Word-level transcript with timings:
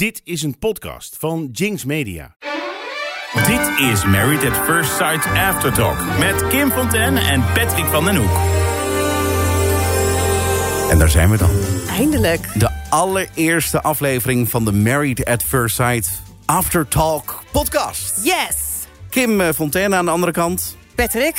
Dit 0.00 0.20
is 0.24 0.42
een 0.42 0.58
podcast 0.58 1.16
van 1.18 1.48
Jinx 1.52 1.84
Media. 1.84 2.36
Dit 3.46 3.88
is 3.90 4.04
Married 4.04 4.44
at 4.44 4.64
First 4.64 4.90
Sight 4.96 5.26
Aftertalk 5.26 6.18
met 6.18 6.46
Kim 6.48 6.70
Fontaine 6.70 7.20
en 7.20 7.44
Patrick 7.54 7.84
van 7.84 8.04
den 8.04 8.16
Hoek. 8.16 8.36
En 10.90 10.98
daar 10.98 11.08
zijn 11.08 11.30
we 11.30 11.36
dan. 11.36 11.50
Eindelijk. 11.88 12.60
De 12.60 12.70
allereerste 12.90 13.82
aflevering 13.82 14.48
van 14.48 14.64
de 14.64 14.72
Married 14.72 15.24
at 15.24 15.42
First 15.42 15.76
Sight 15.76 16.20
Aftertalk 16.44 17.42
podcast. 17.52 18.24
Yes. 18.24 18.56
Kim 19.10 19.40
eh, 19.40 19.48
Fontaine 19.54 19.96
aan 19.96 20.04
de 20.04 20.10
andere 20.10 20.32
kant. 20.32 20.76
Patrick, 20.94 21.36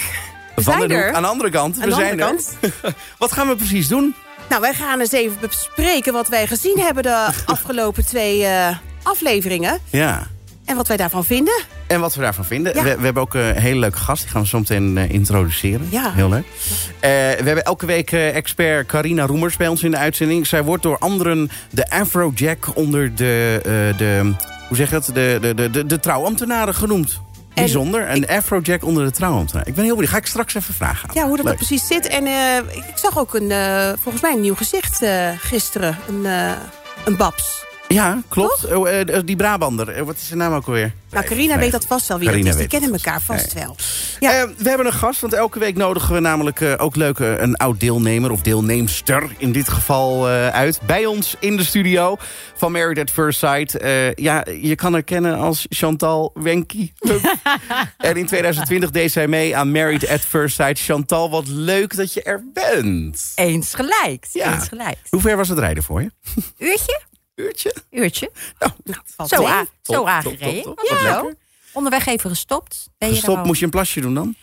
we 0.56 0.64
Van 0.64 0.74
zijn 0.74 0.88
den 0.88 0.98
Hoek 0.98 1.08
er. 1.08 1.14
aan 1.14 1.22
de 1.22 1.28
andere 1.28 1.50
kant. 1.50 1.80
Aan 1.82 1.90
we 1.90 1.96
zijn 1.96 2.20
er. 2.20 2.36
Wat 3.18 3.32
gaan 3.32 3.48
we 3.48 3.56
precies 3.56 3.88
doen? 3.88 4.16
Nou, 4.52 4.64
wij 4.64 4.74
gaan 4.74 5.00
eens 5.00 5.12
even 5.12 5.38
bespreken 5.40 6.14
wat 6.14 6.28
wij 6.28 6.48
gezien 6.48 6.80
hebben 6.80 7.04
de 7.04 7.28
afgelopen 7.46 8.06
twee 8.06 8.46
eh, 8.46 8.78
afleveringen. 9.04 9.80
Ja. 9.90 10.28
En 10.66 10.76
wat 10.76 10.88
wij 10.88 10.98
daarvan 10.98 11.26
vinden. 11.26 11.62
En 11.88 12.00
wat 12.00 12.16
we 12.16 12.22
daarvan 12.22 12.46
vinden. 12.46 12.76
Ja. 12.76 12.84
We, 12.84 12.96
we 12.98 13.04
hebben 13.04 13.22
ook 13.22 13.34
een 13.34 13.56
hele 13.56 13.80
leuke 13.80 13.98
gast. 13.98 14.22
Die 14.22 14.32
gaan 14.32 14.42
we 14.42 14.48
zo 14.48 14.60
meteen 14.60 14.98
eh, 14.98 15.10
introduceren. 15.10 15.88
Ja. 15.90 16.12
Heel 16.14 16.30
leuk. 16.30 16.46
Eh, 17.00 17.10
we 17.10 17.44
hebben 17.44 17.64
elke 17.64 17.86
week 17.86 18.12
eh, 18.12 18.36
expert 18.36 18.88
Carina 18.88 19.26
Roemers 19.26 19.58
bij 19.58 19.68
ons 19.68 19.84
in 19.84 19.92
de 19.92 19.98
uitzending. 19.98 20.48
Zij 20.48 20.64
wordt 20.64 20.84
door 20.84 20.98
anderen 20.98 21.50
de 21.70 21.90
Afrojack 21.90 22.76
onder 22.76 23.16
de, 23.16 23.60
eh, 23.64 23.98
de 23.98 24.34
hoe 24.68 24.78
zeg 24.78 24.90
je 24.90 24.96
dat, 24.96 25.06
de, 25.06 25.38
de, 25.42 25.54
de, 25.54 25.70
de, 25.70 25.86
de 25.86 26.00
trouwambtenaren 26.00 26.76
genoemd. 26.76 27.22
Bijzonder. 27.54 28.10
Een 28.10 28.28
Afrojack 28.28 28.84
onder 28.84 29.06
de 29.06 29.12
trouwambtenaren. 29.12 29.70
Ik 29.70 29.76
ben 29.76 29.84
heel 29.84 29.94
benieuwd. 29.94 30.14
Ga 30.14 30.20
ik 30.20 30.26
straks 30.26 30.54
even 30.54 30.74
vragen. 30.74 31.10
Ja, 31.14 31.28
hoe 31.28 31.42
dat, 31.42 31.56
precies 31.56 31.88
zit. 31.88 32.08
En 32.08 32.26
eh, 32.26 32.58
ik, 32.76 32.94
zag 32.96 33.18
ook 33.18 33.34
een, 33.34 33.52
eh, 33.52 33.92
volgens 34.00 34.24
mij 34.24 34.34
een 34.34 34.42
nieuw 34.42 34.56
gezicht 34.56 35.02
eh, 35.02 35.30
gisteren. 35.38 35.98
Een, 36.08 36.26
een 37.06 37.18
Babs. 37.18 37.70
Ja, 37.94 38.22
klopt. 38.28 38.74
Oh, 38.76 39.00
eh, 39.00 39.20
die 39.26 39.36
Brabander. 39.36 39.90
Eh, 39.90 40.04
wat 40.04 40.16
is 40.16 40.28
zijn 40.28 40.40
naam 40.40 40.54
ook 40.54 40.66
alweer? 40.68 40.94
Nou, 41.12 41.26
Carina 41.26 41.58
weet 41.58 41.72
dat 41.72 41.86
vast 41.86 42.08
wel 42.08 42.18
wie 42.18 42.28
Carina 42.28 42.50
dat 42.50 42.54
is. 42.60 42.60
Die 42.62 42.70
weet 42.70 42.80
kennen 42.80 43.00
elkaar 43.00 43.22
vast. 43.22 43.54
Nee. 43.56 43.64
wel. 43.64 43.76
Ja. 44.20 44.32
Eh, 44.42 44.48
we 44.58 44.70
hebben 44.70 44.88
een 44.88 44.94
gast, 44.94 45.22
want 45.22 45.34
elke 45.34 45.60
week 45.60 45.76
nodigen 45.76 46.14
we 46.14 46.20
namelijk 46.20 46.62
eh, 46.62 46.74
ook 46.78 46.96
leuk 46.96 47.20
eh, 47.20 47.38
een 47.38 47.56
oud 47.56 47.80
deelnemer 47.80 48.32
of 48.32 48.42
deelnemster 48.42 49.30
in 49.38 49.52
dit 49.52 49.70
geval 49.70 50.30
eh, 50.30 50.48
uit. 50.48 50.80
Bij 50.86 51.06
ons 51.06 51.36
in 51.40 51.58
de 51.58 51.64
studio 51.64 52.18
van 52.56 52.72
Married 52.72 53.00
at 53.00 53.10
First 53.12 53.40
Sight. 53.40 53.78
Eh, 53.78 54.14
ja, 54.14 54.46
je 54.62 54.76
kan 54.76 54.94
haar 54.94 55.04
kennen 55.04 55.38
als 55.38 55.66
Chantal 55.70 56.32
Wenky. 56.34 56.92
en 57.98 58.16
in 58.16 58.26
2020 58.26 58.90
deed 58.92 59.12
zij 59.12 59.28
mee 59.28 59.56
aan 59.56 59.72
Married 59.72 60.10
at 60.10 60.22
First 60.22 60.56
Sight. 60.56 60.80
Chantal, 60.80 61.30
wat 61.30 61.48
leuk 61.48 61.96
dat 61.96 62.14
je 62.14 62.24
er 62.24 62.44
bent. 62.54 63.32
Eens 63.36 63.74
gelijk. 63.74 64.28
Ja. 64.32 64.54
Eens 64.54 64.68
gelijk. 64.68 64.98
Hoe 65.10 65.22
ver 65.22 65.38
was 65.38 65.50
het 65.50 65.60
rijden 65.60 65.84
voor 65.84 66.02
je? 66.02 66.12
Uurtje? 66.58 67.02
Uurtje? 67.42 67.76
Uurtje. 67.92 68.32
Nou, 68.60 68.72
Valt 69.16 69.30
Zo, 69.30 69.38
mee. 69.44 69.52
a- 69.52 69.64
Top, 69.64 69.70
zo 69.82 69.94
top, 69.94 70.08
aangereden. 70.08 70.64
top, 70.64 70.78
top. 70.78 70.88
Ja. 71.04 71.26
Onderweg 71.74 72.06
even 72.06 72.30
gestopt. 72.30 72.90
Ben 72.98 73.10
je 73.10 73.16
Stop, 73.16 73.38
al? 73.38 73.46
moest 73.46 73.60
je 73.60 73.66
een 73.66 73.72
plasje 73.72 74.02
doen 74.02 74.14
dan? 74.14 74.36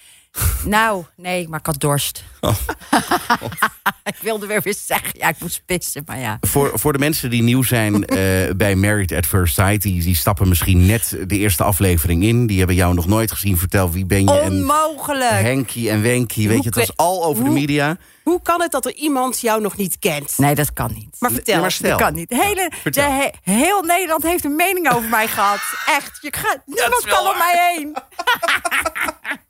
Nou, 0.65 1.05
nee, 1.17 1.49
maar 1.49 1.59
ik 1.59 1.67
had 1.67 1.81
dorst. 1.81 2.25
Oh. 2.41 2.55
ik 4.05 4.17
wilde 4.21 4.47
weer 4.47 4.61
weer 4.63 4.77
zeggen, 4.87 5.11
ja, 5.13 5.29
ik 5.29 5.37
moest 5.41 5.63
pissen, 5.67 6.03
maar 6.07 6.19
ja. 6.19 6.39
Voor, 6.41 6.71
voor 6.75 6.93
de 6.93 6.99
mensen 6.99 7.31
die 7.31 7.43
nieuw 7.43 7.63
zijn 7.63 8.05
eh, 8.07 8.17
bij 8.57 8.75
Married 8.75 9.13
at 9.13 9.27
First 9.27 9.55
Sight... 9.55 9.83
Die, 9.83 10.03
die 10.03 10.17
stappen 10.17 10.49
misschien 10.49 10.87
net 10.87 11.17
de 11.27 11.37
eerste 11.39 11.65
aflevering 11.65 12.23
in. 12.23 12.47
Die 12.47 12.59
hebben 12.59 12.77
jou 12.77 12.95
nog 12.95 13.07
nooit 13.07 13.33
gezien. 13.33 13.59
Vertel, 13.59 13.91
wie 13.91 14.07
ben 14.07 14.25
je? 14.25 14.39
En 14.39 14.53
Onmogelijk. 14.53 15.31
Henkie 15.41 15.91
en 15.91 16.03
Wenkie, 16.03 16.49
weet 16.49 16.57
Hoe 16.57 16.63
je, 16.65 16.69
het 16.81 16.89
was 16.89 16.97
al 16.97 17.25
over 17.25 17.43
de 17.45 17.51
hoe- 17.51 17.59
media. 17.59 17.97
Hoe 18.23 18.43
kan 18.43 18.61
het 18.63 18.71
dat 18.73 18.85
er 18.87 18.95
iemand 18.95 19.41
jou 19.41 19.61
nog 19.61 19.77
niet 19.77 19.99
kent? 19.99 20.35
Nee, 20.39 20.55
dat 20.55 20.73
kan 20.73 20.91
niet. 20.95 21.17
Maar 21.19 21.31
vertel. 21.31 21.55
Ja, 21.55 21.61
maar 21.61 21.73
stel. 21.73 21.91
Dat 21.91 22.01
kan 22.01 22.15
niet. 22.15 22.31
Hele, 22.31 22.71
de, 22.91 23.01
he- 23.01 23.53
heel 23.53 23.83
Nederland 23.83 24.23
heeft 24.23 24.45
een 24.45 24.57
mening 24.57 24.93
over 24.93 25.09
mij 25.09 25.29
gehad. 25.29 25.61
Echt. 25.87 26.19
Je 26.21 26.33
gaat, 26.37 26.59
niemand 26.67 27.05
kan 27.07 27.27
om 27.27 27.39
mij 27.39 27.73
heen. 27.75 27.97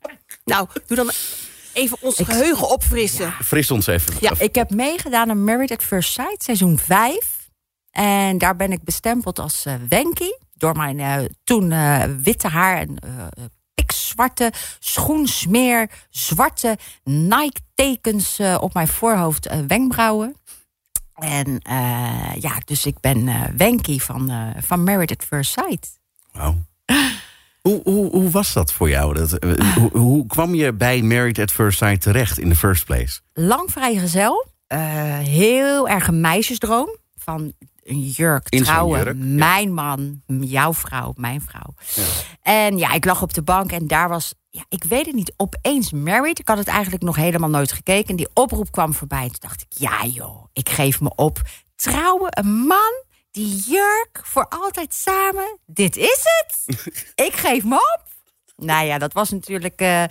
Nou, 0.49 0.67
doe 0.87 0.97
dan 0.97 1.11
even 1.73 1.97
ons 2.01 2.15
geheugen 2.15 2.69
opfrissen. 2.69 3.31
Fris 3.31 3.71
ons 3.71 3.87
even. 3.87 4.13
Ja, 4.19 4.33
ik 4.37 4.55
heb 4.55 4.69
meegedaan 4.69 5.29
aan 5.29 5.43
Married 5.43 5.71
at 5.71 5.83
First 5.83 6.13
Sight, 6.13 6.43
seizoen 6.43 6.77
5. 6.77 7.49
En 7.91 8.37
daar 8.37 8.55
ben 8.55 8.71
ik 8.71 8.83
bestempeld 8.83 9.39
als 9.39 9.65
Wenky. 9.89 10.31
Door 10.53 10.75
mijn 10.75 10.99
eh, 10.99 11.25
toen 11.43 11.71
eh, 11.71 12.03
witte 12.21 12.47
haar 12.47 12.77
en 12.77 12.97
pikzwarte 13.73 14.51
schoensmeer, 14.79 15.89
zwarte 16.09 16.77
Nike-tekens 17.03 18.39
op 18.59 18.73
mijn 18.73 18.87
voorhoofd, 18.87 19.49
wenkbrauwen. 19.67 20.35
En 21.13 21.59
ja, 22.39 22.61
dus 22.65 22.85
ik 22.85 22.99
ben 22.99 23.29
Wenky 23.57 23.99
van, 23.99 24.53
van 24.59 24.83
Married 24.83 25.11
at 25.11 25.25
First 25.25 25.51
Sight. 25.51 25.99
Wauw. 26.31 26.55
Hoe, 27.69 27.81
hoe, 27.83 28.11
hoe 28.11 28.29
was 28.29 28.53
dat 28.53 28.73
voor 28.73 28.89
jou? 28.89 29.13
Dat, 29.13 29.33
eh, 29.37 29.75
hoe, 29.75 29.89
hoe 29.97 30.25
kwam 30.25 30.55
je 30.55 30.73
bij 30.73 31.01
Married 31.01 31.39
at 31.39 31.51
First 31.51 31.77
Sight 31.77 32.01
terecht 32.01 32.39
in 32.39 32.49
the 32.49 32.55
first 32.55 32.85
place? 32.85 33.19
Lang 33.33 33.71
vrijgezel. 33.71 34.45
eh 34.67 35.17
heel 35.17 35.87
erg 35.89 36.07
een 36.07 36.21
meisjesdroom. 36.21 36.97
Van 37.15 37.53
een 37.83 37.99
jurk, 37.99 38.49
In 38.49 38.63
trouwen. 38.63 39.03
jurk, 39.03 39.17
ja. 39.17 39.23
Mijn 39.23 39.73
man, 39.73 40.21
jouw 40.39 40.73
vrouw, 40.73 41.13
mijn 41.15 41.41
vrouw. 41.41 41.73
En 42.41 42.77
ja, 42.77 42.93
ik 42.93 43.05
lag 43.05 43.21
op 43.21 43.33
de 43.33 43.41
bank 43.43 43.71
en 43.71 43.87
daar 43.87 44.09
was, 44.09 44.33
ja, 44.49 44.63
ik 44.69 44.83
weet 44.83 45.05
het 45.05 45.15
niet, 45.15 45.33
opeens 45.37 45.91
married. 45.91 46.39
Ik 46.39 46.47
had 46.47 46.57
het 46.57 46.67
eigenlijk 46.67 47.03
nog 47.03 47.15
helemaal 47.15 47.49
nooit 47.49 47.71
gekeken. 47.71 48.09
En 48.09 48.15
die 48.15 48.29
oproep 48.33 48.71
kwam 48.71 48.93
voorbij. 48.93 49.21
En 49.23 49.27
toen 49.27 49.37
dacht 49.39 49.61
ik, 49.61 49.67
ja 49.77 50.05
joh, 50.05 50.45
ik 50.53 50.69
geef 50.69 51.01
me 51.01 51.11
op. 51.15 51.41
Trouwen, 51.75 52.29
een 52.39 52.51
man, 52.57 53.03
die 53.39 53.63
jurk, 53.65 54.21
voor 54.23 54.47
altijd 54.47 54.93
samen. 54.93 55.59
Dit 55.65 55.97
is 55.97 56.23
het. 56.23 56.77
ik 57.27 57.33
geef 57.33 57.63
me 57.63 57.75
op. 57.75 58.03
Nou 58.55 58.85
ja, 58.85 58.97
dat 58.97 59.13
was 59.13 59.29
natuurlijk 59.29 59.81
eh, 59.81 60.03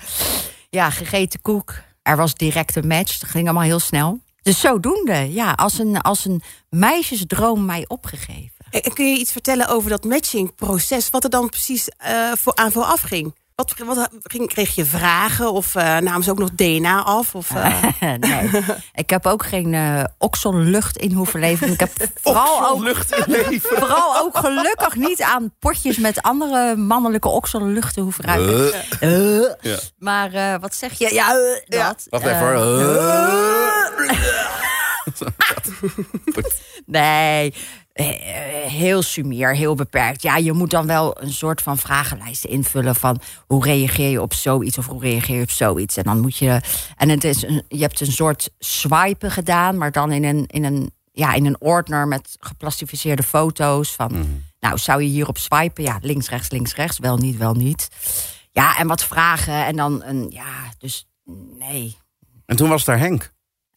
ja, 0.70 0.90
gegeten 0.90 1.40
koek. 1.40 1.74
Er 2.02 2.16
was 2.16 2.34
direct 2.34 2.76
een 2.76 2.86
match. 2.86 3.18
Dat 3.18 3.30
ging 3.30 3.44
allemaal 3.44 3.64
heel 3.64 3.78
snel. 3.80 4.20
Dus 4.42 4.60
zodoende, 4.60 5.32
ja, 5.32 5.52
als 5.52 5.78
een, 5.78 6.00
als 6.00 6.24
een 6.24 6.42
meisjesdroom 6.70 7.64
mij 7.64 7.84
opgegeven. 7.88 8.56
En 8.70 8.82
en 8.82 8.92
kun 8.92 9.12
je 9.12 9.18
iets 9.18 9.32
vertellen 9.32 9.68
over 9.68 9.90
dat 9.90 10.04
matchingproces? 10.04 11.10
Wat 11.10 11.24
er 11.24 11.30
dan 11.30 11.48
precies 11.48 11.88
eh, 11.88 12.32
voor, 12.32 12.54
aan 12.54 12.72
vooraf 12.72 13.00
ging? 13.00 13.34
Wat, 13.58 13.74
wat 13.76 14.08
ging, 14.22 14.48
kreeg 14.48 14.74
je 14.74 14.84
vragen 14.84 15.52
of 15.52 15.74
eh, 15.74 15.96
namen 15.98 16.22
ze 16.22 16.30
ook 16.30 16.38
nog 16.38 16.50
DNA 16.54 17.02
af? 17.02 17.34
Of, 17.34 17.50
eh, 17.50 17.82
nee, 18.20 18.50
ik 18.94 19.10
heb 19.10 19.26
ook 19.26 19.46
geen 19.46 19.74
eh 19.74 20.04
oksellucht 20.18 20.96
in 20.96 21.12
hoeven 21.12 21.40
leveren. 21.40 21.72
Ik 21.72 21.80
heb 21.80 21.90
vooral 22.22 22.68
ook, 22.68 22.82
lucht 22.82 23.12
in 23.12 23.24
leven. 23.26 23.60
vooral 23.78 24.16
ook 24.16 24.38
gelukkig 24.38 24.94
niet 24.94 25.22
aan 25.22 25.54
potjes 25.58 25.96
met 25.96 26.22
andere 26.22 26.76
mannelijke 26.76 27.28
okselluchten 27.28 28.02
hoeven 28.02 28.24
ruiken. 28.24 28.84
Ja. 29.60 29.78
Maar 29.98 30.32
eh, 30.32 30.54
wat 30.60 30.74
zeg 30.74 30.98
je? 30.98 31.14
Ja, 31.14 31.34
dat. 31.66 32.06
Wacht 32.08 32.26
even. 32.26 32.54
hoor. 32.54 33.06
Nee, 36.86 37.54
heel 38.02 39.02
sumier, 39.02 39.56
heel 39.56 39.74
beperkt. 39.74 40.22
Ja, 40.22 40.36
je 40.36 40.52
moet 40.52 40.70
dan 40.70 40.86
wel 40.86 41.22
een 41.22 41.32
soort 41.32 41.62
van 41.62 41.78
vragenlijst 41.78 42.44
invullen 42.44 42.94
van 42.94 43.20
hoe 43.46 43.64
reageer 43.64 44.10
je 44.10 44.22
op 44.22 44.34
zoiets 44.34 44.78
of 44.78 44.86
hoe 44.86 45.00
reageer 45.00 45.36
je 45.36 45.42
op 45.42 45.50
zoiets. 45.50 45.96
En 45.96 46.02
dan 46.02 46.20
moet 46.20 46.36
je. 46.36 46.60
En 46.96 47.08
het 47.08 47.24
is 47.24 47.42
een, 47.42 47.62
je 47.68 47.80
hebt 47.80 48.00
een 48.00 48.12
soort 48.12 48.50
swipen 48.58 49.30
gedaan, 49.30 49.78
maar 49.78 49.92
dan 49.92 50.12
in 50.12 50.24
een, 50.24 50.46
in 50.46 50.64
een, 50.64 50.90
ja, 51.12 51.34
in 51.34 51.46
een 51.46 51.60
ordner 51.60 52.08
met 52.08 52.36
geplastificeerde 52.40 53.22
foto's. 53.22 53.94
Van 53.94 54.42
nou, 54.60 54.78
zou 54.78 55.02
je 55.02 55.08
hierop 55.08 55.38
swipen? 55.38 55.82
Ja, 55.82 55.98
links, 56.00 56.28
rechts, 56.28 56.50
links, 56.50 56.74
rechts. 56.74 56.98
Wel 56.98 57.16
niet, 57.16 57.36
wel 57.36 57.54
niet. 57.54 57.88
Ja, 58.52 58.78
en 58.78 58.86
wat 58.86 59.04
vragen. 59.04 59.66
En 59.66 59.76
dan 59.76 60.02
een, 60.04 60.26
ja, 60.30 60.72
dus 60.78 61.08
nee. 61.58 61.96
En 62.46 62.56
toen 62.56 62.68
was 62.68 62.84
daar 62.84 62.98
Henk. 62.98 63.32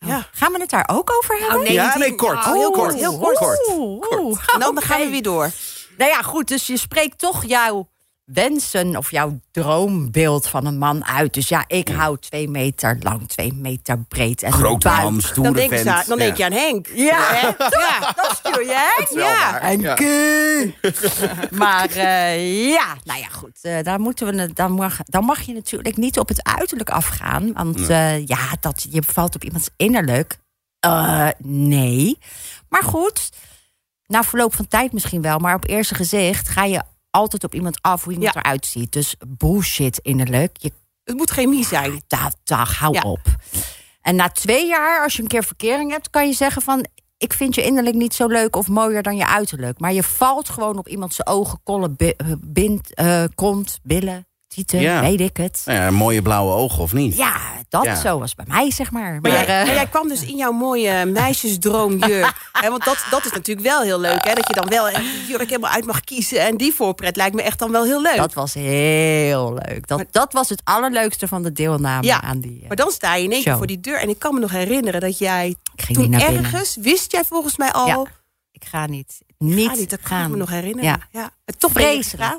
Ja. 0.06 0.28
Gaan 0.32 0.52
we 0.52 0.60
het 0.60 0.70
daar 0.70 0.90
ook 0.92 1.12
over 1.18 1.38
hebben? 1.40 1.58
Oh, 1.58 1.64
nee, 1.64 1.74
Ja, 1.74 1.98
nee, 1.98 2.16
kort. 2.16 2.38
Oh, 2.38 2.54
heel 2.54 2.72
kort, 2.72 2.94
heel 2.94 3.18
kort. 3.18 3.38
Kort. 3.38 3.68
Oeh, 3.70 4.40
En 4.54 4.60
dan 4.60 4.82
gaan 4.82 5.00
we 5.00 5.10
weer 5.10 5.22
door. 5.22 5.52
Nou 5.98 6.12
ja, 6.12 6.22
goed, 6.22 6.48
dus 6.48 6.68
je 6.68 6.78
spreekt 6.78 7.20
toch 7.20 7.46
jouw 7.46 7.90
wensen 8.34 8.96
of 8.98 9.12
jouw 9.12 9.40
droombeeld 9.52 10.48
van 10.48 10.66
een 10.66 10.78
man 10.78 11.06
uit. 11.06 11.34
Dus 11.34 11.48
ja, 11.50 11.64
ik 11.68 11.88
hou 11.90 12.18
twee 12.20 12.50
meter 12.50 12.98
lang, 13.00 13.28
twee 13.28 13.54
meter 13.54 13.98
breed. 14.08 14.44
En 14.44 14.52
buik. 14.62 14.84
man, 15.04 15.22
stoere 15.22 15.42
Dan 15.44 15.54
denk, 15.70 15.88
aan- 15.88 16.04
dan 16.08 16.18
denk 16.18 16.38
je 16.38 16.46
aan 16.46 16.52
Henk. 16.52 16.88
Ja, 16.94 17.34
ja, 17.58 18.14
dat 18.16 18.36
stuur 18.46 18.62
je, 18.66 18.74
hè? 19.14 19.20
Ja, 19.20 19.94
kee. 19.94 20.76
Maar 21.64 21.90
eh, 21.90 22.70
ja, 22.70 22.96
nou 23.04 23.20
ja, 23.20 23.28
goed. 23.28 23.60
eh, 23.62 23.84
daar 23.84 24.00
moeten 24.00 24.28
we, 24.36 24.54
dan, 24.54 24.72
mag, 24.72 24.98
dan 25.04 25.24
mag 25.26 25.42
je 25.42 25.54
natuurlijk 25.54 25.98
niet 25.98 26.20
op 26.20 26.28
het 26.28 26.44
uiterlijk 26.44 26.90
afgaan. 26.90 27.54
Want 27.54 27.90
eh, 27.90 28.26
ja, 28.26 28.38
dat, 28.60 28.88
je 28.90 29.04
valt 29.08 29.36
op 29.36 29.44
iemands 29.44 29.70
innerlijk. 29.78 30.38
Eh, 30.80 31.28
nee. 31.44 32.18
Maar 32.70 32.84
goed, 32.84 33.30
na 34.06 34.24
verloop 34.24 34.56
van 34.56 34.68
tijd 34.68 34.94
misschien 34.94 35.22
wel. 35.22 35.38
Maar 35.38 35.56
op 35.56 35.68
eerste 35.68 35.96
gezicht 35.96 36.50
ga 36.50 36.64
je 36.64 36.82
altijd 37.12 37.44
op 37.44 37.54
iemand 37.54 37.78
af 37.82 38.04
hoe 38.04 38.14
iemand 38.14 38.34
Ja. 38.34 38.42
eruit 38.42 38.66
ziet. 38.66 38.92
Dus 38.92 39.16
bullshit 39.28 39.98
innerlijk. 39.98 40.58
Je 40.60 40.72
Het 41.04 41.16
moet 41.18 41.30
chemie 41.30 41.66
zijn. 41.66 42.02
dag, 42.08 42.32
dag, 42.44 42.78
hou 42.78 42.94
Ja. 42.94 43.02
op. 43.02 43.20
En 44.02 44.16
na 44.16 44.30
twee 44.30 44.68
jaar, 44.68 45.04
als 45.04 45.16
je 45.16 45.22
een 45.22 45.28
keer 45.28 45.44
verkering 45.44 45.92
hebt, 45.92 46.10
kan 46.10 46.28
je 46.28 46.34
zeggen 46.34 46.62
van... 46.62 46.86
ik 47.18 47.34
vind 47.34 47.56
je 47.56 47.64
innerlijk 47.64 47.96
niet 47.96 48.14
zo 48.14 48.28
leuk 48.28 48.56
of 48.56 48.68
mooier 48.68 49.04
dan 49.04 49.16
je 49.16 49.28
uiterlijk. 49.28 49.80
Maar 49.80 49.94
je 49.94 50.04
valt 50.04 50.50
gewoon 50.50 50.78
op 50.78 50.88
iemand 50.88 51.14
zijn 51.14 51.28
ogen, 51.28 51.60
kollen, 51.64 51.96
eh, 51.98 52.14
bind, 52.40 52.94
eh, 52.94 53.24
kont, 53.36 53.80
billen, 53.84 54.28
tieten, 54.52 54.80
Ja. 54.80 55.02
weet 55.02 55.22
ik 55.22 55.38
het. 55.38 55.62
Nou 55.66 55.80
ja, 55.80 55.92
mooie 55.92 56.22
blauwe 56.22 56.54
ogen 56.54 56.84
of 56.84 56.94
niet? 56.94 57.16
Ja, 57.16 57.40
dat 57.70 57.84
Ja. 57.84 57.96
zo 57.96 58.20
was 58.20 58.36
bij 58.36 58.46
mij, 58.48 58.72
zeg 58.72 58.92
maar. 58.92 59.12
Maar, 59.12 59.22
Maar, 59.22 59.32
jij, 59.32 59.60
eh, 59.60 59.66
maar 59.66 59.76
jij 59.76 59.88
kwam 59.88 60.08
dus 60.08 60.22
in 60.24 60.36
jouw 60.38 60.52
mooie 60.52 61.06
meisjesdroomjurk. 61.06 62.50
Hè, 62.62 62.70
want 62.70 62.84
dat, 62.86 63.06
dat 63.10 63.26
is 63.26 63.32
natuurlijk 63.32 63.68
wel 63.68 63.82
heel 63.82 64.00
leuk. 64.00 64.26
Hè, 64.26 64.34
dat 64.34 64.48
je 64.48 64.54
dan 64.54 64.68
wel 64.68 64.90
een 64.90 65.04
jurk 65.28 65.50
helemaal 65.50 65.72
uit 65.72 65.86
mag 65.86 66.00
kiezen. 66.02 66.40
En 66.42 66.58
die 66.58 66.74
voorpret 66.74 67.16
lijkt 67.16 67.36
me 67.36 67.42
echt 67.42 67.60
dan 67.60 67.72
wel 67.72 67.84
heel 67.84 68.02
leuk. 68.02 68.16
dat 68.16 68.34
was 68.34 68.54
heel 68.54 69.54
leuk. 69.54 69.88
Dat, 69.88 70.06
dat 70.12 70.34
was 70.34 70.50
het 70.50 70.62
allerleukste 70.64 71.28
van 71.28 71.44
de 71.44 71.52
deelname 71.52 72.06
ja, 72.06 72.22
aan 72.22 72.40
die... 72.40 72.60
eh, 72.62 72.68
maar 72.68 72.78
dan 72.78 72.92
sta 72.92 73.16
je 73.16 73.24
in 73.24 73.32
één 73.32 73.44
keer 73.44 73.58
voor 73.58 73.68
die 73.68 73.80
deur. 73.80 74.00
En 74.00 74.10
ik 74.10 74.20
kan 74.20 74.34
me 74.34 74.40
nog 74.40 74.52
herinneren 74.52 75.02
dat 75.02 75.18
jij 75.18 75.48
ik 75.48 75.82
ging 75.82 75.98
toen 75.98 76.10
niet 76.10 76.20
naar 76.20 76.30
binnen. 76.32 76.44
ergens... 76.52 76.76
Wist 76.80 77.12
jij 77.12 77.24
volgens 77.24 77.58
mij 77.58 77.72
al... 77.72 77.88
Ja, 77.88 78.04
ik 78.52 78.66
ga 78.66 78.86
niet. 78.86 79.18
Niet, 79.38 79.68
Ga 79.70 79.76
niet, 79.76 79.90
dat 79.90 80.00
kan 80.00 80.10
gaan. 80.10 80.26
ik 80.26 80.32
me 80.32 80.38
nog 80.38 80.50
herinneren. 80.50 80.84
Ja. 81.12 81.22
Ja. 81.22 81.30
Toch 81.58 81.72
gegaan. 81.74 82.38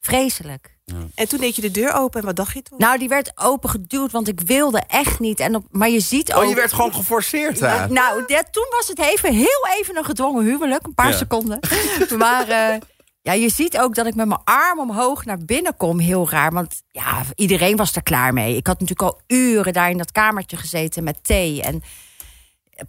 Vreselijk. 0.00 0.73
En 1.14 1.28
toen 1.28 1.40
deed 1.40 1.56
je 1.56 1.62
de 1.62 1.70
deur 1.70 1.92
open. 1.92 2.20
En 2.20 2.26
wat 2.26 2.36
dacht 2.36 2.54
je 2.54 2.62
toen? 2.62 2.78
Nou, 2.78 2.98
die 2.98 3.08
werd 3.08 3.32
open 3.34 3.70
geduwd, 3.70 4.12
want 4.12 4.28
ik 4.28 4.40
wilde 4.40 4.82
echt 4.88 5.18
niet. 5.20 5.40
En 5.40 5.54
op, 5.54 5.66
maar 5.70 5.88
je 5.90 6.00
ziet 6.00 6.32
ook... 6.34 6.42
Oh, 6.42 6.48
je 6.48 6.54
werd 6.54 6.72
gewoon 6.72 6.94
geforceerd 6.94 7.58
daar. 7.58 7.92
Nou, 7.92 8.24
ja, 8.26 8.42
toen 8.50 8.66
was 8.70 8.88
het 8.88 8.98
even, 8.98 9.34
heel 9.34 9.66
even 9.80 9.96
een 9.96 10.04
gedwongen 10.04 10.44
huwelijk. 10.44 10.86
Een 10.86 10.94
paar 10.94 11.10
Ja. 11.10 11.16
seconden. 11.16 11.58
maar 12.18 12.48
eh, 12.48 12.80
ja, 13.22 13.32
je 13.32 13.48
ziet 13.48 13.78
ook 13.78 13.94
dat 13.94 14.06
ik 14.06 14.14
met 14.14 14.26
mijn 14.28 14.40
arm 14.44 14.78
omhoog 14.80 15.24
naar 15.24 15.38
binnen 15.38 15.76
kom. 15.76 15.98
Heel 15.98 16.30
raar, 16.30 16.52
want 16.52 16.82
ja, 16.90 17.22
iedereen 17.34 17.76
was 17.76 17.96
er 17.96 18.02
klaar 18.02 18.32
mee. 18.32 18.56
Ik 18.56 18.66
had 18.66 18.80
natuurlijk 18.80 19.12
al 19.12 19.20
uren 19.26 19.72
daar 19.72 19.90
in 19.90 19.98
dat 19.98 20.12
kamertje 20.12 20.56
gezeten 20.56 21.04
met 21.04 21.18
thee 21.24 21.62
en 21.62 21.82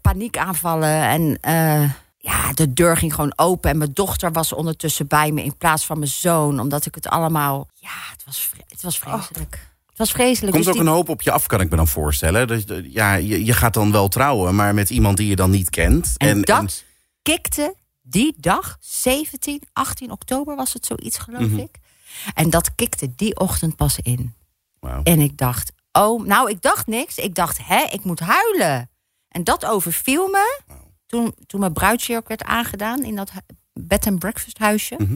paniekaanvallen. 0.01 1.01
En 1.01 1.37
eh, 1.41 1.89
ja, 2.25 2.53
de 2.53 2.73
deur 2.73 2.97
ging 2.97 3.13
gewoon 3.13 3.33
open. 3.35 3.69
En 3.69 3.77
mijn 3.77 3.93
dochter 3.93 4.31
was 4.31 4.53
ondertussen 4.53 5.07
bij 5.07 5.31
me 5.31 5.43
in 5.43 5.57
plaats 5.57 5.85
van 5.85 5.97
mijn 5.99 6.11
zoon. 6.11 6.59
Omdat 6.59 6.85
ik 6.85 6.95
het 6.95 7.07
allemaal... 7.07 7.67
Ja, 7.73 7.89
het 8.11 8.23
was, 8.25 8.51
het 8.67 8.81
was 8.81 8.99
vreselijk. 8.99 9.67
Het 9.89 9.97
was 9.97 10.11
vreselijk. 10.11 10.51
Komt 10.51 10.63
Dus 10.65 10.67
ook 10.73 10.79
die- 10.79 10.89
een 10.89 10.95
hoop 10.95 11.09
op 11.09 11.21
je 11.21 11.31
af, 11.31 11.47
kan 11.47 11.61
ik 11.61 11.69
me 11.69 11.75
dan 11.75 11.87
voorstellen. 11.87 12.47
Dus, 12.47 12.63
ja, 12.83 13.13
je, 13.13 13.45
je 13.45 13.53
gaat 13.53 13.73
dan 13.73 13.91
wel 13.91 14.07
trouwen, 14.07 14.55
maar 14.55 14.73
met 14.73 14.89
iemand 14.89 15.17
die 15.17 15.27
je 15.27 15.35
dan 15.35 15.49
niet 15.49 15.69
kent. 15.69 16.13
En, 16.17 16.41
dat 16.41 16.83
kikte 17.21 17.75
die 18.01 18.33
dag, 18.37 18.77
17, 18.79 19.61
18 19.73 20.11
oktober 20.11 20.55
was 20.55 20.73
het 20.73 20.85
zoiets, 20.85 21.17
geloof 21.17 21.41
Mhm. 21.41 21.57
ik. 21.59 21.75
En 22.33 22.49
dat 22.49 22.75
kikte 22.75 23.15
die 23.15 23.39
ochtend 23.39 23.75
pas 23.75 23.99
in. 24.01 24.33
En 25.03 25.19
ik 25.19 25.37
dacht, 25.37 25.71
oh, 25.91 26.25
nou, 26.25 26.49
ik 26.49 26.61
dacht 26.61 26.87
niks. 26.87 27.17
Ik 27.17 27.35
dacht, 27.35 27.59
hè, 27.61 27.83
ik 27.91 28.03
moet 28.03 28.19
huilen. 28.19 28.89
En 29.29 29.43
dat 29.43 29.65
overviel 29.65 30.27
me 30.27 30.59
toen, 31.05 31.33
toen 31.47 31.59
mijn 31.59 31.73
bruidsjurk 31.73 32.27
werd 32.27 32.43
aangedaan 32.43 33.03
in 33.03 33.15
dat 33.15 33.31
bed 33.73 34.07
and 34.07 34.19
breakfast 34.19 34.57
huisje. 34.57 34.95
Mhm. 34.97 35.15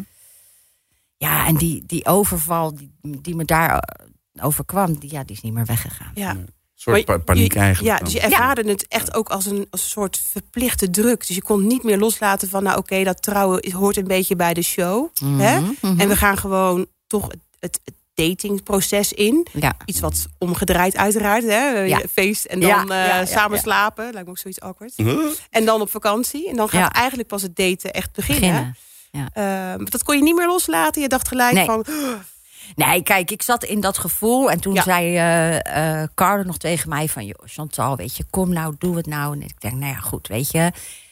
Ja, 1.18 1.45
en 1.47 1.56
die, 1.56 1.83
die 1.86 2.06
overval 2.06 2.75
die, 2.75 2.91
die 3.01 3.36
me 3.36 3.45
daar 3.45 3.77
eh, 3.80 4.45
overkwam, 4.45 5.00
die, 5.00 5.12
ja, 5.12 5.24
die 5.24 5.36
is 5.36 5.41
niet 5.41 5.53
meer 5.53 5.65
weggegaan. 5.65 6.12
ja. 6.15 6.30
Een 6.31 6.83
soort 6.83 7.06
pa- 7.06 7.18
paniek 7.18 7.53
je- 7.53 7.59
eigenlijk. 7.59 7.94
Ja, 7.94 7.95
dan. 8.03 8.13
dus 8.13 8.21
je 8.21 8.27
ervaarde 8.30 8.69
het 8.69 8.88
echt 8.88 9.13
ook 9.13 9.30
als 9.30 9.45
een, 9.45 9.68
als 9.69 9.83
een 9.83 9.89
soort 9.89 10.18
verplichte 10.19 10.89
druk. 10.89 11.27
Dus 11.27 11.36
je 11.36 11.41
kon 11.41 11.68
niet 11.68 11.83
meer 11.83 11.97
loslaten 11.97 12.50
van, 12.50 12.63
nou 12.63 12.77
oké, 12.77 13.03
dat 13.03 13.21
trouwen 13.21 13.71
hoort 13.71 13.97
een 13.97 14.07
beetje 14.07 14.35
bij 14.35 14.53
de 14.53 14.62
show. 14.62 15.09
hè? 15.24 15.59
mhm. 15.59 16.00
En 16.00 16.07
we 16.07 16.15
gaan 16.15 16.38
gewoon 16.38 16.88
toch 17.07 17.27
het, 17.27 17.39
het, 17.59 17.80
het 17.83 17.95
datingproces 18.27 19.13
in. 19.13 19.48
Ja. 19.54 19.74
Iets 19.86 20.00
wat 20.00 20.27
omgedraaid 20.38 20.95
uiteraard. 20.95 21.44
Hè? 21.44 21.68
Ja. 21.69 22.01
Feest 22.12 22.45
en 22.45 22.60
dan 22.60 22.69
Ja, 22.88 23.19
eh, 23.21 23.27
samen 23.27 23.56
ja. 23.56 23.62
slapen. 23.63 24.04
Lijkt 24.12 24.25
me 24.25 24.30
ook 24.30 24.38
zoiets 24.38 24.60
awkward. 24.62 24.94
Huh? 24.95 25.19
En 25.50 25.66
dan 25.66 25.81
op 25.81 25.89
vakantie. 25.92 26.50
En 26.50 26.56
dan 26.56 26.69
gaat 26.69 26.81
Ja. 26.81 26.92
eigenlijk 26.94 27.27
pas 27.30 27.42
het 27.42 27.56
daten 27.56 27.94
echt 27.94 28.12
beginnen. 28.13 28.39
Beginnen. 28.50 28.75
Ja. 29.33 29.74
Ehm, 29.74 29.86
dat 29.86 30.04
kon 30.04 30.16
je 30.18 30.24
niet 30.24 30.36
meer 30.36 30.48
loslaten. 30.48 31.01
Je 31.01 31.07
dacht 31.07 31.27
gelijk 31.27 31.54
Nee. 31.54 31.66
van... 31.66 31.86
Nee, 32.75 33.04
kijk, 33.04 33.31
ik 33.31 33.42
zat 33.42 33.63
in 33.63 33.80
dat 33.80 33.98
gevoel. 33.98 34.51
En 34.51 34.60
toen 34.60 34.74
Ja. 34.74 34.81
zei 34.83 35.16
eh 35.16 36.01
eh 36.01 36.07
Carlo 36.16 36.44
nog 36.44 36.57
tegen 36.57 36.89
mij 36.89 37.07
van... 37.10 37.25
Joh, 37.25 37.45
Chantal, 37.45 37.95
weet 37.95 38.18
je, 38.18 38.24
kom 38.30 38.50
nou, 38.54 38.75
doe 38.77 38.95
het 38.95 39.06
nou. 39.06 39.33
En 39.36 39.42
ik 39.42 39.62
denk, 39.62 39.74
nou 39.74 39.92
ja, 39.94 40.00
goed, 40.00 40.27
weet 40.27 40.51
je. 40.51 40.71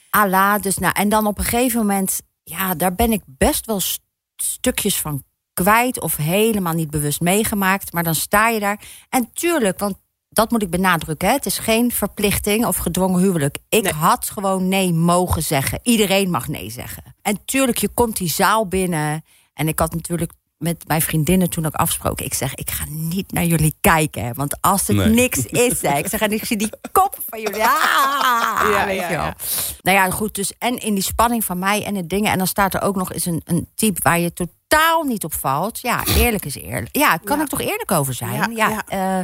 Allah, 0.09 0.62
dus 0.62 0.77
nou... 0.77 0.94
En 0.98 1.09
dan 1.09 1.27
op 1.27 1.38
een 1.38 1.44
gegeven 1.44 1.80
moment... 1.80 2.21
Ja, 2.44 2.75
daar 2.75 2.95
ben 2.95 3.12
ik 3.12 3.21
best 3.25 3.65
wel 3.65 3.80
st- 3.80 4.01
stukjes 4.36 4.98
van 5.01 5.24
kwijt... 5.63 6.01
of 6.01 6.15
helemaal 6.15 6.74
niet 6.74 6.89
bewust 6.89 7.21
meegemaakt. 7.21 7.94
Maar 7.94 8.04
dan 8.04 8.15
sta 8.15 8.50
je 8.50 8.59
daar. 8.59 8.80
En 9.09 9.30
tuurlijk, 9.33 9.80
want 9.80 9.95
dat 10.30 10.51
moet 10.51 10.62
ik 10.62 10.69
benadrukken. 10.69 11.27
Hè? 11.27 11.33
Het 11.33 11.45
is 11.45 11.57
geen 11.57 11.92
verplichting 11.92 12.65
of 12.65 12.77
gedwongen 12.77 13.21
huwelijk. 13.21 13.57
Ik 13.69 13.83
Nee. 13.83 13.94
had 13.94 14.30
gewoon 14.30 14.68
nee 14.68 14.94
mogen 14.94 15.44
zeggen. 15.44 15.80
Iedereen 15.83 16.30
mag 16.30 16.48
nee 16.48 16.69
zeggen. 16.69 17.04
En 17.21 17.45
tuurlijk, 17.45 17.77
je 17.77 17.89
komt 17.89 18.18
die 18.18 18.30
zaal 18.30 18.68
binnen. 18.68 19.24
En 19.54 19.68
ik 19.68 19.80
had 19.80 19.94
natuurlijk 19.94 20.31
met 20.57 20.88
mijn 20.88 21.01
vriendinnen 21.01 21.50
toen 21.50 21.65
ook 21.65 21.74
afgesproken. 21.74 22.25
Ik 22.25 22.33
zeg, 22.33 22.56
ik 22.56 22.71
ga 22.71 22.83
niet 22.89 23.31
naar 23.31 23.44
jullie 23.45 23.75
kijken. 23.81 24.24
hè, 24.25 24.33
Want 24.33 24.62
als 24.62 24.88
het 24.88 24.95
Nee. 24.98 25.07
niks 25.09 25.45
is, 25.45 25.81
hè, 25.81 25.98
ik 25.98 26.07
zeg, 26.07 26.19
en 26.21 26.31
ik 26.31 26.45
zie 26.45 26.57
die 26.57 26.69
kop 26.92 27.18
van 27.30 27.42
jullie. 27.42 27.63
Ah, 27.63 28.69
Ja, 28.71 28.86
weet 28.86 29.00
ja, 29.00 29.09
je 29.09 29.15
wel. 29.15 29.25
ja. 29.25 29.36
Nou 29.81 29.98
ja, 29.98 30.09
goed. 30.12 30.36
Dus 30.36 30.54
en 30.57 30.77
in 30.77 30.94
die 30.94 31.04
spanning 31.04 31.45
van 31.45 31.59
mij 31.59 31.83
en 31.86 31.95
het 31.95 32.09
dingen. 32.09 32.31
En 32.31 32.38
dan 32.38 32.48
staat 32.48 32.74
er 32.74 32.81
ook 32.81 32.95
nog 32.95 33.13
eens 33.13 33.25
een, 33.25 33.42
een 33.45 33.69
type 33.75 34.00
waar 34.04 34.19
je 34.19 34.33
totaal 34.33 35.04
niet 35.04 35.24
op 35.24 35.33
valt. 35.33 35.80
Ja, 35.80 36.06
eerlijk 36.06 36.45
is 36.45 36.56
eerlijk. 36.56 36.95
Ja, 36.95 37.18
kan 37.18 37.38
Ja. 37.38 37.44
ik 37.44 37.50
toch 37.50 37.62
eerlijk 37.62 37.92
over 37.92 38.13
zijn? 38.13 38.56
Ja. 38.56 38.83
eh, 38.88 39.19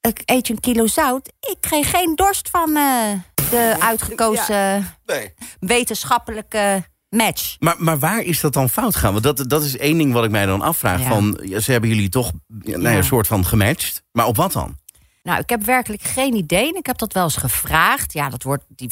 ik 0.00 0.22
eet 0.24 0.46
je 0.46 0.52
een 0.52 0.60
kilo 0.60 0.86
zout. 0.86 1.28
Ik 1.40 1.56
kreeg 1.60 1.90
geen 1.90 2.14
dorst 2.14 2.48
van 2.50 2.76
eh, 2.76 3.12
de 3.50 3.76
uitgekozen 3.78 4.94
Nee. 5.06 5.34
wetenschappelijke 5.60 6.84
match. 7.08 7.56
Maar, 7.58 7.74
maar 7.78 7.98
waar 7.98 8.20
is 8.22 8.40
dat 8.40 8.52
dan 8.52 8.68
fout 8.70 8.96
gaan? 8.96 9.12
Want 9.12 9.24
dat, 9.24 9.44
dat 9.50 9.62
is 9.64 9.76
één 9.76 9.98
ding 9.98 10.12
wat 10.12 10.24
ik 10.24 10.30
mij 10.30 10.46
dan 10.46 10.60
afvraag. 10.62 11.00
Ja. 11.00 11.08
Van, 11.08 11.40
ze 11.60 11.72
hebben 11.72 11.88
jullie 11.90 12.08
toch 12.08 12.32
nou 12.48 12.80
ja, 12.82 12.96
een 12.96 13.04
soort 13.04 13.26
van 13.26 13.44
gematcht. 13.46 14.02
Maar 14.12 14.26
op 14.26 14.36
wat 14.36 14.52
dan? 14.52 14.76
Nou, 15.22 15.40
ik 15.40 15.48
heb 15.48 15.64
werkelijk 15.64 16.02
geen 16.02 16.34
idee. 16.34 16.72
Ik 16.76 16.86
heb 16.86 16.98
dat 16.98 17.12
wel 17.12 17.24
eens 17.24 17.36
gevraagd. 17.36 18.12
Ja, 18.12 18.28
dat 18.28 18.42
wordt, 18.42 18.64
die 18.68 18.90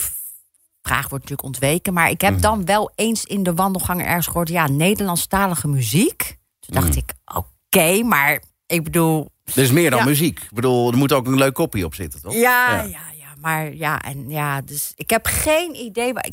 vraag 0.83 1.09
wordt 1.09 1.13
natuurlijk 1.29 1.43
ontweken. 1.43 1.93
Maar 1.93 2.11
ik 2.11 2.21
heb 2.21 2.33
Mhm. 2.33 2.41
dan 2.41 2.65
wel 2.65 2.93
eens 2.95 3.25
in 3.25 3.43
de 3.43 3.55
wandelgang 3.55 4.03
ergens 4.05 4.27
gehoord... 4.27 4.49
ja, 4.49 4.67
Nederlandstalige 4.69 5.69
muziek. 5.69 6.37
Toen 6.61 6.75
dacht 6.75 6.89
Mhm. 6.89 6.99
ik, 6.99 7.13
oké, 7.25 8.03
maar 8.03 8.43
ik 8.67 8.85
bedoel... 8.85 9.31
Er 9.45 9.63
is 9.63 9.71
meer 9.71 9.91
dan 9.91 9.99
Ja. 9.99 10.05
muziek. 10.05 10.39
Ik 10.41 10.53
bedoel, 10.53 10.91
er 10.91 10.97
moet 10.97 11.13
ook 11.13 11.27
een 11.27 11.37
leuk 11.37 11.55
kopie 11.55 11.85
op 11.85 11.95
zitten, 11.95 12.23
toch? 12.23 12.33
Ja, 12.33 12.41
Ja. 12.71 12.83
ja, 12.83 13.01
ja, 13.19 13.35
maar 13.41 13.75
ja, 13.75 14.01
en 14.03 14.31
ja, 14.31 14.61
dus 14.61 14.93
ik 14.97 15.11
heb 15.11 15.27
geen 15.27 15.75
idee 15.75 16.13
waar, 16.13 16.31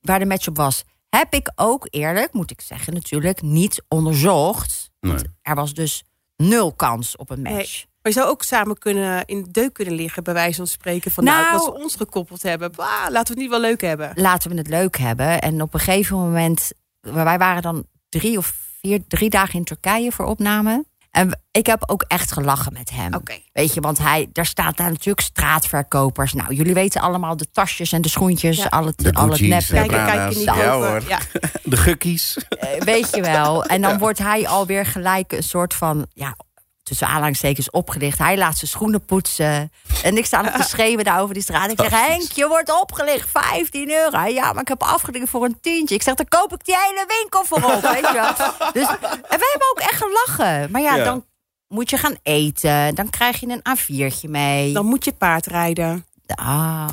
waar 0.00 0.18
de 0.18 0.26
match 0.26 0.48
op 0.48 0.56
was. 0.56 0.84
Heb 1.08 1.34
ik 1.34 1.52
ook 1.54 1.86
eerlijk, 1.90 2.32
moet 2.32 2.50
ik 2.50 2.60
zeggen, 2.60 2.94
natuurlijk 2.94 3.42
niet 3.42 3.82
onderzocht. 3.88 4.90
Want 5.00 5.14
Nee. 5.22 5.32
er 5.42 5.54
was 5.54 5.74
dus 5.74 6.04
nul 6.36 6.72
kans 6.74 7.16
op 7.16 7.30
een 7.30 7.42
match. 7.42 7.54
Nee. 7.54 7.84
Maar 8.02 8.12
je 8.14 8.20
zou 8.20 8.28
ook 8.28 8.42
samen 8.42 8.78
kunnen 8.78 9.24
in 9.24 9.42
de 9.42 9.50
deuk 9.50 9.72
kunnen 9.72 9.94
liggen, 9.94 10.24
bij 10.24 10.34
wijze 10.34 10.56
van 10.56 10.66
spreken. 10.66 11.10
Van 11.10 11.24
nou, 11.24 11.40
Nou- 11.40 11.52
dat 11.52 11.64
ze 11.64 11.82
ons 11.82 11.94
gekoppeld 11.96 12.42
hebben. 12.42 12.72
Bah, 12.72 12.88
laten 13.08 13.12
we 13.12 13.18
het 13.18 13.36
niet 13.38 13.50
wel 13.50 13.60
leuk 13.60 13.80
hebben. 13.80 14.12
Laten 14.14 14.50
we 14.50 14.56
het 14.56 14.68
leuk 14.68 14.96
hebben. 14.96 15.40
En 15.40 15.62
op 15.62 15.74
een 15.74 15.80
gegeven 15.80 16.16
moment, 16.16 16.70
wij 17.00 17.38
waren 17.38 17.62
dan 17.62 17.86
drie 18.08 18.38
of 18.38 18.54
vier, 18.80 19.06
drie 19.08 19.30
dagen 19.30 19.54
in 19.54 19.64
Turkije 19.64 20.12
voor 20.12 20.24
opname. 20.24 20.84
En 21.16 21.40
ik 21.50 21.66
heb 21.66 21.82
ook 21.86 22.04
echt 22.08 22.32
gelachen 22.32 22.72
met 22.72 22.90
hem. 22.90 23.12
Weet 23.52 23.74
je, 23.74 23.80
want 23.80 23.98
hij, 23.98 24.28
daar 24.32 24.46
staat 24.46 24.76
daar 24.76 24.90
natuurlijk 24.90 25.20
straatverkopers. 25.26 26.32
Nou, 26.32 26.54
jullie 26.54 26.74
weten 26.74 27.00
allemaal 27.00 27.36
de 27.36 27.50
tasjes 27.50 27.92
en 27.92 28.02
de 28.02 28.08
schoentjes, 28.08 28.56
Ja. 28.56 28.64
al 28.66 28.86
het, 28.86 28.98
De 28.98 29.12
al 29.12 29.28
het 29.30 29.38
Kijken, 29.38 29.86
Prada's. 29.86 30.14
kijken, 30.14 30.36
niet 30.36 30.44
Ja, 30.44 30.72
over. 30.72 30.88
hoor. 30.88 31.02
Ja. 31.08 31.18
De 31.62 31.76
gukkies. 31.76 32.36
Eh, 32.48 32.80
weet 32.80 33.14
je 33.14 33.20
wel. 33.22 33.64
En 33.64 33.82
dan 33.82 33.98
wordt 33.98 34.18
hij 34.18 34.48
alweer 34.48 34.86
gelijk 34.86 35.32
een 35.32 35.42
soort 35.42 35.74
van, 35.74 36.06
ja, 36.12 36.36
tussen 36.86 37.06
aanhalingstekens 37.06 37.70
opgelicht. 37.70 38.18
Hij 38.18 38.36
laat 38.38 38.58
zijn 38.58 38.70
schoenen 38.70 39.04
poetsen. 39.04 39.72
En 40.02 40.16
ik 40.16 40.26
sta 40.26 40.40
nog 40.40 40.54
te 40.54 40.62
schreeuwen 40.72 41.04
daar 41.04 41.20
over 41.20 41.34
die 41.34 41.42
straat. 41.42 41.70
Ik 41.70 41.80
zeg, 41.80 41.90
Henk, 42.06 42.32
je 42.32 42.48
wordt 42.48 42.80
opgelicht, 42.80 43.30
15 43.30 43.90
euro. 43.90 44.20
Ja, 44.24 44.52
maar 44.52 44.62
ik 44.62 44.68
heb 44.68 44.82
afgedingen 44.82 45.28
voor 45.28 45.44
een 45.44 45.60
tientje. 45.60 45.94
Ik 45.94 46.02
zeg, 46.02 46.14
dan 46.14 46.28
koop 46.28 46.52
ik 46.52 46.64
die 46.64 46.76
hele 46.76 47.04
winkel 47.20 47.44
voor 47.44 47.72
op, 47.74 47.82
weet 47.82 48.06
je 48.08 48.12
wel. 48.12 48.32
Dus, 48.72 48.88
en 48.88 48.98
we 49.38 49.48
hebben 49.50 49.68
ook 49.70 49.78
echt 49.80 50.02
gelachen. 50.02 50.70
Maar 50.70 50.80
ja, 50.80 50.94
Ja. 50.96 51.04
dan 51.04 51.24
moet 51.68 51.90
je 51.90 51.96
gaan 51.96 52.16
eten. 52.22 52.94
Dan 52.94 53.10
krijg 53.10 53.40
je 53.40 53.60
een 53.62 53.78
A4'tje 53.78 54.30
mee. 54.30 54.72
Dan 54.72 54.86
moet 54.86 55.04
je 55.04 55.12
paardrijden. 55.12 56.06
Ah. 56.34 56.88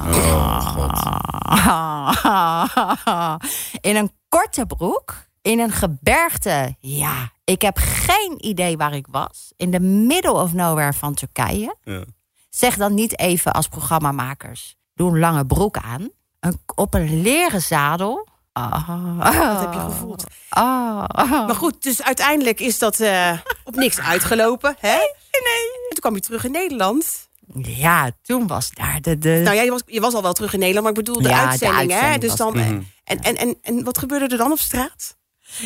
In 3.81 3.95
een 3.95 4.12
korte 4.29 4.65
broek, 4.65 5.15
in 5.41 5.59
een 5.59 5.71
gebergte. 5.71 6.75
Ja, 6.79 7.31
ik 7.43 7.62
heb 7.62 7.77
geen 7.81 8.45
idee 8.45 8.77
waar 8.77 8.93
ik 8.95 9.07
was. 9.09 9.51
In 9.57 9.71
de 9.71 9.79
middle 9.79 10.33
of 10.33 10.53
nowhere 10.53 10.93
van 10.93 11.13
Turkije. 11.13 11.75
Ja. 11.83 12.03
Zeg 12.50 12.77
dan 12.77 12.93
niet 12.93 13.19
even 13.19 13.51
als 13.53 13.67
programmamakers. 13.67 14.75
Doe 14.95 15.12
een 15.12 15.19
lange 15.19 15.45
broek 15.45 15.77
aan. 15.77 16.09
Een, 16.39 16.62
op 16.75 16.93
een 16.93 17.21
leren 17.21 17.62
zadel. 17.62 18.27
Ah. 18.51 19.17
Wat 19.17 19.59
heb 19.59 19.73
je 19.73 19.79
gevoeld? 19.79 20.23
Ah. 20.50 21.07
Maar 21.47 21.55
goed, 21.55 21.83
dus 21.83 22.03
uiteindelijk 22.03 22.59
is 22.59 22.79
dat 22.79 23.00
eh, 23.00 23.38
op 23.63 23.75
niks 23.75 24.00
uitgelopen. 24.00 24.75
Hè? 24.79 24.88
Nee, 24.97 25.63
En 25.73 25.89
toen 25.89 26.00
kwam 26.00 26.15
je 26.15 26.19
terug 26.21 26.43
in 26.45 26.51
Nederland. 26.51 27.29
Ja, 27.63 28.12
toen 28.21 28.47
was 28.47 28.69
daar 28.71 29.01
de... 29.01 29.17
de... 29.17 29.41
Nou 29.43 29.55
ja, 29.55 29.62
je 29.62 29.69
was, 29.69 29.81
je 29.85 30.00
was 30.01 30.13
al 30.13 30.21
wel 30.21 30.33
terug 30.33 30.53
in 30.53 30.59
Nederland, 30.59 30.85
maar 30.88 30.97
ik 30.97 31.05
bedoel 31.05 31.21
de 31.23 31.29
Ja, 31.29 31.43
de 31.43 31.50
uitzending. 31.50 31.91
hè? 32.00 32.17
Dus 32.17 32.35
dan, 32.35 32.53
Mhm. 32.57 32.81
en, 33.03 33.19
en, 33.21 33.35
en, 33.35 33.57
en 33.62 33.83
wat 33.83 33.97
gebeurde 33.97 34.27
er 34.27 34.38
dan 34.38 34.51
op 34.51 34.59
straat? 34.59 35.17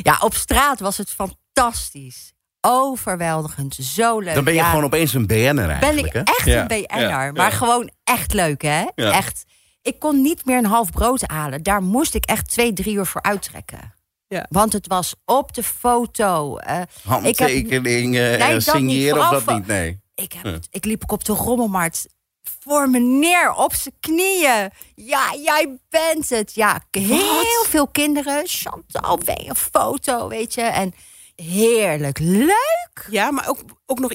Ja, 0.03 0.17
op 0.19 0.33
straat 0.33 0.79
was 0.79 0.97
het 0.97 1.09
fantastisch. 1.11 1.45
Overweldigend. 2.61 3.75
Zo 3.81 4.19
leuk. 4.19 4.33
Dan 4.35 4.43
ben 4.43 4.53
je 4.53 4.59
Ja, 4.59 4.69
gewoon 4.69 4.83
opeens 4.83 5.13
een 5.13 5.27
BN'er 5.27 5.53
ben 5.55 5.69
eigenlijk. 5.69 6.05
ik 6.07 6.13
hè? 6.13 6.19
echt 6.19 6.45
Ja, 6.45 6.61
een 6.61 6.67
BN'er. 6.67 6.99
ja, 7.09 7.31
Maar 7.31 7.49
ja. 7.51 7.57
gewoon 7.57 7.89
echt 8.03 8.33
leuk, 8.33 8.61
hè? 8.61 8.85
Ja. 8.95 9.11
Echt. 9.11 9.45
Ik 9.81 9.99
kon 9.99 10.21
niet 10.21 10.45
meer 10.45 10.57
een 10.57 10.65
half 10.65 10.91
brood 10.91 11.21
halen. 11.25 11.63
Daar 11.63 11.81
moest 11.83 12.13
ik 12.15 12.25
echt 12.25 12.47
twee, 12.49 12.73
drie 12.73 12.95
uur 12.95 13.05
voor 13.05 13.21
uittrekken. 13.21 13.93
Ja. 14.27 14.45
Want 14.49 14.73
het 14.73 14.87
was 14.87 15.15
op 15.25 15.53
de 15.53 15.63
foto. 15.63 16.57
Handtekening, 17.03 18.15
eh, 18.15 18.21
Nee, 18.21 18.37
dat 18.37 18.49
niet. 18.49 18.63
signeren 18.63 19.21
of 19.21 19.29
dat 19.29 19.43
van- 19.43 19.55
niet? 19.55 19.67
Nee. 19.67 19.99
ik, 20.15 20.33
heb 20.43 20.59
ik 20.71 20.85
liep 20.85 21.01
ook 21.03 21.11
op 21.11 21.25
de 21.25 21.33
rommelmarkt 21.33 22.07
voor 22.59 22.89
me 22.89 22.99
neer 22.99 23.53
op 23.53 23.73
zijn 23.73 23.93
knieën. 23.99 24.69
Ja, 24.95 25.33
jij 25.43 25.77
bent 25.89 26.29
het. 26.29 26.55
Ja, 26.55 26.81
heel 26.91 27.63
veel 27.67 27.87
kinderen. 27.87 28.41
Chantal, 28.47 29.19
wil 29.19 29.41
je 29.41 29.49
een 29.49 29.55
foto, 29.55 30.27
weet 30.27 30.53
je. 30.53 30.61
En 30.61 30.93
heerlijk. 31.43 32.19
Leuk. 32.19 33.07
Ja, 33.09 33.31
maar 33.31 33.49
ook, 33.49 33.59
ook 33.85 33.99
nog 33.99 34.11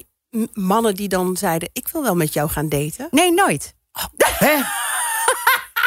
mannen 0.53 0.95
die 0.95 1.09
dan 1.09 1.37
zeiden... 1.37 1.69
ik 1.73 1.89
wil 1.93 2.03
wel 2.03 2.15
met 2.17 2.33
jou 2.33 2.49
gaan 2.51 2.69
daten. 2.69 3.09
Nee, 3.11 3.33
nooit. 3.33 3.75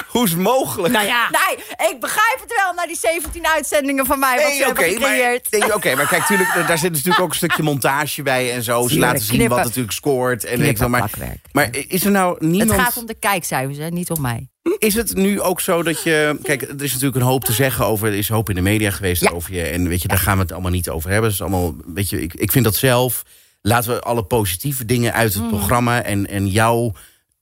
Hoe 0.08 0.25
is 0.25 0.36
mogelijk? 0.36 0.94
Nou 0.94 1.06
ja, 1.06 1.30
Nee, 1.30 1.89
ik 1.89 2.00
begrijp 2.00 2.39
het 2.42 2.54
wel 2.63 2.74
na 2.74 2.86
die 2.88 2.98
17 2.98 3.48
uitzendingen 3.48 4.06
van 4.06 4.20
mij. 4.20 4.36
wat 4.36 4.51
ze 4.51 4.60
Nee, 4.60 4.70
oké, 4.70 4.82
hebben 4.84 5.01
maar, 5.01 5.10
gecreëerd. 5.10 5.51
nee, 5.51 5.74
oké, 5.75 5.96
maar 5.96 6.08
kijk, 6.08 6.24
tuurlijk, 6.25 6.68
daar 6.68 6.77
zit 6.77 6.92
natuurlijk 6.92 7.20
ook 7.20 7.30
een 7.30 7.36
stukje 7.44 7.63
montage 7.63 8.22
bij 8.22 8.54
en 8.54 8.63
zo. 8.63 8.88
Ze 8.88 9.00
laten 9.00 9.20
zien 9.22 9.36
knippen. 9.36 9.56
wat 9.56 9.65
natuurlijk 9.65 9.94
scoort. 9.94 10.44
En 10.44 10.54
Knippen, 10.54 10.70
ik 10.70 10.77
wel, 10.77 10.89
maar, 10.89 11.10
maar 11.51 11.70
is 11.88 12.06
er 12.06 12.12
nou 12.12 12.46
niemand... 12.46 12.72
Het 12.72 12.80
gaat 12.82 12.98
om 12.98 13.06
de 13.06 13.20
kijkcijfers, 13.20 13.77
hè, 13.77 13.89
niet 13.89 14.10
om 14.10 14.22
mij. 14.22 14.50
Is 14.78 14.94
het 14.96 15.16
nu 15.16 15.42
ook 15.42 15.62
zo 15.62 15.84
dat 15.84 16.04
je... 16.04 16.40
Kijk, 16.44 16.62
er 16.62 16.84
is 16.84 16.92
natuurlijk 16.94 17.16
een 17.22 17.22
hoop 17.32 17.44
te 17.44 17.54
zeggen 17.54 17.86
over... 17.86 18.08
Er 18.08 18.14
is 18.18 18.30
hoop 18.30 18.50
in 18.50 18.56
de 18.56 18.62
media 18.62 18.92
geweest 18.92 19.22
Ja. 19.22 19.30
over 19.32 19.54
je. 19.54 19.62
En 19.62 19.88
weet 19.88 20.02
je, 20.02 20.08
daar 20.08 20.18
gaan 20.18 20.36
we 20.36 20.42
het 20.44 20.52
allemaal 20.52 20.72
niet 20.72 20.90
over 20.90 21.10
hebben. 21.10 21.30
Het 21.30 21.40
is 21.40 21.46
allemaal, 21.46 21.76
weet 21.86 22.10
je, 22.10 22.22
ik, 22.22 22.34
ik 22.34 22.52
vind 22.52 22.66
dat 22.66 22.76
zelf... 22.76 23.24
Laten 23.62 23.94
we 23.94 24.02
alle 24.02 24.24
positieve 24.24 24.86
dingen 24.86 25.14
uit 25.14 25.34
het 25.34 25.48
programma... 25.48 26.04
en, 26.04 26.28
en 26.28 26.48
jouw, 26.48 26.94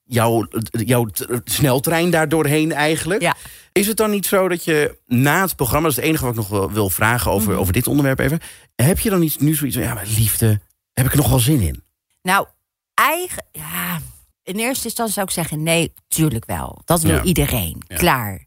jouw, 0.03 0.47
jouw 0.69 1.05
t- 1.05 1.27
sneltrein 1.43 2.09
daar 2.09 2.29
doorheen 2.29 2.71
eigenlijk. 2.71 3.21
Ja. 3.21 3.35
Is 3.71 3.87
het 3.87 3.97
dan 3.97 4.09
niet 4.11 4.25
zo 4.25 4.47
dat 4.47 4.63
je 4.63 4.97
na 5.07 5.41
het 5.41 5.55
programma... 5.55 5.87
dat 5.87 5.91
is 5.91 6.03
het 6.03 6.05
enige 6.09 6.25
wat 6.25 6.33
ik 6.37 6.49
nog 6.49 6.71
wil 6.71 6.89
vragen 6.89 7.31
over, 7.31 7.51
Mhm. 7.51 7.59
over 7.59 7.73
dit 7.73 7.87
onderwerp 7.87 8.19
even... 8.19 8.39
heb 8.75 8.99
je 8.99 9.09
dan 9.09 9.19
niet, 9.19 9.39
nu 9.39 9.55
zoiets 9.55 9.75
van... 9.77 9.85
ja, 9.85 9.93
maar 9.93 10.07
liefde, 10.17 10.59
heb 10.93 11.05
ik 11.05 11.11
er 11.11 11.17
nog 11.17 11.29
wel 11.29 11.39
zin 11.39 11.61
in? 11.61 11.83
Nou, 12.21 12.47
eigen... 12.93 13.45
Ja, 13.51 13.99
in 14.43 14.55
eerste 14.55 14.85
instantie 14.85 15.13
zou 15.13 15.25
ik 15.25 15.31
zeggen, 15.33 15.63
nee, 15.63 15.93
tuurlijk 16.07 16.45
wel. 16.45 16.81
Dat 16.85 17.01
wil 17.01 17.15
Ja. 17.15 17.23
iedereen. 17.23 17.81
Ja. 17.87 17.95
Klaar. 17.97 18.45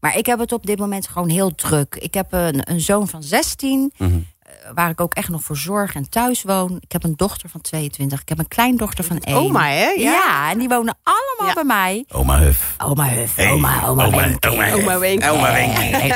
Maar 0.00 0.16
ik 0.16 0.26
heb 0.26 0.38
het 0.38 0.52
op 0.52 0.66
dit 0.66 0.78
moment 0.78 1.08
gewoon 1.08 1.28
heel 1.28 1.54
druk. 1.54 1.94
Ik 1.94 2.14
heb 2.14 2.32
een, 2.32 2.70
een 2.70 2.80
zoon 2.80 3.08
van 3.08 3.22
16, 3.22 3.92
Mhm. 3.98 4.12
eh, 4.38 4.52
waar 4.74 4.90
ik 4.90 5.00
ook 5.00 5.14
echt 5.14 5.28
nog 5.28 5.42
voor 5.42 5.56
zorg 5.56 5.94
en 5.94 6.08
thuis 6.10 6.42
woon. 6.42 6.76
Ik 6.80 6.92
heb 6.92 7.04
een 7.04 7.16
dochter 7.16 7.48
van 7.48 7.60
22. 7.60 8.20
Ik 8.20 8.28
heb 8.28 8.38
een 8.38 8.48
kleindochter 8.48 9.04
van 9.04 9.18
1. 9.20 9.36
oma 9.36 9.68
hè? 9.68 9.86
Ja. 9.88 10.50
en 10.50 10.58
die 10.58 10.68
wonen 10.68 10.98
allemaal 11.02 11.48
Ja. 11.48 11.54
bij 11.54 11.64
mij. 11.64 12.04
Oma 12.08 12.38
Huf. 12.38 12.74
Oma 12.78 13.08
Huf, 13.08 13.34
Hey, 13.36 13.50
oma, 13.50 13.86
oma, 13.86 14.04
oma, 14.04 14.16
Wenke. 14.16 14.48
oma, 14.50 14.72
Oma 14.72 14.98
Wenke. 14.98 15.30
Oma 15.30 15.52
Wenke. 15.52 16.14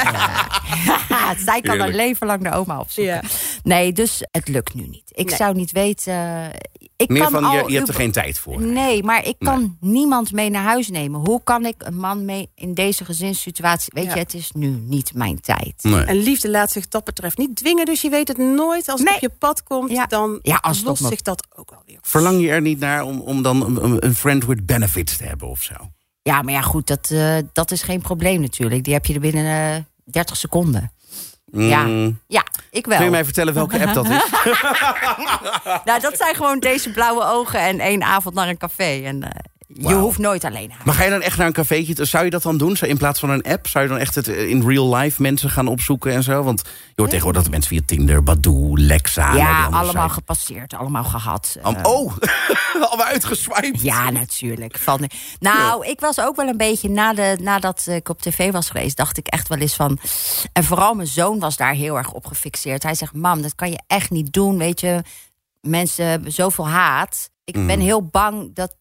Zij 1.44 1.60
kan 1.60 1.70
Heerlijk. 1.74 1.94
leven 1.96 2.26
lang 2.26 2.42
de 2.42 2.50
oma 2.52 2.80
opzoeken. 2.80 3.14
Ja. 3.14 3.22
Nee, 3.62 3.92
dus 3.92 4.22
het 4.30 4.48
lukt 4.48 4.74
nu 4.74 4.86
niet. 4.86 5.10
Ik 5.14 5.26
Nee. 5.26 5.36
zou 5.36 5.54
niet 5.54 5.72
weten... 5.72 6.50
Ik 6.98 7.08
Meer 7.08 7.22
kan 7.22 7.30
van, 7.30 7.44
al 7.44 7.52
je, 7.56 7.70
je 7.70 7.76
hebt 7.76 7.88
er 7.88 7.94
geen 7.94 8.12
tijd 8.12 8.38
voor. 8.38 8.60
Nee, 8.62 9.02
maar 9.02 9.26
ik 9.26 9.34
kan 9.38 9.76
niemand 9.80 10.32
mee 10.32 10.50
naar 10.50 10.62
huis 10.62 10.88
nemen. 10.88 11.20
Hoe 11.20 11.40
kan 11.44 11.66
ik 11.66 11.74
een 11.78 11.96
man 11.96 12.24
mee 12.24 12.50
in 12.54 12.74
deze 12.74 13.04
gezinssituatie... 13.04 13.92
Weet 13.94 14.04
Ja. 14.04 14.14
je, 14.14 14.18
het 14.18 14.34
is 14.34 14.50
nu 14.52 14.68
niet 14.68 15.14
mijn 15.14 15.40
tijd. 15.40 15.74
Nee. 15.82 16.04
En 16.04 16.16
liefde 16.16 16.50
laat 16.50 16.70
zich 16.70 16.88
dat 16.88 17.04
betreft 17.04 17.38
niet 17.38 17.56
dwingen. 17.56 17.84
Dus 17.86 18.00
je 18.00 18.10
weet 18.10 18.28
het 18.28 18.36
nooit. 18.38 18.88
Als 18.88 19.00
het 19.00 19.10
op 19.14 19.20
je 19.20 19.28
pad 19.38 19.62
komt, 19.62 19.90
Ja. 19.90 20.06
dan 20.06 20.38
Ja, 20.42 20.56
als 20.56 20.82
lost 20.82 21.04
zich 21.06 21.22
dat 21.22 21.46
ook 21.56 21.70
wel 21.70 21.82
weer. 21.86 21.98
Verlang 22.02 22.40
je 22.40 22.50
er 22.50 22.60
niet 22.60 22.78
naar 22.78 23.02
om, 23.04 23.20
om 23.20 23.42
dan 23.42 23.62
een, 23.84 24.04
een 24.06 24.14
friend 24.14 24.44
with 24.44 24.66
benefits 24.66 25.16
te 25.16 25.24
hebben 25.24 25.48
of 25.48 25.62
zo? 25.62 25.74
Ja, 26.22 26.42
maar 26.42 26.52
ja, 26.52 26.60
goed, 26.62 26.86
dat, 26.86 27.10
eh, 27.10 27.36
dat 27.52 27.70
is 27.70 27.82
geen 27.82 28.00
probleem 28.00 28.40
natuurlijk. 28.40 28.84
Die 28.84 28.92
heb 28.92 29.06
je 29.06 29.14
er 29.14 29.20
binnen 29.20 29.74
eh 29.76 29.82
30 30.04 30.36
seconden. 30.36 30.92
Ja. 31.52 31.82
Mm. 31.82 32.20
Ja, 32.26 32.44
ik 32.70 32.86
wel. 32.86 32.96
Kun 32.96 33.04
je 33.04 33.10
mij 33.10 33.24
vertellen 33.24 33.54
welke 33.54 33.86
app 33.86 33.94
dat 33.94 34.08
is? 34.08 34.30
Nou, 35.84 36.00
dat 36.00 36.16
zijn 36.16 36.34
gewoon 36.34 36.58
deze 36.58 36.90
blauwe 36.90 37.24
ogen 37.24 37.60
en 37.60 37.80
één 37.80 38.02
avond 38.02 38.34
naar 38.34 38.48
een 38.48 38.56
café. 38.56 39.02
En 39.04 39.22
eh, 39.76 39.88
je 39.88 39.94
hoeft 39.94 40.18
nooit 40.18 40.44
alleen 40.44 40.68
naar 40.68 40.80
Maar 40.84 40.94
ga 40.94 41.04
je 41.04 41.10
dan 41.10 41.22
echt 41.22 41.36
naar 41.38 41.46
een 41.46 41.52
cafeetje? 41.52 42.04
Zou 42.04 42.24
je 42.24 42.30
dat 42.30 42.42
dan 42.42 42.58
doen? 42.58 42.76
In 42.80 42.96
plaats 42.96 43.20
van 43.20 43.30
een 43.30 43.42
app? 43.42 43.66
Zou 43.66 43.84
je 43.84 43.90
dan 43.90 43.98
echt 43.98 44.14
het 44.14 44.28
eh, 44.28 44.48
in 44.48 44.68
real 44.68 44.94
life 44.96 45.22
mensen 45.22 45.50
gaan 45.50 45.66
opzoeken 45.66 46.12
en 46.12 46.22
zo? 46.22 46.42
Want 46.42 46.62
je 46.64 46.92
hoort 46.96 47.08
tegenwoordig 47.10 47.42
dat 47.42 47.50
mensen 47.50 47.70
via 47.70 47.80
Tinder, 47.86 48.22
Badoo, 48.22 48.76
Lexa... 48.78 49.34
Ja, 49.34 49.64
allemaal 49.70 50.08
gepasseerd, 50.08 50.74
allemaal 50.74 51.04
gehad. 51.04 51.56
Eh, 51.62 51.76
Oh, 51.82 52.16
allemaal 52.88 53.06
uitgeswiped. 53.06 53.82
Ja, 53.82 54.10
natuurlijk. 54.10 54.78
Van, 54.78 55.08
nou, 55.38 55.86
ik 55.86 56.00
was 56.00 56.20
ook 56.20 56.36
wel 56.36 56.48
een 56.48 56.56
beetje, 56.56 56.88
na 56.90 57.12
de, 57.14 57.36
nadat 57.40 57.86
ik 57.86 58.08
op 58.08 58.22
tv 58.22 58.52
was 58.52 58.70
geweest, 58.70 58.96
dacht 58.96 59.16
ik 59.18 59.26
echt 59.26 59.48
wel 59.48 59.58
eens 59.58 59.74
van. 59.76 59.98
En 60.52 60.64
vooral 60.64 60.94
mijn 60.94 61.08
zoon 61.08 61.38
was 61.38 61.56
daar 61.56 61.74
heel 61.74 61.96
erg 61.96 62.12
op 62.12 62.26
gefixeerd. 62.26 62.82
Hij 62.82 62.94
zegt: 62.94 63.14
Mam, 63.14 63.42
dat 63.42 63.54
kan 63.54 63.70
je 63.70 63.80
echt 63.86 64.10
niet 64.10 64.32
doen. 64.32 64.58
Weet 64.58 64.80
je, 64.80 65.02
mensen 65.60 66.06
hebben 66.06 66.32
zoveel 66.32 66.68
haat. 66.68 67.30
Ik 67.44 67.56
Mhm. 67.56 67.66
ben 67.66 67.80
heel 67.80 68.06
bang 68.06 68.54
dat 68.54 68.76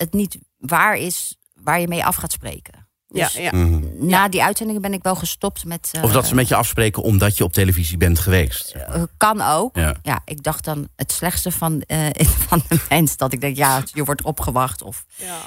het 0.00 0.12
niet 0.12 0.38
waar 0.58 0.96
is 0.96 1.36
waar 1.54 1.80
je 1.80 1.88
mee 1.88 2.04
af 2.04 2.16
gaat 2.16 2.32
spreken. 2.32 2.88
Ja, 3.12 3.24
Dus 3.24 3.32
ja. 3.34 3.50
Mhm. 3.52 4.06
na 4.06 4.28
die 4.28 4.42
uitzendingen 4.42 4.82
ben 4.82 4.92
ik 4.92 5.02
wel 5.02 5.14
gestopt 5.14 5.64
met. 5.64 5.88
eh, 5.92 6.02
Of 6.02 6.12
dat 6.12 6.26
ze 6.26 6.34
met 6.34 6.48
je 6.48 6.54
afspreken 6.54 7.02
omdat 7.02 7.36
je 7.36 7.44
op 7.44 7.52
televisie 7.52 7.96
bent 7.96 8.18
geweest. 8.18 8.70
eh, 8.70 9.02
kan 9.16 9.40
ook. 9.40 9.76
Ja. 9.76 9.94
Ja, 10.02 10.20
ik 10.24 10.42
dacht 10.42 10.64
dan 10.64 10.88
het 10.96 11.12
slechtste 11.12 11.50
van, 11.50 11.80
eh, 11.80 12.06
van 12.48 12.62
de 12.68 12.80
mens. 12.88 13.16
Dat 13.16 13.32
ik 13.32 13.40
denk, 13.40 13.56
ja, 13.56 13.82
je 13.92 14.04
wordt 14.04 14.22
opgewacht. 14.22 14.82
Of 14.82 15.04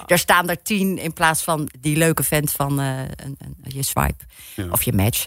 er 0.08 0.18
staan 0.20 0.50
er 0.50 0.62
tien 0.62 0.98
in 0.98 1.14
plaats 1.14 1.44
van 1.44 1.70
die 1.80 1.98
leuke 1.98 2.24
vent 2.24 2.52
van 2.52 2.80
eh, 2.80 3.00
een, 3.00 3.08
een- 3.38 3.58
je 3.64 3.84
swipe. 3.84 4.24
Ja. 4.56 4.66
Of 4.72 4.84
je 4.84 4.94
match. 4.94 5.26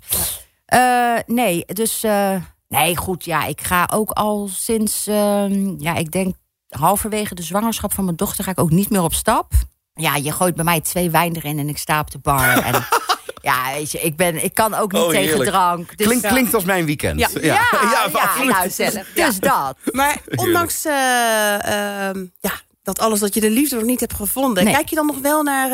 Eh, 0.65 1.17
nee, 1.27 1.65
dus... 1.67 2.03
eh, 2.03 2.37
nee, 2.69 2.97
goed, 2.97 3.25
ja, 3.25 3.45
ik 3.45 3.61
ga 3.61 3.89
ook 3.93 4.11
al 4.11 4.49
sinds... 4.53 5.07
ehm, 5.07 5.75
ja, 5.83 5.95
ik 5.95 6.11
denk 6.13 6.35
halverwege 6.77 7.35
de 7.35 7.43
zwangerschap 7.43 7.93
van 7.95 8.05
mijn 8.05 8.17
dochter... 8.17 8.45
ga 8.45 8.51
ik 8.51 8.61
ook 8.61 8.71
niet 8.71 8.91
meer 8.91 9.03
op 9.03 9.15
stap. 9.15 9.53
Ja, 9.95 10.17
je 10.17 10.33
gooit 10.33 10.55
bij 10.55 10.65
mij 10.65 10.81
twee 10.81 11.11
wijn 11.11 11.37
erin 11.37 11.59
en 11.59 11.69
ik 11.69 11.79
sta 11.79 12.01
op 12.01 12.11
de 12.11 12.19
bar. 12.19 12.59
en 12.73 12.87
ja, 13.43 13.73
weet 13.75 13.91
je, 13.93 14.01
ik, 14.01 14.17
ben, 14.17 14.45
ik 14.45 14.55
kan 14.55 14.75
ook 14.75 14.93
niet 14.93 15.03
Oh, 15.03 15.09
tegen 15.09 15.25
heerlijk. 15.27 15.51
drank. 15.51 15.97
Dus, 15.97 16.07
Klinkt, 16.07 16.23
ja. 16.25 16.31
klinkt 16.31 16.55
als 16.55 16.65
mijn 16.65 16.85
weekend. 16.85 17.21
Ja. 17.21 17.29
Ja, 17.41 17.55
ja, 17.73 18.09
absoluut. 18.13 18.51
nou, 18.53 18.71
zeg, 18.71 19.13
dus 19.15 19.39
dat. 19.41 19.77
Maar 19.93 20.19
ondanks 20.35 20.85
eh, 20.85 22.09
ehm, 22.09 22.25
ja, 22.41 22.53
dat 22.83 22.99
alles 22.99 23.21
dat 23.21 23.35
je 23.35 23.41
de 23.41 23.51
liefde 23.51 23.77
nog 23.77 23.85
niet 23.85 24.01
hebt 24.01 24.15
gevonden, 24.15 24.65
Nee. 24.65 24.75
kijk 24.75 24.89
je 24.89 24.97
dan 24.97 25.07
nog 25.07 25.19
wel 25.19 25.43
naar 25.43 25.71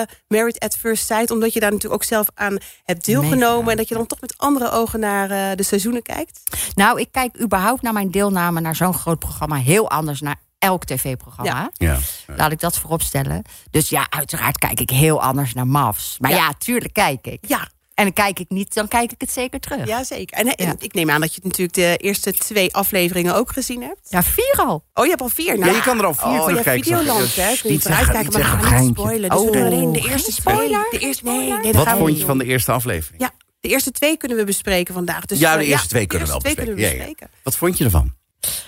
eh, 0.00 0.06
Married 0.28 0.58
at 0.58 0.76
First 0.76 1.06
Sight, 1.06 1.30
omdat 1.30 1.52
je 1.52 1.60
daar 1.60 1.70
natuurlijk 1.72 2.02
ook 2.02 2.08
zelf 2.08 2.26
aan 2.34 2.56
hebt 2.84 3.04
deelgenomen 3.04 3.58
Mega. 3.58 3.70
en 3.70 3.76
dat 3.76 3.88
je 3.88 3.94
dan 3.94 4.06
toch 4.06 4.20
met 4.20 4.34
andere 4.36 4.70
ogen 4.70 5.00
naar 5.00 5.30
eh, 5.30 5.56
de 5.56 5.62
seizoenen 5.62 6.02
kijkt? 6.02 6.40
Nou, 6.74 7.00
ik 7.00 7.08
kijk 7.10 7.40
überhaupt 7.40 7.82
naar 7.82 7.92
mijn 7.92 8.10
deelname 8.10 8.60
naar 8.60 8.76
zo'n 8.76 8.94
groot 8.94 9.18
programma 9.18 9.56
heel 9.56 9.90
anders 9.90 10.20
naar 10.20 10.36
elk 10.64 10.84
tv-programma. 10.84 11.70
Ja. 11.72 11.98
Laat 12.36 12.52
ik 12.52 12.60
dat 12.60 12.78
voorop 12.78 13.02
stellen. 13.02 13.42
Dus 13.70 13.88
ja, 13.88 14.06
uiteraard 14.10 14.58
kijk 14.58 14.80
ik 14.80 14.90
heel 14.90 15.22
anders 15.22 15.54
naar 15.54 15.66
MAFs. 15.66 16.16
Maar 16.20 16.30
Ja. 16.30 16.36
ja, 16.36 16.52
tuurlijk 16.58 16.92
kijk 16.92 17.26
ik. 17.26 17.38
Ja, 17.46 17.68
En 17.94 18.04
dan 18.04 18.12
kijk 18.12 18.38
ik 18.38 18.48
niet, 18.50 18.74
dan 18.74 18.88
kijk 18.88 19.12
ik 19.12 19.20
het 19.20 19.30
zeker 19.32 19.60
terug. 19.60 19.78
Ja, 19.78 19.84
ja 19.98 20.04
zeker. 20.04 20.38
En, 20.38 20.54
en 20.54 20.66
Ja. 20.66 20.74
ik 20.78 20.94
neem 20.94 21.10
aan 21.10 21.20
dat 21.20 21.34
je 21.34 21.40
natuurlijk 21.44 21.74
de 21.74 21.96
eerste 21.96 22.32
twee 22.32 22.74
afleveringen 22.74 23.34
ook 23.34 23.52
gezien 23.52 23.82
hebt. 23.82 24.26
vier 24.26 24.54
al. 24.66 24.84
Oh, 24.94 25.04
je 25.04 25.10
hebt 25.10 25.22
al 25.22 25.28
vier. 25.28 25.58
Ja, 25.58 25.66
je 25.66 25.80
kan 25.80 25.98
er 25.98 26.04
al 26.06 26.14
vier 26.14 26.26
oh, 26.40 26.44
terugkijken. 26.44 26.90
Ja, 26.90 26.98
Videoland, 26.98 27.34
hè. 27.36 27.46
Kun 27.46 27.58
je 27.62 27.68
Niet 27.68 27.82
vooruit 27.82 28.04
zeggen, 28.06 28.22
kijken, 28.22 28.40
niet 28.40 28.48
maar 28.50 28.60
we 28.60 28.66
gaan 28.66 28.84
niet 28.86 28.94
spoilen. 28.96 29.30
Dus 29.30 29.40
we 29.44 29.50
doen 29.50 29.60
Oh, 29.60 29.66
alleen 29.66 29.92
de 29.92 30.08
eerste 30.08 30.32
spoiler. 30.32 30.86
De 30.90 30.98
eerste, 30.98 31.24
nee, 31.24 31.34
spoiler. 31.34 31.60
nee, 31.62 31.72
dat 31.72 31.74
Wat 31.74 31.84
gaan 31.86 31.96
we 31.98 32.04
vond 32.04 32.18
je 32.18 32.24
van 32.24 32.38
de 32.38 32.44
eerste 32.44 32.72
aflevering? 32.72 33.22
Ja, 33.22 33.30
de 33.60 33.68
eerste 33.68 33.90
twee 33.90 34.16
kunnen 34.16 34.36
we 34.38 34.44
bespreken 34.44 34.94
vandaag. 34.94 35.24
Dus, 35.24 35.38
Ja, 35.38 35.56
de 35.56 35.62
eh, 35.62 35.68
eerste 35.68 35.88
twee 35.88 36.02
de 36.02 36.08
kunnen 36.08 36.26
we 36.26 36.32
wel 36.32 36.42
eerste 36.44 36.62
twee 36.62 36.74
bespreken. 36.74 36.94
kunnen 36.94 37.04
we 37.04 37.04
Ja, 37.04 37.06
ja. 37.06 37.14
bespreken. 37.16 37.42
Wat 37.44 37.56
vond 37.56 37.78
je 37.78 37.84
ervan? 37.84 38.14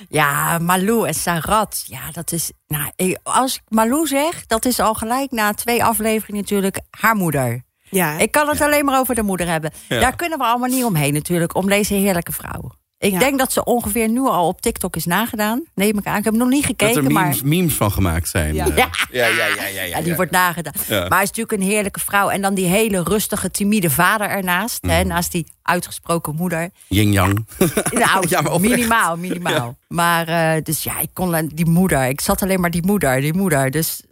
Ja, 0.08 0.58
Malou 0.58 1.06
en 1.06 1.14
Sarat. 1.14 1.84
Ja, 1.86 2.00
dat 2.12 2.32
is. 2.32 2.50
Nou, 2.66 3.16
als 3.22 3.54
ik 3.54 3.62
Malou 3.68 4.06
zeg, 4.06 4.46
dat 4.46 4.64
is 4.64 4.80
al 4.80 4.94
gelijk 4.94 5.30
na 5.30 5.52
twee 5.52 5.84
afleveringen 5.84 6.40
natuurlijk 6.42 6.80
haar 6.90 7.14
moeder. 7.16 7.64
Ja, 7.90 8.18
Ik 8.18 8.30
kan 8.30 8.48
het 8.48 8.60
alleen 8.60 8.84
maar 8.84 8.98
over 8.98 9.14
de 9.14 9.22
moeder 9.22 9.46
hebben. 9.48 9.72
Daar 9.88 10.16
kunnen 10.16 10.38
we 10.38 10.44
allemaal 10.44 10.68
niet 10.68 10.84
omheen 10.84 11.12
natuurlijk, 11.12 11.54
om 11.54 11.68
deze 11.68 11.94
heerlijke 11.94 12.32
vrouw. 12.32 12.70
Ik 12.98 13.12
Ja. 13.12 13.18
denk 13.18 13.38
dat 13.38 13.52
ze 13.52 13.64
ongeveer 13.64 14.08
nu 14.08 14.20
al 14.20 14.46
op 14.48 14.60
TikTok 14.60 14.96
is 14.96 15.04
nagedaan. 15.04 15.64
Neem 15.74 15.98
ik 15.98 16.06
aan. 16.06 16.18
Ik 16.18 16.24
heb 16.24 16.34
nog 16.34 16.48
niet 16.48 16.60
Dat 16.62 16.70
gekeken, 16.70 17.04
er 17.04 17.12
maar... 17.12 17.22
memes, 17.22 17.42
memes 17.42 17.74
van 17.74 17.90
gemaakt 17.92 18.28
zijn. 18.28 18.54
Ja. 18.54 18.68
eh. 18.68 18.76
Ja. 18.76 18.88
ja, 19.10 19.26
ja, 19.26 19.46
ja, 19.46 19.66
ja, 19.66 19.82
Ja, 19.82 20.00
die 20.00 20.14
wordt 20.16 20.30
nagedaan. 20.30 20.72
Ja. 20.88 20.98
Maar 21.00 21.08
hij 21.08 21.22
is 21.22 21.28
natuurlijk 21.28 21.52
een 21.62 21.68
heerlijke 21.68 22.00
vrouw. 22.00 22.28
En 22.28 22.40
dan 22.42 22.54
die 22.54 22.66
hele 22.66 23.02
rustige, 23.02 23.50
timide 23.50 23.90
vader 23.90 24.28
ernaast. 24.28 24.78
Hè, 24.86 24.98
Mhm. 24.98 25.06
naast 25.08 25.32
die 25.32 25.46
uitgesproken 25.62 26.34
moeder. 26.34 26.70
Yin-yang. 26.88 27.46
Nou, 27.90 28.26
Ja, 28.28 28.40
maar 28.40 28.52
oprecht. 28.52 28.74
minimaal, 28.74 29.16
minimaal. 29.16 29.76
Maar 29.88 30.28
eh, 30.28 30.62
dus 30.62 30.82
ja, 30.82 30.98
ik 31.00 31.10
kon 31.12 31.48
die 31.54 31.66
moeder. 31.66 32.04
Ik 32.08 32.20
zat 32.20 32.42
alleen 32.42 32.60
maar 32.60 32.70
die 32.70 32.86
moeder, 32.86 33.20
die 33.20 33.34
moeder. 33.34 33.70
Dus 33.70 34.02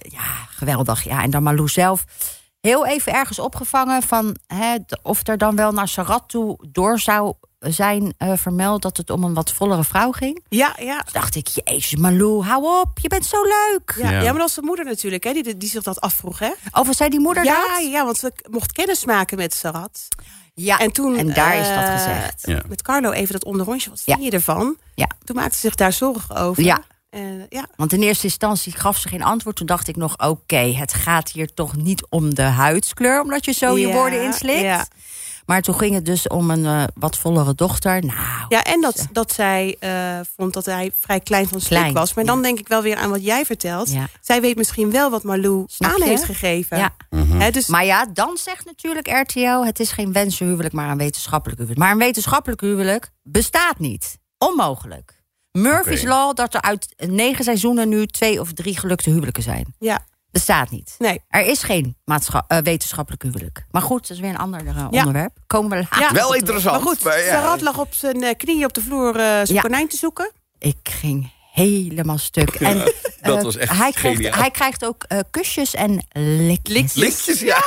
ja, 0.00 0.46
geweldig. 0.50 1.04
Ja, 1.04 1.22
en 1.22 1.30
dan 1.30 1.42
Malou 1.42 1.68
zelf 1.68 2.04
heel 2.60 2.86
even 2.86 3.12
ergens 3.12 3.38
opgevangen 3.38 4.02
van 4.02 4.36
hè, 4.46 4.76
of 5.02 5.26
er 5.26 5.38
dan 5.38 5.56
wel 5.56 5.72
naar 5.72 5.88
Sarat 5.88 6.24
toe 6.28 6.58
door 6.72 6.98
zou 6.98 7.34
zijn 7.58 8.14
eh, 8.18 8.32
vermeld 8.36 8.82
dat 8.82 8.96
het 8.96 9.10
om 9.10 9.24
een 9.24 9.34
wat 9.34 9.52
vollere 9.52 9.84
vrouw 9.84 10.10
ging. 10.12 10.44
Ja, 10.48 10.76
ja. 10.80 10.96
Toen 11.02 11.12
dacht 11.12 11.34
ik, 11.34 11.48
jezus 11.64 11.96
Malou, 11.96 12.44
hou 12.44 12.80
op, 12.80 12.98
je 12.98 13.08
bent 13.08 13.26
zo 13.26 13.36
leuk. 13.42 13.94
Ja, 13.98 14.10
Ja. 14.10 14.16
ja. 14.16 14.22
maar 14.22 14.32
dat 14.32 14.40
was 14.40 14.54
de 14.54 14.62
moeder 14.62 14.84
natuurlijk, 14.84 15.24
hè, 15.24 15.32
die, 15.32 15.56
die 15.56 15.68
zich 15.68 15.82
dat 15.82 16.00
afvroeg. 16.00 16.38
Hè? 16.38 16.50
Of 16.72 16.86
wat 16.86 16.96
zei 16.96 17.10
die 17.10 17.20
moeder 17.20 17.44
Ja, 17.44 17.66
dat? 17.78 17.90
ja, 17.90 18.04
want 18.04 18.18
ze 18.18 18.32
mocht 18.50 18.72
kennis 18.72 19.04
maken 19.04 19.36
met 19.36 19.54
Sarat. 19.54 20.08
Ja, 20.54 20.78
En 20.78 20.92
toen. 20.92 21.16
en 21.16 21.32
daar 21.32 21.56
is 21.56 21.68
dat 21.68 21.76
eh, 21.76 21.92
gezegd. 21.92 22.42
Ja. 22.46 22.62
Met 22.68 22.82
Carlo 22.82 23.10
even 23.10 23.32
dat 23.32 23.44
onderrondje. 23.44 23.90
Wat 23.90 24.02
Ja. 24.04 24.14
vind 24.14 24.26
je 24.26 24.30
ervan? 24.32 24.76
Ja. 24.94 25.08
Toen 25.24 25.36
maakte 25.36 25.54
ze 25.54 25.60
zich 25.60 25.74
daar 25.74 25.92
zorgen 25.92 26.36
over. 26.36 26.62
Ja. 26.62 26.82
En, 27.10 27.46
ja. 27.48 27.66
Want 27.76 27.92
in 27.92 28.02
eerste 28.02 28.24
instantie 28.24 28.72
gaf 28.72 28.96
ze 28.98 29.08
geen 29.08 29.22
antwoord. 29.22 29.56
Toen 29.56 29.66
dacht 29.66 29.88
ik 29.88 29.96
nog, 29.96 30.18
oké, 30.18 30.56
het 30.56 30.94
gaat 30.94 31.30
hier 31.30 31.54
toch 31.54 31.76
niet 31.76 32.06
om 32.08 32.34
de 32.34 32.42
huidskleur... 32.42 33.20
omdat 33.22 33.44
je 33.44 33.52
zo 33.52 33.76
je 33.78 33.86
Ja, 33.86 33.92
woorden 33.92 34.22
inslikt. 34.22 34.88
Maar 35.48 35.62
toen 35.62 35.78
ging 35.78 35.94
het 35.94 36.04
dus 36.04 36.26
om 36.26 36.50
een 36.50 36.66
eh, 36.66 36.84
wat 36.94 37.18
vollere 37.18 37.54
dochter. 37.54 38.04
Nou, 38.04 38.46
Ja, 38.48 38.64
en 38.64 38.80
dat, 38.80 39.06
dat 39.12 39.32
zij 39.32 39.76
eh, 39.78 40.20
vond 40.36 40.52
dat 40.52 40.64
hij 40.64 40.92
vrij 40.98 41.20
klein 41.20 41.48
van 41.48 41.60
stuk 41.60 41.76
Klein, 41.78 41.92
was. 41.92 42.14
Maar 42.14 42.24
ja. 42.24 42.30
dan 42.30 42.42
denk 42.42 42.58
ik 42.58 42.68
wel 42.68 42.82
weer 42.82 42.96
aan 42.96 43.10
wat 43.10 43.24
jij 43.24 43.44
vertelt. 43.44 43.90
Ja. 43.90 44.08
Zij 44.20 44.40
weet 44.40 44.56
misschien 44.56 44.90
wel 44.90 45.10
wat 45.10 45.22
Malou 45.22 45.66
aan 45.78 46.02
heeft 46.02 46.24
gegeven. 46.24 46.78
Ja. 46.78 46.94
Hè, 47.16 47.50
dus, 47.50 47.66
Maar 47.66 47.84
ja, 47.84 48.06
dan 48.12 48.36
zegt 48.36 48.64
natuurlijk 48.64 49.08
RTL... 49.08 49.64
het 49.64 49.80
is 49.80 49.90
geen 49.90 50.12
wensenhuwelijk, 50.12 50.74
maar 50.74 50.90
een 50.90 50.98
wetenschappelijk 50.98 51.58
huwelijk. 51.58 51.84
Maar 51.84 51.92
een 51.92 51.98
wetenschappelijk 51.98 52.60
huwelijk 52.60 53.10
bestaat 53.22 53.78
niet. 53.78 54.18
Onmogelijk. 54.38 55.22
Murphy's. 55.52 56.02
Law 56.02 56.36
dat 56.36 56.54
er 56.54 56.62
uit 56.62 56.94
negen 56.96 57.44
seizoenen 57.44 57.88
nu 57.88 58.06
twee 58.06 58.40
of 58.40 58.52
drie 58.52 58.78
gelukte 58.78 59.10
huwelijken 59.10 59.42
zijn. 59.42 59.74
ja, 59.78 60.04
Bestaat 60.30 60.70
niet. 60.70 60.94
nee. 60.98 61.22
Er 61.28 61.46
is 61.46 61.62
geen 61.62 61.96
eh, 62.06 62.58
wetenschappelijk 62.58 63.22
huwelijk. 63.22 63.66
Maar 63.70 63.82
goed, 63.82 64.00
dat 64.08 64.10
is 64.16 64.20
weer 64.22 64.30
een 64.30 64.38
ander 64.38 64.66
eh, 64.66 64.86
Ja. 64.90 64.98
onderwerp. 64.98 65.36
Komen 65.46 65.70
we 65.70 65.76
later 65.76 66.00
Ja. 66.00 66.08
op 66.08 66.14
Wel 66.14 66.34
interessant. 66.34 66.76
Maar 66.84 66.86
goed, 66.94 67.04
maar 67.04 67.18
ja. 67.20 67.24
Sarat 67.26 67.60
lag 67.60 67.78
op 67.78 67.94
zijn 67.94 68.22
eh, 68.22 68.34
knieën 68.36 68.64
op 68.64 68.72
de 68.74 68.80
vloer 68.82 69.08
eh, 69.16 69.22
zijn 69.22 69.52
Ja. 69.54 69.60
konijn 69.60 69.88
te 69.88 69.96
zoeken. 69.96 70.32
Ik 70.58 70.76
ging 70.82 71.32
helemaal 71.52 72.18
stuk. 72.18 72.50
En, 72.54 72.78
dat 73.22 73.42
was 73.42 73.56
echt 73.56 73.72
hij 73.78 73.90
krijgt, 73.92 74.16
geniaal. 74.16 74.38
hij 74.40 74.50
krijgt 74.50 74.84
ook 74.84 75.06
kusjes 75.30 75.74
en 75.74 76.06
likjes. 76.12 76.94
Lichtjes, 76.94 77.40
ja. 77.40 77.62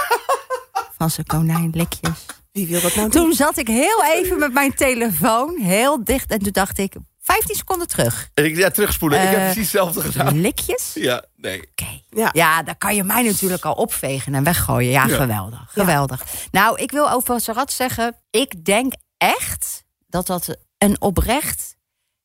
Van 0.98 1.10
zijn 1.10 1.26
konijn, 1.26 1.70
likjes. 1.74 2.26
Wie 2.52 2.68
wil 2.68 2.82
dat 2.82 2.96
nou 2.96 3.10
doen? 3.10 3.24
Toen 3.24 3.34
zat 3.34 3.58
ik 3.58 3.68
heel 3.68 4.04
even 4.04 4.40
met 4.40 4.54
mijn 4.54 4.74
telefoon, 4.76 5.58
heel 5.60 6.04
dicht. 6.04 6.32
En 6.32 6.40
toen 6.40 6.52
dacht 6.52 6.78
ik, 6.78 6.94
15 7.22 7.56
seconden 7.56 7.88
terug. 7.88 8.30
Ik, 8.34 8.56
ja, 8.56 8.70
terugspoelen. 8.70 9.22
ik 9.22 9.28
heb 9.28 9.38
Eh, 9.38 9.44
precies 9.44 9.62
hetzelfde 9.62 10.02
gedaan. 10.02 10.42
Likjes? 10.42 10.92
Ja, 10.94 11.26
nee. 11.36 11.62
Oké. 11.70 12.02
Ja. 12.10 12.30
Ja, 12.34 12.64
dan 12.64 12.78
kan 12.78 12.96
je 12.96 13.04
mij 13.04 13.24
natuurlijk 13.24 13.66
al 13.66 13.74
opvegen 13.74 14.36
en 14.36 14.44
weggooien. 14.44 14.92
Ja, 14.92 15.08
Ja. 15.08 15.16
geweldig. 15.16 15.72
Geweldig. 15.72 16.24
Nou, 16.52 16.80
ik 16.80 16.92
wil 16.92 17.10
over 17.12 17.42
Sarat 17.42 17.72
zeggen... 17.72 18.16
ik 18.30 18.66
denk 18.66 18.94
echt 19.18 19.84
dat 20.08 20.28
dat 20.28 20.58
een 20.78 21.02
oprecht, 21.02 21.76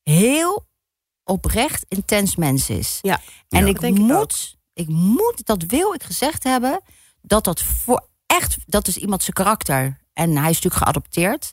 heel 0.02 0.66
oprecht 1.24 1.84
intens 1.88 2.36
mens 2.36 2.68
is. 2.70 2.98
Ja, 3.02 3.20
En 3.48 3.66
ik 3.66 3.80
denk 3.80 3.96
ik 3.96 4.02
moet, 4.02 4.56
ik 4.72 4.88
moet, 4.88 5.46
dat 5.46 5.62
wil 5.62 5.94
ik 5.94 6.02
gezegd 6.02 6.44
hebben... 6.44 6.80
dat 7.22 7.44
dat 7.44 7.62
voor 7.62 8.08
echt, 8.26 8.56
dat 8.66 8.88
is 8.88 8.96
iemand 8.96 9.22
zijn 9.22 9.34
karakter. 9.34 9.98
En 10.12 10.30
hij 10.30 10.50
is 10.50 10.54
natuurlijk 10.60 10.82
geadopteerd. 10.82 11.52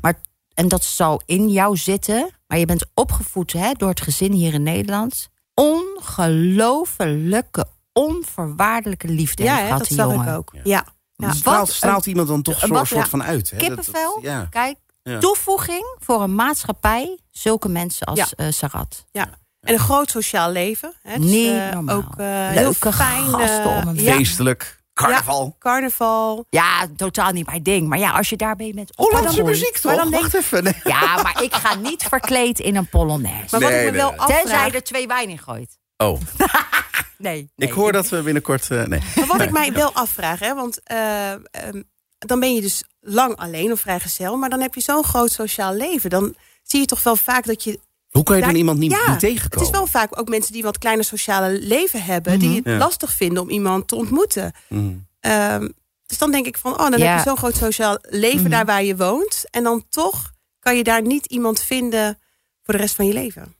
Maar, 0.00 0.20
en 0.54 0.68
dat 0.68 0.84
zal 0.84 1.22
in 1.26 1.48
jou 1.48 1.76
zitten. 1.76 2.30
Maar 2.46 2.58
je 2.58 2.66
bent 2.66 2.84
opgevoed 2.94 3.52
hè, 3.52 3.72
door 3.72 3.88
het 3.88 4.00
gezin 4.00 4.32
hier 4.32 4.54
in 4.54 4.62
Nederland. 4.62 5.28
Ongelofelijke, 5.54 7.66
onvoorwaardelijke 7.92 9.08
liefde 9.08 9.42
ja 9.42 9.56
heeft 9.56 9.94
gehad, 9.94 10.12
ik 10.12 10.26
ook. 10.28 10.52
Ja. 10.64 10.84
Ja. 11.16 11.32
Straalt, 11.32 11.68
een- 11.68 11.74
straalt 11.74 12.06
iemand 12.06 12.28
dan 12.28 12.42
toch 12.42 12.54
een 12.62 12.68
zo'n 12.68 12.76
wat- 12.76 12.86
soort 12.86 13.02
ja. 13.04 13.08
van 13.08 13.22
uit? 13.22 13.50
Hè? 13.50 13.56
Dat- 13.56 13.66
Kippenvel, 13.66 14.18
ja. 14.22 14.46
kijk, 14.50 14.76
Ja. 15.02 15.18
toevoeging 15.18 15.96
voor 16.00 16.22
een 16.22 16.34
maatschappij. 16.34 17.18
Zulke 17.30 17.68
mensen 17.68 18.06
als 18.06 18.18
Ja. 18.18 18.26
eh, 18.36 18.46
Sarat. 18.50 19.04
ja. 19.10 19.28
En 19.60 19.72
een 19.74 19.80
groot 19.80 20.10
sociaal 20.10 20.50
leven. 20.50 20.92
Hè. 21.02 21.18
Dus, 21.18 21.30
Niet 21.30 21.50
eh, 21.50 21.72
normaal. 21.72 21.96
Ook 21.96 22.14
eh, 22.16 22.26
heel 22.48 22.62
Leuke 22.62 22.92
fijn. 22.92 23.24
gasten 23.24 23.66
om 23.66 23.86
hem 23.86 23.94
ja, 23.96 24.12
Feestelijk. 24.14 24.82
Carnaval. 24.94 25.56
carnaval. 25.58 26.46
Ja, 26.50 26.86
totaal 26.96 27.32
niet 27.32 27.46
mijn 27.46 27.62
ding. 27.62 27.88
Maar 27.88 27.98
ja, 27.98 28.10
als 28.12 28.28
je 28.28 28.36
daar 28.36 28.56
bent 28.56 28.74
met 28.74 28.92
Hollandse 28.96 29.22
Oppadoen- 29.30 29.46
muziek 29.50 29.72
toch? 29.74 29.84
maar 29.84 29.96
dan 29.96 30.10
denk- 30.10 30.22
Wacht 30.22 30.34
even. 30.34 30.64
Nee. 30.64 30.74
Ja, 30.84 31.22
maar 31.22 31.42
ik 31.42 31.54
ga 31.54 31.74
niet 31.74 32.02
verkleed 32.14 32.58
in 32.60 32.76
een 32.76 32.88
polonaise. 32.88 33.46
Maar 33.50 33.60
wat 33.60 33.70
Nee, 33.70 33.84
ik 33.86 33.90
me 33.90 33.96
wel 33.96 34.10
nee. 34.10 34.18
afvraag... 34.20 34.40
Tenzij 34.42 34.70
er 34.70 34.82
twee 34.82 35.06
wijn 35.06 35.28
in 35.28 35.38
gooit. 35.38 35.78
Oh, 35.96 36.20
Nee. 37.18 37.50
ik 37.56 37.72
hoor 37.72 37.92
dat 37.92 38.08
we 38.08 38.22
binnenkort... 38.22 38.70
eh, 38.70 38.82
nee. 38.84 39.00
Maar 39.16 39.26
wat 39.26 39.40
ik 39.40 39.50
mij 39.50 39.72
wel 39.72 39.92
afvraag, 39.92 40.38
hè, 40.38 40.54
want 40.54 40.80
eh, 40.82 41.32
ehm, 41.32 41.82
dan 42.18 42.40
ben 42.40 42.54
je 42.54 42.60
dus 42.60 42.84
lang 43.00 43.36
alleen 43.36 43.72
of 43.72 43.80
vrijgezel, 43.80 44.36
maar 44.36 44.50
dan 44.50 44.60
heb 44.60 44.74
je 44.74 44.80
zo'n 44.80 45.04
groot 45.04 45.32
sociaal 45.32 45.74
leven. 45.74 46.10
Dan 46.10 46.34
zie 46.62 46.80
je 46.80 46.86
toch 46.86 47.02
wel 47.02 47.16
vaak 47.16 47.44
dat 47.46 47.64
je. 47.64 47.80
Hoe 48.14 48.22
kan 48.22 48.36
je 48.36 48.42
dan 48.42 48.54
iemand 48.54 48.78
niet, 48.78 48.90
ja, 48.90 49.10
niet 49.10 49.18
tegenkomen? 49.18 49.58
Het 49.58 49.74
is 49.74 49.78
wel 49.80 49.86
vaak 49.86 50.18
ook 50.20 50.28
mensen 50.28 50.52
die 50.52 50.62
wat 50.62 50.78
kleiner 50.78 51.04
sociale 51.04 51.58
leven 51.60 52.02
hebben, 52.02 52.38
die 52.38 52.54
het 52.56 52.64
Ja. 52.64 52.76
lastig 52.76 53.12
vinden 53.12 53.42
om 53.42 53.50
iemand 53.50 53.88
te 53.88 53.94
ontmoeten. 53.94 54.52
Mm. 54.68 55.06
Ehm, 55.20 55.68
dus 56.06 56.18
dan 56.18 56.30
denk 56.30 56.46
ik 56.46 56.58
van, 56.58 56.72
oh, 56.72 56.90
dan 56.90 56.98
Ja. 56.98 57.06
heb 57.06 57.16
je 57.18 57.28
zo'n 57.28 57.36
groot 57.36 57.56
sociaal 57.56 57.98
leven 58.00 58.40
Mhm. 58.40 58.50
daar 58.50 58.64
waar 58.64 58.84
je 58.84 58.96
woont. 58.96 59.44
En 59.50 59.62
dan 59.62 59.84
toch 59.88 60.32
kan 60.58 60.76
je 60.76 60.84
daar 60.84 61.02
niet 61.02 61.26
iemand 61.26 61.62
vinden 61.62 62.18
voor 62.62 62.74
de 62.74 62.80
rest 62.80 62.94
van 62.94 63.06
je 63.06 63.12
leven. 63.12 63.54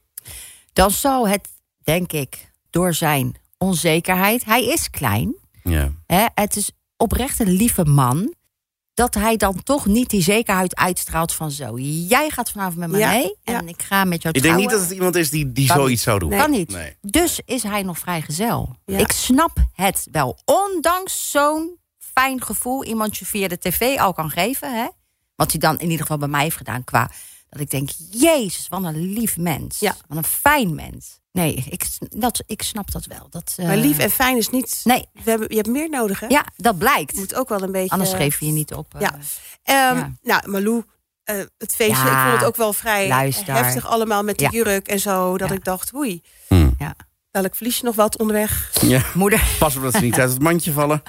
Dan 0.72 0.90
zal 0.90 1.28
het, 1.28 1.48
denk 1.82 2.12
ik, 2.12 2.50
door 2.70 2.94
zijn 2.94 3.34
onzekerheid. 3.58 4.44
Hij 4.44 4.64
is 4.66 4.90
klein. 4.90 5.34
Ja. 5.62 5.92
Hè, 6.06 6.24
het 6.34 6.56
is 6.56 6.70
oprecht 6.96 7.38
een 7.40 7.50
lieve 7.52 7.84
man. 7.84 8.33
Dat 8.94 9.14
hij 9.14 9.36
dan 9.36 9.62
toch 9.62 9.86
niet 9.86 10.10
die 10.10 10.22
zekerheid 10.22 10.76
uitstraalt 10.76 11.32
van 11.32 11.50
zo. 11.50 11.78
Jij 11.78 12.30
gaat 12.30 12.50
vanavond 12.50 12.76
met 12.76 12.88
me 12.90 12.98
Ja, 12.98 13.10
mee. 13.10 13.34
En 13.44 13.52
ja. 13.52 13.60
ik 13.66 13.82
ga 13.82 14.04
met 14.04 14.22
jou 14.22 14.34
Ik 14.34 14.42
denk 14.42 14.54
trouwen. 14.54 14.60
niet 14.60 14.70
dat 14.70 14.80
het 14.80 14.90
iemand 14.90 15.14
is 15.16 15.30
die, 15.30 15.52
die 15.52 15.66
Kan 15.66 15.76
zoiets 15.76 15.90
niet. 15.90 16.00
zou 16.00 16.18
doen. 16.18 16.28
Nee. 16.28 16.38
Kan 16.38 16.50
niet. 16.50 16.70
Nee. 16.70 16.96
Dus 17.00 17.40
is 17.44 17.62
hij 17.62 17.82
nog 17.82 17.98
vrijgezel. 17.98 18.76
Ja. 18.84 18.98
Ik 18.98 19.12
snap 19.12 19.56
het 19.72 20.08
wel. 20.10 20.38
Ondanks 20.44 21.30
zo'n 21.30 21.78
fijn 21.98 22.42
gevoel 22.42 22.84
iemand 22.84 23.16
je 23.16 23.26
via 23.26 23.48
de 23.48 23.58
tv 23.58 23.98
al 23.98 24.12
kan 24.12 24.30
geven. 24.30 24.74
Hè? 24.78 24.86
Wat 25.36 25.50
hij 25.50 25.60
dan 25.60 25.74
in 25.78 25.84
ieder 25.84 26.00
geval 26.00 26.18
bij 26.18 26.28
mij 26.28 26.42
heeft 26.42 26.56
gedaan. 26.56 26.84
Qua 26.84 27.10
dat 27.48 27.60
ik 27.60 27.70
denk, 27.70 27.90
jezus, 28.10 28.68
wat 28.68 28.82
een 28.84 29.12
lief 29.12 29.36
mens. 29.36 29.78
Ja. 29.80 29.96
Wat 30.08 30.16
een 30.18 30.24
fijn 30.24 30.74
mens. 30.74 31.20
Nee, 31.34 31.64
ik, 31.70 31.84
dat, 32.10 32.42
ik 32.46 32.62
snap 32.62 32.90
dat 32.92 33.04
wel. 33.04 33.26
Dat, 33.30 33.54
eh, 33.56 33.66
Maar 33.66 33.76
lief 33.76 33.98
en 33.98 34.10
fijn 34.10 34.36
is 34.36 34.48
niet. 34.50 34.80
Nee, 34.84 35.06
We 35.24 35.30
hebben, 35.30 35.48
je 35.50 35.56
hebt 35.56 35.68
meer 35.68 35.88
nodig, 35.90 36.20
hè? 36.20 36.26
ja, 36.26 36.44
dat 36.56 36.78
blijkt. 36.78 37.12
Je 37.14 37.18
moet 37.18 37.34
ook 37.34 37.48
wel 37.48 37.62
een 37.62 37.72
beetje. 37.72 37.90
Anders 37.90 38.12
geef 38.12 38.40
je 38.40 38.46
je 38.46 38.52
niet 38.52 38.74
op. 38.74 38.94
eh, 38.94 39.00
Ja. 39.00 39.18
Ehm, 39.62 39.96
Ja. 39.98 40.12
Nou, 40.22 40.50
Malou, 40.50 40.84
eh, 41.24 41.36
het 41.58 41.74
feestje, 41.74 42.04
Ja, 42.06 42.16
ik 42.22 42.28
vond 42.28 42.40
het 42.40 42.48
ook 42.48 42.56
wel 42.56 42.72
vrij 42.72 43.08
luister. 43.08 43.54
heftig 43.54 43.86
allemaal 43.86 44.22
met 44.22 44.38
de 44.38 44.44
Ja. 44.44 44.50
jurk 44.50 44.88
en 44.88 45.00
zo. 45.00 45.38
Dat 45.38 45.48
Ja. 45.48 45.54
ik 45.54 45.64
dacht, 45.64 45.94
oei, 45.94 46.22
Ja. 46.78 46.94
Welk 47.42 47.54
verlies 47.54 47.78
je 47.78 47.84
nog 47.84 47.94
wat 47.94 48.18
onderweg? 48.18 48.70
Ja. 48.80 49.02
Moeder. 49.14 49.42
Pas 49.58 49.76
op 49.76 49.82
dat 49.82 49.92
ze 49.94 50.00
niet 50.00 50.18
uit 50.20 50.30
het 50.30 50.42
mandje 50.42 50.72
vallen. 50.72 51.02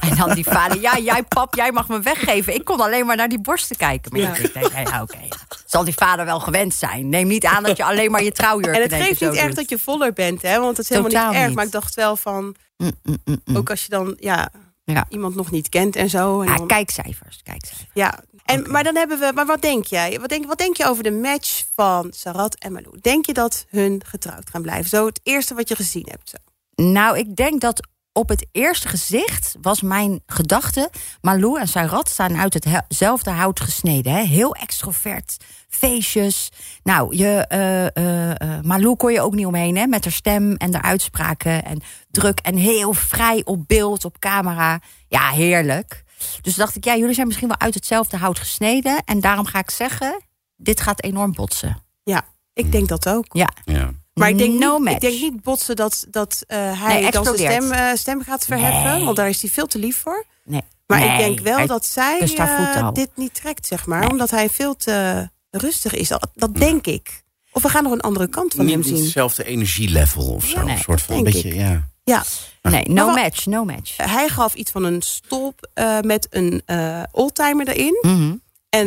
En 0.00 0.16
dan 0.16 0.34
die 0.34 0.44
vader. 0.44 0.80
Ja, 0.80 0.98
jij 0.98 1.22
pap, 1.22 1.54
jij 1.54 1.72
mag 1.72 1.88
me 1.88 2.00
weggeven. 2.00 2.54
Ik 2.54 2.64
kon 2.64 2.80
alleen 2.80 3.06
maar 3.06 3.16
naar 3.16 3.28
die 3.28 3.40
borsten 3.40 3.76
kijken. 3.76 4.12
Maar 4.12 4.20
Ja. 4.20 4.34
ik 4.34 4.52
denk, 4.54 4.72
nee, 4.72 4.84
ja, 4.86 5.02
oké. 5.02 5.18
ja. 5.22 5.36
Zal 5.66 5.84
die 5.84 5.94
vader 5.94 6.24
wel 6.24 6.40
gewend 6.40 6.74
zijn? 6.74 7.08
Neem 7.08 7.26
niet 7.26 7.44
aan 7.44 7.62
dat 7.62 7.76
je 7.76 7.84
alleen 7.84 8.10
maar 8.10 8.22
je 8.22 8.32
trouwjurk 8.32 8.76
En 8.76 8.82
het 8.82 8.92
geeft 8.92 9.20
niet 9.20 9.40
doet. 9.42 9.56
dat 9.56 9.68
je 9.70 9.78
voller 9.78 10.12
bent, 10.12 10.42
hè? 10.42 10.58
Want 10.60 10.76
het 10.76 10.78
is 10.78 10.88
helemaal 10.88 11.10
Totaal 11.10 11.28
niet 11.28 11.36
erg. 11.36 11.46
niet. 11.46 11.56
Maar 11.56 11.64
ik 11.64 11.72
dacht 11.72 11.94
wel 11.94 12.16
van, 12.16 12.54
Mm, 12.76 12.90
mm, 13.02 13.16
mm, 13.24 13.40
mm. 13.44 13.56
ook 13.56 13.70
als 13.70 13.82
je 13.82 13.88
dan 13.88 14.16
ja, 14.20 14.48
Ja. 14.84 15.06
iemand 15.08 15.34
nog 15.34 15.50
niet 15.50 15.68
kent 15.68 15.96
en 15.96 16.08
zo. 16.10 16.40
En 16.40 16.48
Ja, 16.48 16.56
dan- 16.56 16.66
kijkcijfers, 16.66 17.40
kijkcijfers. 17.42 17.90
ja. 17.94 18.20
En, 18.46 18.70
Maar 18.70 18.84
dan 18.84 18.96
hebben 18.96 19.18
we, 19.18 19.32
maar 19.34 19.46
wat 19.46 19.62
denk 19.62 19.84
jij? 19.84 20.20
Wat 20.20 20.28
denk, 20.28 20.46
wat 20.46 20.58
denk 20.58 20.76
je 20.76 20.86
over 20.86 21.02
de 21.02 21.10
match 21.10 21.64
van 21.74 22.12
Sarat 22.14 22.54
en 22.54 22.72
Malou? 22.72 23.00
Denk 23.00 23.26
je 23.26 23.32
dat 23.32 23.66
hun 23.68 24.02
getrouwd 24.06 24.50
gaan 24.50 24.62
blijven? 24.62 24.88
Zo 24.88 25.06
het 25.06 25.20
eerste 25.22 25.54
wat 25.54 25.68
je 25.68 25.76
gezien 25.76 26.06
hebt. 26.10 26.30
Zo. 26.30 26.36
Nou, 26.84 27.18
ik 27.18 27.36
denk 27.36 27.60
dat 27.60 27.88
op 28.16 28.28
het 28.28 28.46
eerste 28.52 28.88
gezicht 28.88 29.56
was 29.60 29.82
mijn 29.82 30.22
gedachte... 30.26 30.90
Malou 31.20 31.60
en 31.60 31.68
Sarat 31.68 32.08
staan 32.08 32.36
uit 32.36 32.54
hetzelfde 32.64 33.30
hout 33.30 33.60
gesneden. 33.60 34.12
Hè? 34.12 34.22
Heel 34.22 34.54
extrovert, 34.54 35.36
feestjes. 35.68 36.48
Nou, 36.82 37.16
je, 37.16 37.46
eh, 37.48 37.86
eh, 37.86 38.30
eh, 38.30 38.62
Malou 38.62 38.96
kon 38.96 39.12
je 39.12 39.20
ook 39.20 39.34
niet 39.34 39.46
omheen, 39.46 39.76
hè? 39.76 39.86
met 39.86 40.04
haar 40.04 40.12
stem 40.12 40.54
en 40.54 40.74
haar 40.74 40.82
uitspraken. 40.82 41.64
En 41.64 41.80
druk 42.10 42.40
en 42.40 42.56
heel 42.56 42.92
vrij 42.92 43.42
op 43.44 43.68
beeld, 43.68 44.04
op 44.04 44.18
camera. 44.18 44.80
Ja, 45.08 45.30
heerlijk. 45.30 46.04
Dus 46.42 46.54
dacht 46.54 46.76
ik, 46.76 46.84
ja, 46.84 46.96
jullie 46.96 47.14
zijn 47.14 47.26
misschien 47.26 47.48
wel 47.48 47.58
uit 47.58 47.74
hetzelfde 47.74 48.16
hout 48.16 48.38
gesneden. 48.38 49.02
En 49.04 49.20
daarom 49.20 49.46
ga 49.46 49.58
ik 49.58 49.70
zeggen, 49.70 50.22
dit 50.56 50.80
gaat 50.80 51.02
enorm 51.02 51.32
botsen. 51.32 51.82
Ja, 52.02 52.24
ik 52.52 52.72
denk 52.72 52.88
dat 52.88 53.08
ook. 53.08 53.26
Ja, 53.28 53.52
Ja. 53.64 53.90
Maar 54.12 54.28
ik 54.28 54.38
denk, 54.38 54.58
no 54.58 54.78
niet, 54.78 54.88
ik 54.88 55.00
denk 55.00 55.20
niet 55.20 55.42
botsen 55.42 55.76
dat, 55.76 56.06
dat 56.10 56.44
eh, 56.46 56.82
hij 56.82 57.00
Nee, 57.00 57.10
dan 57.10 57.24
zijn 57.24 57.36
stem, 57.36 57.72
eh, 57.72 57.94
stem 57.94 58.22
gaat 58.22 58.44
verheffen. 58.44 58.92
Nee. 58.92 59.04
Want 59.04 59.16
daar 59.16 59.28
is 59.28 59.40
hij 59.40 59.50
veel 59.50 59.66
te 59.66 59.78
lief 59.78 59.96
voor. 59.96 60.24
Nee. 60.44 60.62
Maar 60.86 61.12
ik 61.12 61.18
denk 61.18 61.40
wel 61.40 61.56
hij 61.56 61.66
dat 61.66 61.86
zij 61.86 62.20
eh, 62.20 62.84
al. 62.84 62.92
dit 62.92 63.10
niet 63.14 63.34
trekt, 63.34 63.66
zeg 63.66 63.86
maar. 63.86 64.00
Nee. 64.00 64.10
Omdat 64.10 64.30
hij 64.30 64.50
veel 64.50 64.76
te 64.76 65.28
rustig 65.50 65.94
is. 65.94 66.08
Dat, 66.08 66.30
dat 66.34 66.54
denk 66.54 66.86
ik. 66.86 67.24
Of 67.52 67.62
we 67.62 67.68
gaan 67.68 67.82
nog 67.82 67.92
een 67.92 68.00
andere 68.00 68.28
kant 68.28 68.54
van 68.54 68.64
Niet, 68.64 68.74
hem 68.74 68.82
niet 68.82 68.94
zien. 68.94 69.02
hetzelfde 69.02 69.44
energielevel 69.44 70.34
of 70.34 70.46
zo. 70.46 70.66
Ja, 70.66 70.72
een 70.72 70.78
soort 70.78 71.02
van 71.02 71.16
een 71.16 71.24
beetje, 71.24 71.48
ik. 71.48 71.54
ja. 71.54 71.88
Ja. 72.10 72.24
Nee, 72.62 72.84
no 72.88 73.06
Maar 73.06 73.14
match, 73.14 73.46
no 73.46 73.64
match. 73.64 73.96
Hij 73.96 74.28
gaf 74.28 74.54
iets 74.54 74.70
van 74.70 74.84
een 74.84 75.02
stolp 75.02 75.68
eh, 75.74 76.00
met 76.00 76.26
een 76.30 76.62
eh 76.66 77.02
oldtimer 77.12 77.68
erin. 77.68 77.98
Mhm. 78.00 78.34
En 78.68 78.86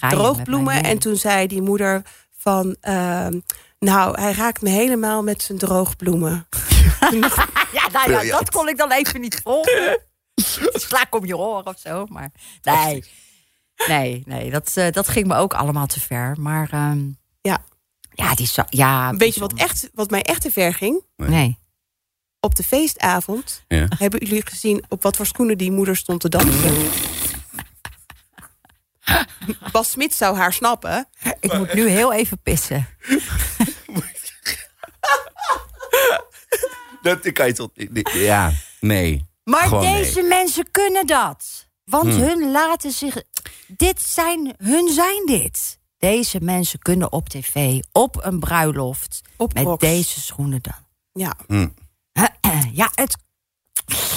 Ja. 0.00 0.08
Droogbloemen. 0.08 0.82
En 0.84 0.98
toen 0.98 1.16
zei 1.16 1.46
die 1.46 1.62
moeder 1.62 2.02
van... 2.38 2.76
ehm, 2.80 3.40
nou, 3.78 4.20
hij 4.20 4.32
raakt 4.32 4.62
me 4.62 4.68
helemaal 4.70 5.22
met 5.22 5.42
zijn 5.42 5.58
droogbloemen. 5.58 6.46
Ja, 7.72 7.88
nou 7.92 8.24
ja, 8.26 8.38
dat 8.38 8.50
kon 8.50 8.68
ik 8.68 8.76
dan 8.76 8.92
even 8.92 9.20
niet 9.20 9.40
volgen. 9.44 10.00
Sla 10.72 11.02
ik 11.02 11.14
om 11.14 11.24
je 11.26 11.36
oren 11.36 11.66
of 11.66 11.78
zo. 11.78 12.06
Maar 12.08 12.30
nee, 12.62 13.04
nee, 13.86 14.22
nee 14.26 14.50
dat, 14.50 14.72
eh, 14.74 14.90
dat 14.92 15.08
ging 15.08 15.26
me 15.26 15.34
ook 15.36 15.54
allemaal 15.54 15.86
te 15.86 16.00
ver. 16.00 16.36
Maar 16.40 16.68
ehm, 16.72 17.08
Ja. 17.40 17.58
ja, 18.10 18.34
die 18.34 18.46
zo, 18.46 18.62
ja, 18.68 19.14
Weet 19.14 19.34
je 19.34 19.40
wat, 19.40 19.52
echt, 19.52 19.90
wat 19.94 20.10
mij 20.10 20.22
echt 20.22 20.40
te 20.40 20.50
ver 20.50 20.74
ging? 20.74 21.02
Nee. 21.16 21.58
Op 22.46 22.54
de 22.54 22.62
feestavond 22.62 23.64
Ja. 23.68 23.86
hebben 23.98 24.20
jullie 24.26 24.46
gezien... 24.46 24.84
op 24.88 25.02
wat 25.02 25.16
voor 25.16 25.26
schoenen 25.26 25.58
die 25.58 25.70
moeder 25.72 25.96
stond 25.96 26.20
te 26.20 26.28
dansen. 26.28 26.76
Bas 29.72 29.90
Smit 29.90 30.14
zou 30.14 30.36
haar 30.36 30.52
snappen. 30.52 31.08
Ik 31.40 31.52
moet 31.52 31.74
nu 31.74 31.88
heel 31.88 32.12
even 32.12 32.38
pissen. 32.42 32.88
Dat 37.02 37.32
kan 37.32 37.46
je 37.46 37.52
tot... 37.52 37.70
Ja, 38.12 38.52
nee. 38.80 39.24
Maar 39.44 39.62
Gewoon 39.68 39.92
deze 39.94 40.22
mensen 40.22 40.70
kunnen 40.70 41.06
dat. 41.06 41.68
Want 41.84 42.08
Hmm. 42.14 42.22
hun 42.22 42.50
laten 42.50 42.90
zich. 42.90 43.22
Dit 43.66 44.02
zijn. 44.02 44.54
Hun 44.58 44.88
zijn 44.88 45.26
dit. 45.26 45.78
Deze 45.98 46.38
mensen 46.42 46.78
kunnen 46.78 47.12
op 47.12 47.28
tv, 47.28 47.80
op 47.92 48.24
een 48.24 48.40
bruiloft. 48.40 49.20
Op 49.36 49.54
met 49.54 49.80
deze 49.80 50.20
schoenen 50.20 50.62
dan. 50.62 50.84
Ja, 51.12 51.36
Ja, 52.72 52.90
het, 52.94 53.16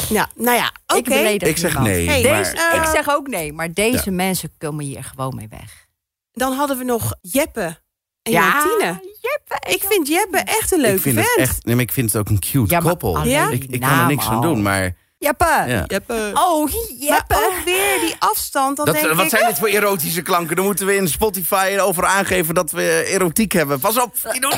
ja 0.10 0.30
nou 0.36 0.58
ja, 0.58 0.72
oké. 0.88 0.98
ik 0.98 1.04
beledig 1.06 1.48
Ik 1.48 1.58
zeg 1.58 1.80
nee. 1.80 2.10
Hey, 2.10 2.24
maar, 2.24 2.76
Ik 2.76 2.90
zeg 2.94 3.10
ook 3.10 3.28
nee, 3.28 3.54
maar 3.54 3.74
deze 3.74 4.12
mensen 4.12 4.52
komen 4.58 4.86
hier 4.86 5.04
gewoon 5.04 5.36
mee 5.36 5.48
weg. 5.50 5.88
Dan 6.32 6.54
hadden 6.54 6.78
we 6.78 6.84
nog 6.84 7.14
Jeppe 7.22 7.80
en 8.22 8.32
Ja, 8.32 8.42
Jantine. 8.54 9.18
Jeppe, 9.22 9.72
Ik 9.74 9.84
vind 9.90 10.08
Jeppe 10.08 10.38
echt 10.38 10.72
een 10.72 10.80
leuke 10.80 10.96
ik 10.96 11.02
vind 11.02 11.16
vent. 11.16 11.28
het 11.28 11.38
echt... 11.38 11.66
Nee, 11.66 11.76
maar 11.76 11.84
ik 11.84 11.92
vind 11.92 12.12
het 12.12 12.22
ook 12.22 12.30
een 12.30 12.40
cute 12.40 12.74
Ja, 12.74 12.80
maar 12.80 12.90
koppel. 12.90 13.24
Ja? 13.24 13.50
Ik, 13.50 13.64
ik 13.64 13.80
kan 13.80 14.00
er 14.00 14.06
niks 14.06 14.28
aan 14.28 14.42
doen, 14.42 14.62
maar... 14.62 14.96
Jeppe. 15.18 15.64
Ja. 15.68 15.84
Jeppe. 15.88 16.32
Oh, 16.34 16.64
Maar 16.64 16.74
Jeppe. 17.00 17.36
ook 17.36 17.66
weer 17.66 18.00
die 18.00 18.16
afstand. 18.20 18.78
Dan 18.78 18.86
Dat, 18.86 18.96
denk 18.96 19.14
wat 19.14 19.24
ik, 19.24 19.30
zijn 19.30 19.46
dit 19.48 19.60
voor 19.60 19.68
erotische 19.68 20.22
klanken? 20.22 20.56
Dan 20.56 20.66
moeten 20.66 20.86
we 20.86 20.96
in 20.96 21.08
Spotify 21.08 21.78
over 21.82 22.06
aangeven 22.06 22.54
dat 22.56 22.72
we 22.72 23.04
erotiek 23.08 23.52
hebben. 23.52 23.80
Pas 23.80 24.02
op, 24.02 24.16
doen. 24.40 24.54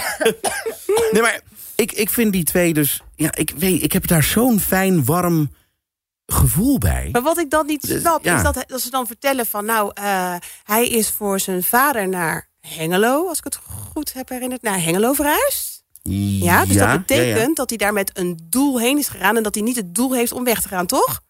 nee, 1.12 1.22
maar 1.22 1.42
ik, 1.76 1.92
ik 1.92 2.10
vind 2.10 2.34
die 2.34 2.44
twee 2.44 2.74
dus... 2.74 3.02
Ja, 3.22 3.36
ik, 3.36 3.54
weet, 3.58 3.84
ik 3.84 3.92
heb 3.92 4.08
daar 4.08 4.24
zo'n 4.24 4.60
fijn, 4.60 5.06
warm 5.06 5.50
gevoel 6.26 6.78
bij. 6.78 7.10
Maar 7.12 7.22
wat 7.22 7.38
ik 7.38 7.50
dan 7.50 7.66
niet 7.66 7.88
Dus, 7.88 8.02
snap, 8.02 8.24
ja. 8.24 8.38
is 8.38 8.44
dat, 8.44 8.64
dat 8.68 8.82
ze 8.82 8.90
dan 8.90 9.08
vertellen 9.08 9.46
van... 9.46 9.66
nou, 9.66 9.92
eh, 9.94 10.36
hij 10.64 10.88
is 10.88 11.10
voor 11.10 11.40
zijn 11.40 11.64
vader 11.64 12.10
naar 12.10 12.50
Hengelo, 12.60 13.28
als 13.28 13.38
ik 13.38 13.44
het 13.44 13.60
goed 13.92 14.14
heb 14.14 14.30
herinnerd... 14.30 14.62
naar 14.62 14.84
Hengelo 14.84 15.14
verhuisd. 15.14 15.84
Ja, 16.04 16.66
dus 16.66 16.76
dat 16.76 16.98
betekent 16.98 17.48
ja. 17.48 17.54
dat 17.54 17.70
hij 17.70 17.78
daar 17.78 17.94
met 17.94 18.18
een 18.18 18.40
doel 18.44 18.80
heen 18.80 18.98
is 18.98 19.08
gegaan... 19.08 19.38
en 19.38 19.44
dat 19.44 19.56
hij 19.56 19.64
niet 19.64 19.76
het 19.76 19.96
doel 19.96 20.14
heeft 20.14 20.32
om 20.32 20.44
weg 20.44 20.62
te 20.62 20.68
gaan, 20.68 20.86
toch? 20.86 21.22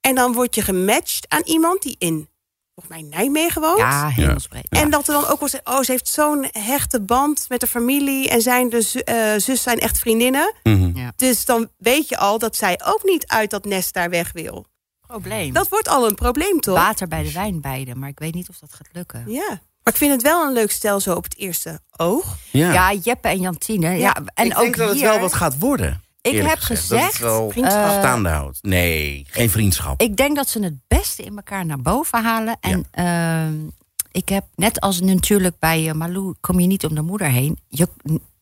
En 0.00 0.14
dan 0.14 0.32
word 0.32 0.54
je 0.54 0.62
gematcht 0.62 1.28
aan 1.28 1.42
iemand 1.44 1.82
die 1.82 1.96
in, 1.98 2.28
volgens 2.74 2.96
mij, 3.00 3.18
Nijmegen 3.18 3.60
woont. 3.60 3.78
Ja, 3.78 4.08
hemelsbreed. 4.08 4.66
En 4.68 4.90
dat 4.90 5.08
er 5.08 5.14
dan 5.14 5.26
ook 5.26 5.40
wel 5.40 5.48
zegt, 5.48 5.68
oh, 5.68 5.80
ze 5.80 5.90
heeft 5.90 6.08
zo'n 6.08 6.46
hechte 6.52 7.00
band 7.00 7.44
met 7.48 7.60
de 7.60 7.66
familie... 7.66 8.28
en 8.28 8.40
zijn 8.40 8.68
de 8.68 8.82
zu- 8.82 8.98
eh, 8.98 9.32
zus 9.36 9.62
zijn 9.62 9.78
echt 9.78 9.98
vriendinnen. 9.98 10.54
Mhm. 10.62 11.10
Dus 11.16 11.44
dan 11.44 11.68
weet 11.76 12.08
je 12.08 12.16
al 12.18 12.38
dat 12.38 12.56
zij 12.56 12.80
ook 12.84 13.00
niet 13.04 13.26
uit 13.26 13.50
dat 13.50 13.64
nest 13.64 13.94
daar 13.94 14.10
weg 14.10 14.32
wil. 14.32 14.66
Probleem. 15.06 15.52
Dat 15.52 15.68
wordt 15.68 15.88
al 15.88 16.06
een 16.08 16.14
probleem, 16.14 16.60
toch? 16.60 16.74
Water 16.74 17.08
bij 17.08 17.22
de 17.22 17.32
wijn 17.32 17.60
beide, 17.60 17.94
maar 17.94 18.08
ik 18.08 18.18
weet 18.18 18.34
niet 18.34 18.48
of 18.48 18.58
dat 18.58 18.72
gaat 18.72 18.88
lukken. 18.92 19.24
Ja. 19.26 19.48
Maar 19.82 19.92
ik 19.92 19.96
vind 19.98 20.12
het 20.12 20.22
wel 20.22 20.46
een 20.46 20.52
leuk 20.52 20.70
stel 20.70 21.00
zo 21.00 21.14
op 21.14 21.24
het 21.24 21.36
eerste 21.36 21.80
oog. 21.96 22.36
Ja. 22.50 22.72
Ja, 22.72 22.92
Jeppe 22.92 23.28
en 23.28 23.40
Jantine. 23.40 23.90
Ja, 23.98 24.16
en 24.34 24.46
ik 24.46 24.52
ook 24.56 24.62
denk 24.62 24.76
dat 24.76 24.88
het 24.88 24.98
hier, 24.98 25.08
wel 25.08 25.18
wat 25.18 25.34
gaat 25.34 25.58
worden. 25.58 26.02
Ik 26.22 26.42
heb 26.42 26.58
gezegd. 26.58 26.88
Dat 26.88 26.98
het 27.00 27.08
gezegd, 27.08 27.18
wel 27.18 27.50
vriendschap. 27.50 27.84
eh, 27.84 27.98
staande 27.98 28.28
houdt. 28.28 28.58
Nee, 28.62 29.24
geen 29.28 29.50
vriendschap. 29.50 30.00
Ik 30.00 30.16
denk 30.16 30.36
dat 30.36 30.48
ze 30.48 30.62
het 30.62 30.74
beste 30.88 31.22
in 31.22 31.36
elkaar 31.36 31.66
naar 31.66 31.80
boven 31.82 32.22
halen. 32.22 32.56
En 32.60 32.84
ehm, 32.90 33.66
ik 34.12 34.28
heb, 34.28 34.44
net 34.54 34.80
als 34.80 35.00
natuurlijk 35.00 35.58
bij 35.58 35.88
eh, 35.88 35.94
Malou, 35.94 36.34
kom 36.40 36.60
je 36.60 36.66
niet 36.66 36.84
om 36.84 36.94
de 36.94 37.02
moeder 37.02 37.28
heen. 37.30 37.58
Je, 37.68 37.88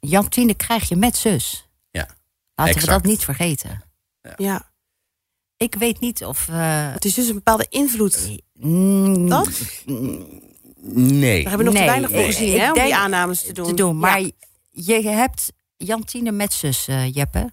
Jantine 0.01 0.55
krijg 0.55 0.88
je 0.88 0.97
met 0.97 1.16
zus. 1.16 1.69
Ja, 1.90 2.07
Laten 2.55 2.75
exact. 2.75 2.87
we 2.87 2.93
dat 3.03 3.03
niet 3.11 3.25
vergeten. 3.25 3.83
Ja. 4.37 4.69
Ik 5.57 5.75
weet 5.75 6.01
niet 6.01 6.25
of... 6.25 6.49
eh, 6.49 6.93
Het 6.93 7.05
is 7.05 7.14
dus 7.14 7.29
een 7.29 7.35
bepaalde 7.35 7.66
invloed. 7.69 8.38
mm, 8.55 9.29
Dat? 9.29 9.51
Nee. 10.83 11.43
Daar 11.43 11.51
hebben 11.53 11.59
we 11.59 11.64
nog 11.64 11.73
Nee, 11.73 11.83
te 11.83 11.88
weinig 11.88 12.11
voor 12.11 12.23
gezien, 12.25 12.59
hè, 12.61 12.73
om 12.73 12.83
die 12.83 12.95
aannames 12.95 13.43
te 13.43 13.53
doen. 13.53 13.66
te 13.66 13.75
doen. 13.75 13.99
Maar 13.99 14.21
Ja. 14.21 14.31
je 14.71 15.09
hebt 15.09 15.53
Jantine 15.77 16.31
met 16.33 16.53
zus, 16.53 16.88
eh, 16.88 17.12
Jeppe. 17.14 17.51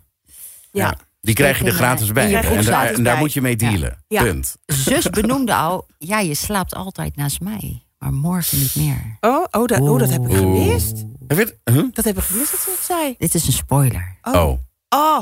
Ja. 0.77 0.97
Die 1.21 1.35
krijg 1.35 1.59
je 1.59 1.65
er 1.65 1.71
gratis 1.71 2.11
bij. 2.11 2.35
En, 2.35 2.63
daar, 2.65 2.85
en 2.93 3.03
daar 3.03 3.17
moet 3.17 3.33
je 3.33 3.41
mee 3.41 3.55
dealen. 3.55 4.03
Ja. 4.07 4.23
Punt. 4.23 4.55
Zus 4.65 5.09
benoemde 5.19 5.53
al, 5.53 5.87
ja, 5.97 6.19
je 6.19 6.33
slaapt 6.35 6.75
altijd 6.75 7.15
naast 7.15 7.39
mij. 7.41 7.85
Maar 7.97 8.13
morgen 8.13 8.57
niet 8.59 8.75
meer. 8.75 9.17
Oh, 9.19 9.45
oh, 9.51 9.65
dat, 9.65 9.79
oh, 9.79 9.99
dat 9.99 10.09
heb 10.09 10.25
ik 10.29 10.35
gemist. 10.35 11.03
Heb 11.27 11.37
je 11.37 11.43
het? 11.43 11.75
Huh? 11.75 11.85
Dat 11.91 12.05
heb 12.05 12.17
ik 12.17 12.23
gemist 12.23 12.51
dat 12.51 12.59
ze 12.59 12.69
dat 12.69 12.85
zei. 12.85 13.15
Dit 13.17 13.33
is 13.33 13.47
een 13.47 13.53
spoiler. 13.53 14.17
Oh. 14.21 14.51
Oh, 14.89 15.19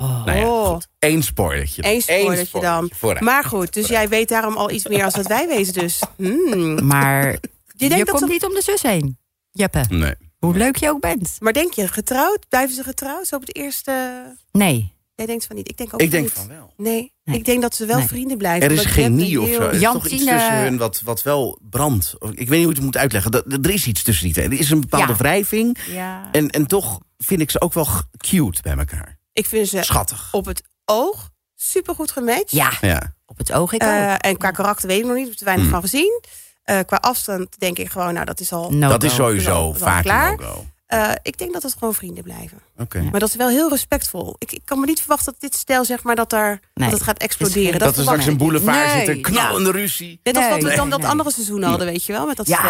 Oh, 0.00 0.24
nou 0.24 0.38
ja, 0.38 0.46
Oh. 0.46 0.66
goed. 0.72 0.88
Eén 0.98 1.22
spoilertje. 1.22 1.82
één 1.82 2.00
spoilertje 2.02 2.60
dan. 2.60 2.90
Vooruit. 2.94 3.20
Maar 3.24 3.44
goed, 3.44 3.72
dus 3.74 3.86
jij 3.88 4.08
weet 4.08 4.28
daarom 4.28 4.56
al 4.56 4.70
iets 4.70 4.86
meer 4.88 5.04
als 5.04 5.14
dat 5.14 5.26
wij 5.26 5.48
weten 5.48 5.72
dus. 5.72 6.02
Hmm. 6.16 6.86
Maar 6.86 7.26
Je 7.26 7.38
je, 7.76 7.88
denkt 7.88 7.96
dat 8.06 8.08
komt 8.08 8.20
ze- 8.20 8.32
niet 8.32 8.44
om 8.44 8.54
de 8.54 8.62
zus 8.62 8.82
heen. 8.82 9.18
Jeppe, 9.50 9.84
Nee. 9.88 10.14
Hoe 10.38 10.56
leuk 10.56 10.76
je 10.76 10.88
ook 10.88 11.00
bent. 11.00 11.36
Maar 11.38 11.52
denk 11.52 11.72
je, 11.72 11.88
getrouwd? 11.88 12.48
Blijven 12.48 12.74
ze 12.74 12.82
getrouwd? 12.82 13.26
Zo 13.26 13.34
op 13.36 13.40
het 13.40 13.56
eerste... 13.56 14.22
Nee. 14.52 14.94
Jij 15.14 15.26
denkt 15.26 15.46
van 15.46 15.56
niet. 15.56 15.68
Ik 15.68 15.76
denk 15.76 15.94
ook 15.94 16.00
Ik 16.00 16.10
denk 16.10 16.22
niet. 16.24 16.32
van 16.32 16.48
wel. 16.48 16.72
Nee, 16.76 17.12
Nee. 17.24 17.36
ik 17.38 17.44
denk 17.44 17.62
dat 17.62 17.74
ze 17.74 17.86
wel 17.86 17.98
Nee. 17.98 18.06
vrienden 18.06 18.38
blijven. 18.38 18.68
Er 18.70 18.74
is 18.76 18.84
chemie 18.84 19.40
of 19.40 19.48
zo. 19.48 19.60
Er 19.60 19.74
is 19.74 19.80
toch 19.82 20.06
iets 20.06 20.24
tussen 20.24 20.58
hun 20.58 20.76
wat, 20.76 21.00
wat 21.04 21.22
wel 21.22 21.58
brandt. 21.70 22.14
Ik 22.18 22.48
weet 22.48 22.48
niet 22.48 22.60
hoe 22.60 22.68
ik 22.70 22.74
het 22.76 22.84
moet 22.84 22.96
uitleggen. 22.96 23.30
Dat- 23.30 23.44
Er 23.52 23.70
is 23.70 23.86
iets 23.86 24.02
tussen 24.02 24.24
die 24.24 24.32
twee. 24.34 24.46
Er 24.46 24.52
is 24.58 24.70
een 24.70 24.80
bepaalde 24.80 25.12
Ja. 25.12 25.16
wrijving. 25.18 25.78
Ja. 25.88 26.28
En, 26.32 26.50
en 26.50 26.66
toch 26.66 27.00
vind 27.18 27.40
ik 27.40 27.50
ze 27.50 27.60
ook 27.60 27.72
wel 27.74 27.86
cute 28.16 28.62
bij 28.62 28.76
elkaar. 28.76 29.18
Ik 29.32 29.46
vind 29.46 29.68
ze 29.68 29.82
Schattig. 29.82 30.28
op 30.32 30.44
het 30.46 30.62
oog 30.84 31.30
supergoed 31.54 32.10
gematcht. 32.10 32.50
ja, 32.50 32.72
Ja. 32.80 33.14
op 33.26 33.38
het 33.38 33.52
oog 33.52 33.72
ik 33.72 33.80
Eh, 33.82 33.88
ook. 34.12 34.18
en 34.20 34.36
qua 34.36 34.50
karakter 34.50 34.88
weet 34.88 34.98
ik 34.98 35.04
nog 35.06 35.14
niet, 35.16 35.26
ik 35.26 35.30
heb 35.30 35.32
er 35.32 35.38
te 35.38 35.44
weinig 35.44 35.64
Hmm. 35.66 35.74
van 35.74 35.82
gezien. 35.82 36.22
Eh, 36.66 36.78
qua 36.86 36.96
afstand 36.96 37.58
denk 37.58 37.78
ik 37.78 37.90
gewoon, 37.90 38.14
nou 38.14 38.26
dat 38.26 38.40
is 38.40 38.52
al... 38.52 38.70
No 38.72 38.88
dat 38.88 39.02
is 39.02 39.14
sowieso 39.14 39.72
vaak 39.72 40.02
klaar. 40.02 40.38
Eh, 40.86 41.10
ik 41.22 41.38
denk 41.38 41.52
dat 41.52 41.62
het 41.62 41.72
gewoon 41.78 41.94
vrienden 41.94 42.22
blijven. 42.24 42.58
Oké. 42.78 43.00
Maar 43.10 43.20
dat 43.20 43.28
is 43.28 43.34
wel 43.34 43.48
heel 43.48 43.68
respectvol. 43.70 44.36
Ik, 44.38 44.52
ik 44.52 44.60
kan 44.64 44.80
me 44.80 44.86
niet 44.86 44.98
verwachten 44.98 45.32
dat 45.32 45.40
dit 45.40 45.54
stel, 45.54 45.84
zeg 45.84 46.02
maar, 46.02 46.14
dat, 46.14 46.30
daar, 46.30 46.48
Nee. 46.48 46.88
dat 46.88 46.98
het 46.98 47.02
gaat 47.02 47.18
exploderen. 47.18 47.78
Dat 47.78 47.88
er 47.88 47.94
verwacht 47.94 48.08
straks 48.20 48.26
een 48.26 48.36
boulevard 48.36 48.86
Nee, 48.94 49.04
zit, 49.06 49.16
een 49.16 49.22
knallende 49.22 49.70
ruzie. 49.70 50.20
Net 50.22 50.36
als 50.36 50.48
wat 50.48 50.62
we 50.62 50.74
dan 50.76 50.90
dat 50.90 51.04
andere 51.04 51.30
seizoen 51.30 51.62
hadden, 51.62 51.86
weet 51.86 52.04
je 52.04 52.12
wel, 52.12 52.26
met 52.26 52.36
dat 52.36 52.46
Ja, 52.48 52.54
stel. 52.56 52.68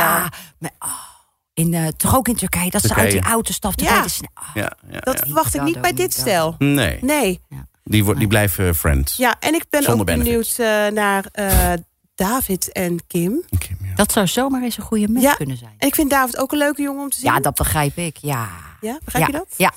maar, 0.58 0.70
oh, 0.78 0.88
in, 1.54 1.74
eh, 1.74 1.86
toch 1.96 2.16
ook 2.16 2.28
in 2.28 2.36
Turkije. 2.36 2.70
Dat 2.70 2.82
ze 2.82 2.94
uit 2.94 3.10
die 3.10 3.22
auto 3.22 3.52
stapten. 3.52 3.86
Ja. 3.86 4.00
oh, 4.00 4.54
Dat 5.00 5.18
ja. 5.18 5.24
verwacht 5.24 5.54
ik 5.54 5.60
dat 5.60 5.64
niet 5.68 5.80
bij 5.80 5.92
dit 5.92 6.12
dat 6.16 6.20
stel. 6.20 6.54
Nee, 6.58 6.98
Nee. 7.00 7.40
die, 7.84 8.04
wordt, 8.04 8.18
die 8.18 8.28
blijven 8.28 8.74
friends. 8.74 9.16
Ja, 9.16 9.36
en 9.40 9.54
ik 9.54 9.64
ben 9.70 9.82
Zonder 9.82 10.00
ook 10.00 10.06
benefits. 10.06 10.56
benieuwd 10.56 10.92
naar 10.94 11.24
eh, 11.32 11.72
David 12.14 12.72
en 12.72 13.06
Kim. 13.06 13.42
Dat 13.96 14.12
zou 14.12 14.26
zomaar 14.26 14.62
eens 14.62 14.76
een 14.76 14.82
goede 14.82 15.08
match 15.08 15.24
Ja. 15.24 15.34
kunnen 15.34 15.56
zijn. 15.56 15.74
En 15.78 15.86
ik 15.88 15.94
vind 15.94 16.10
David 16.10 16.36
ook 16.36 16.52
een 16.52 16.58
leuke 16.58 16.82
jongen 16.82 17.02
om 17.02 17.10
te 17.10 17.18
zien. 17.18 17.32
Ja, 17.32 17.40
dat 17.40 17.54
begrijp 17.54 17.96
ik. 17.96 18.16
Ja. 18.16 18.48
Ja, 18.80 18.98
begrijp 19.04 19.26
ja. 19.26 19.32
je 19.32 19.38
dat? 19.38 19.54
Ja. 19.56 19.72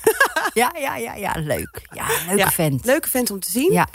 ja, 0.62 0.72
ja, 0.80 0.96
ja, 0.96 1.14
ja, 1.14 1.32
leuk. 1.36 1.82
Ja, 1.94 2.06
leuke 2.26 2.36
Ja, 2.38 2.50
vent. 2.50 2.84
Leuke 2.84 3.08
vent 3.08 3.30
om 3.30 3.40
te 3.40 3.50
zien. 3.50 3.72
Ja, 3.72 3.86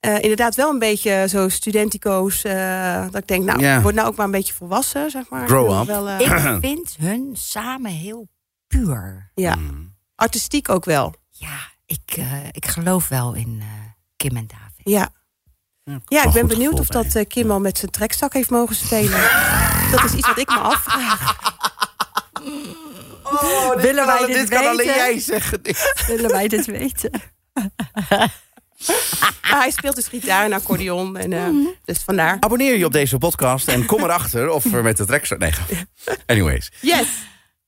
Eh, 0.00 0.14
inderdaad 0.22 0.54
wel 0.54 0.70
een 0.70 0.78
beetje 0.78 1.26
zo 1.28 1.48
studentico's. 1.48 2.44
eh, 2.44 3.02
dat 3.10 3.14
ik 3.22 3.26
denk, 3.28 3.44
nou, 3.44 3.60
Ja. 3.60 3.82
word 3.82 3.94
nou 3.94 4.08
ook 4.08 4.16
maar 4.16 4.24
een 4.26 4.30
beetje 4.32 4.54
volwassen, 4.54 5.10
zeg 5.10 5.28
maar. 5.28 5.48
Grow 5.48 5.80
up. 5.80 5.86
Wel, 5.86 6.08
eh, 6.08 6.20
ik 6.20 6.58
vind 6.60 6.96
hun 7.00 7.30
samen 7.32 7.90
heel 7.90 8.28
puur. 8.66 9.30
ja, 9.34 9.54
Mm. 9.54 9.94
artistiek 10.14 10.68
ook 10.68 10.84
wel. 10.84 11.14
Ja, 11.30 11.58
ik, 11.86 12.00
eh, 12.16 12.44
ik 12.50 12.66
geloof 12.66 13.08
wel 13.08 13.34
in 13.34 13.58
eh, 13.60 13.66
Kim 14.16 14.36
en 14.36 14.46
David. 14.46 14.80
Ja, 14.84 15.08
Ja, 15.90 16.00
ja 16.06 16.18
ik 16.18 16.24
wel 16.24 16.32
ben 16.32 16.46
benieuwd 16.46 16.80
of 16.80 16.86
dat 16.86 17.14
eh, 17.14 17.24
Kim 17.28 17.50
al 17.50 17.60
met 17.60 17.78
zijn 17.78 17.90
trekstak 17.90 18.32
heeft 18.32 18.50
mogen 18.50 18.76
spelen. 18.76 19.20
dat 19.92 20.04
is 20.04 20.12
iets 20.12 20.26
wat 20.28 20.38
ik 20.38 20.48
me 20.48 20.58
afvraag. 20.58 21.36
Oh, 23.22 23.74
Willen 23.80 24.06
wij 24.06 24.16
kan, 24.18 24.26
dit 24.26 24.36
dit 24.36 24.48
kan 24.48 24.58
alleen 24.64 24.76
weten? 24.76 24.94
jij 24.94 25.18
zeggen. 25.18 25.60
Willen 26.06 26.30
wij 26.30 26.48
dit 26.48 26.66
weten? 26.66 27.10
Maar 28.12 28.30
hij 29.62 29.70
speelt 29.70 29.96
dus 29.96 30.08
gitaar 30.08 30.44
en 30.44 30.52
accordeon. 30.52 31.16
En, 31.16 31.32
eh, 31.32 31.42
Mhm. 31.46 31.66
dus 31.84 31.98
vandaar. 31.98 32.36
Abonneer 32.40 32.76
je 32.76 32.84
op 32.84 32.92
deze 32.92 33.18
podcast 33.18 33.68
en 33.68 33.86
kom 33.86 34.02
erachter 34.02 34.48
of 34.50 34.64
we 34.64 34.82
met 34.82 34.96
de 34.96 35.06
trek... 35.06 35.38
Nee, 35.38 35.52
anyways. 36.26 36.70
Yes! 36.80 37.06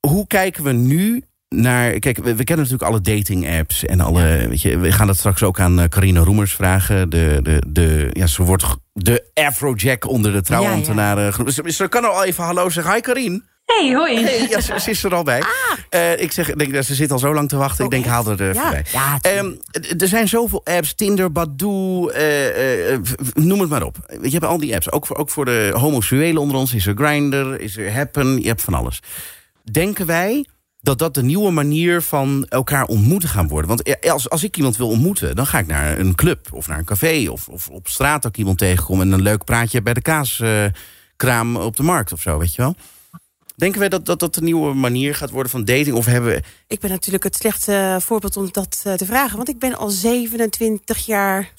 Hoe 0.00 0.26
kijken 0.26 0.64
we 0.64 0.72
nu 0.72 1.24
naar... 1.48 1.98
Kijk, 1.98 2.16
we, 2.16 2.34
we 2.34 2.44
kennen 2.44 2.64
natuurlijk 2.68 2.90
alle 2.90 3.00
dating 3.16 3.58
apps 3.58 3.84
en 3.84 4.00
alle... 4.00 4.46
Weet 4.48 4.62
je, 4.62 4.78
we 4.78 4.92
gaan 4.92 5.06
dat 5.06 5.16
straks 5.16 5.42
ook 5.42 5.60
aan 5.60 5.80
eh, 5.80 5.88
Carina 5.88 6.20
Roemers 6.20 6.52
vragen. 6.54 7.10
De, 7.10 7.40
de, 7.42 7.62
de, 7.66 8.10
ja, 8.12 8.26
ze 8.26 8.42
wordt 8.42 8.64
de 8.92 9.24
Afrojack 9.34 10.08
onder 10.08 10.32
de 10.32 10.42
trouwambtenaren. 10.42 11.34
genoemd. 11.34 11.54
Ze, 11.54 11.62
ze 11.72 11.88
kan 11.88 12.04
al 12.04 12.24
even 12.24 12.44
hallo 12.44 12.68
zeggen. 12.68 12.94
Hi 12.94 13.00
Karine. 13.00 13.42
Hey, 13.64 13.94
hoi. 13.94 14.22
Hey, 14.24 14.46
ja, 14.50 14.60
ze, 14.60 14.80
ze 14.80 14.90
is 14.90 15.04
er 15.04 15.14
al 15.14 15.22
bij. 15.22 15.42
Eh, 15.90 16.20
ik 16.20 16.32
zeg, 16.32 16.52
denk, 16.54 16.82
ze 16.82 16.94
zit 16.94 17.12
al 17.12 17.18
zo 17.18 17.34
lang 17.34 17.48
te 17.48 17.56
wachten. 17.56 17.84
ik 17.84 17.90
denk, 17.90 18.04
haal 18.04 18.26
er 18.30 18.40
uh, 18.40 18.54
Ja. 18.54 18.60
voorbij. 18.62 18.84
Ja, 18.92 19.18
Ehm, 19.20 19.50
er 19.98 20.08
zijn 20.08 20.28
zoveel 20.28 20.60
apps, 20.64 20.94
Tinder, 20.94 21.32
Badoo, 21.32 22.08
eh, 22.08 22.92
eh, 22.92 23.00
noem 23.34 23.60
het 23.60 23.68
maar 23.68 23.82
op. 23.82 23.96
Weet 24.06 24.18
Je 24.20 24.26
je 24.26 24.32
hebt 24.32 24.44
al 24.44 24.58
die 24.58 24.74
apps. 24.74 24.90
Ook 24.92 25.06
voor, 25.06 25.16
ook 25.16 25.30
voor 25.30 25.44
de 25.44 25.70
homoseksuelen 25.74 26.42
onder 26.42 26.56
ons 26.56 26.74
is 26.74 26.86
er 26.86 26.94
Grindr, 26.96 27.60
is 27.60 27.76
er 27.76 27.92
Happen, 27.92 28.40
je 28.42 28.48
hebt 28.48 28.62
van 28.62 28.74
alles. 28.74 29.00
Denken 29.72 30.06
wij 30.06 30.46
dat 30.80 30.98
dat 30.98 31.14
de 31.14 31.22
nieuwe 31.22 31.50
manier 31.50 32.02
van 32.02 32.46
elkaar 32.48 32.84
ontmoeten 32.84 33.28
gaan 33.28 33.48
worden? 33.48 33.68
Want 33.68 33.82
eh, 33.82 34.12
als, 34.12 34.30
als 34.30 34.44
ik 34.44 34.56
iemand 34.56 34.76
wil 34.76 34.88
ontmoeten, 34.88 35.36
dan 35.36 35.46
ga 35.46 35.58
ik 35.58 35.66
naar 35.66 35.98
een 35.98 36.14
club 36.14 36.48
of 36.52 36.68
naar 36.68 36.78
een 36.78 36.84
café... 36.84 37.28
of, 37.30 37.48
of 37.48 37.68
op 37.68 37.88
straat 37.88 38.26
ook 38.26 38.36
iemand 38.36 38.58
tegenkom 38.58 39.00
en 39.00 39.12
een 39.12 39.22
leuk 39.22 39.44
praatje 39.44 39.82
bij 39.82 39.94
de 39.94 40.02
kaaskraam 40.02 41.56
op 41.56 41.76
de 41.76 41.82
markt 41.82 42.12
of 42.12 42.20
zo, 42.20 42.38
weet 42.38 42.54
je 42.54 42.62
wel? 42.62 42.74
Denken 43.58 43.80
wij 43.80 43.88
dat, 43.88 44.06
dat 44.06 44.20
dat 44.20 44.34
de 44.34 44.42
nieuwe 44.42 44.74
manier 44.74 45.14
gaat 45.14 45.30
worden 45.30 45.50
van 45.52 45.64
dating? 45.64 45.92
Of 45.96 46.04
hebben 46.06 46.30
we... 46.30 46.42
Ik 46.66 46.80
ben 46.80 46.90
natuurlijk 46.90 47.24
het 47.24 47.36
slechtste 47.36 47.96
voorbeeld 48.00 48.36
om 48.36 48.48
dat 48.52 48.80
eh, 48.84 48.92
te 48.92 49.04
vragen. 49.06 49.36
Want 49.36 49.48
ik 49.48 49.58
ben 49.58 49.76
al 49.76 49.88
27 49.88 51.06
jaar 51.06 51.52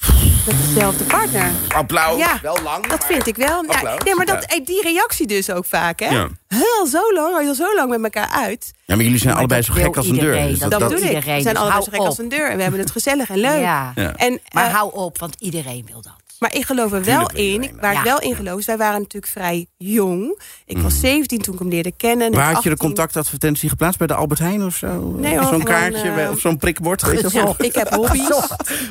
met 0.46 0.54
dezelfde 0.66 1.04
partner. 1.04 1.50
Applaus, 1.68 2.18
Ja, 2.18 2.38
wel 2.42 2.58
lang. 2.62 2.86
Dat 2.86 2.98
maar- 2.98 3.08
vind 3.08 3.26
ik 3.26 3.36
wel. 3.36 3.64
Ja, 3.64 3.74
Applaus. 3.74 3.98
nee, 4.04 4.14
maar 4.14 4.26
dat, 4.26 4.44
eh, 4.44 4.64
die 4.64 4.82
reactie 4.82 5.26
dus 5.26 5.50
ook 5.50 5.64
vaak, 5.64 6.00
hè? 6.00 6.08
Ja. 6.08 6.28
Heel 6.48 6.86
zo 6.86 7.12
lang, 7.14 7.48
al 7.48 7.54
zo 7.54 7.74
lang 7.74 7.90
met 7.90 8.02
elkaar 8.02 8.28
uit. 8.30 8.72
Ja, 8.84 8.94
maar 8.94 9.04
jullie 9.04 9.18
zijn 9.18 9.30
Maar 9.30 9.38
allebei 9.38 9.62
zo 9.62 9.72
gek 9.72 9.96
als 9.96 10.08
een 10.08 10.18
deur. 10.18 10.46
Dus 10.48 10.58
dat 10.58 10.70
Dat, 10.70 10.80
bedoel 10.80 10.96
ik. 10.98 11.04
iedereen, 11.04 11.36
We 11.36 11.42
zijn 11.42 11.54
dus 11.54 11.62
allebei 11.62 11.82
zo 11.84 11.90
gek 11.90 12.00
als 12.00 12.18
een 12.18 12.28
deur. 12.28 12.50
En 12.50 12.56
we 12.56 12.62
hebben 12.62 12.80
het 12.80 12.90
gezellig 12.90 13.30
en 13.30 13.38
leuk. 13.38 13.60
Ja. 13.60 13.92
Ja. 13.94 14.14
En, 14.16 14.40
Maar 14.52 14.66
eh, 14.66 14.74
hou 14.74 14.94
op, 14.94 15.18
want 15.18 15.36
iedereen 15.38 15.84
wil 15.92 16.02
dat. 16.02 16.12
Maar 16.40 16.54
ik 16.54 16.64
geloof 16.66 16.92
er 16.92 17.04
wel 17.04 17.30
in. 17.30 17.44
iedereen 17.52 17.76
Waar 17.80 17.92
ik 17.92 18.00
wel 18.02 18.20
in 18.20 18.34
geloof 18.34 18.58
is, 18.58 18.66
wij 18.66 18.76
waren 18.76 19.00
natuurlijk 19.00 19.32
vrij 19.32 19.66
jong. 19.76 20.40
Ik 20.66 20.78
was 20.78 21.00
17 21.00 21.38
toen 21.40 21.54
ik 21.54 21.58
hem 21.60 21.68
leerde 21.68 21.92
kennen. 21.96 22.26
en. 22.26 22.32
Waar 22.32 22.48
ik 22.48 22.54
had 22.54 22.62
je 22.62 22.68
de 22.68 22.74
18. 22.74 22.88
contactadvertentie 22.88 23.68
geplaatst? 23.68 23.98
Bij 23.98 24.06
de 24.06 24.14
Albert 24.14 24.40
Heijn 24.40 24.62
of 24.64 24.74
zo? 24.76 25.14
Nee, 25.16 25.38
hoor, 25.38 25.48
Zo'n 25.48 25.62
kaartje 25.62 26.08
eh, 26.08 26.14
bij- 26.14 26.28
of 26.28 26.38
zo'n 26.40 26.56
prikbord? 26.56 27.02
Weet 27.02 27.20
je 27.20 27.28
Ja, 27.32 27.42
wel? 27.44 27.54
ik 27.58 27.74
heb 27.74 27.88
hobby's. 27.94 28.28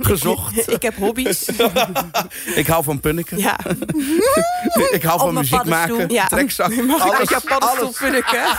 Gezocht. 0.01 0.71
ik 0.75 0.81
heb 0.81 0.95
hobby's. 0.95 1.47
Ik 2.55 2.67
hou 2.67 2.83
van 2.83 2.99
punniken. 2.99 3.37
Ja, 3.37 3.57
Ik 4.91 5.03
hou 5.03 5.19
van 5.19 5.33
muziek 5.33 5.63
maken. 5.65 6.09
ja. 6.09 6.27
Trekzak. 6.27 6.75
Mag 6.75 7.05
ik 7.21 7.41
Alles. 7.59 7.97
punniken? 7.97 8.43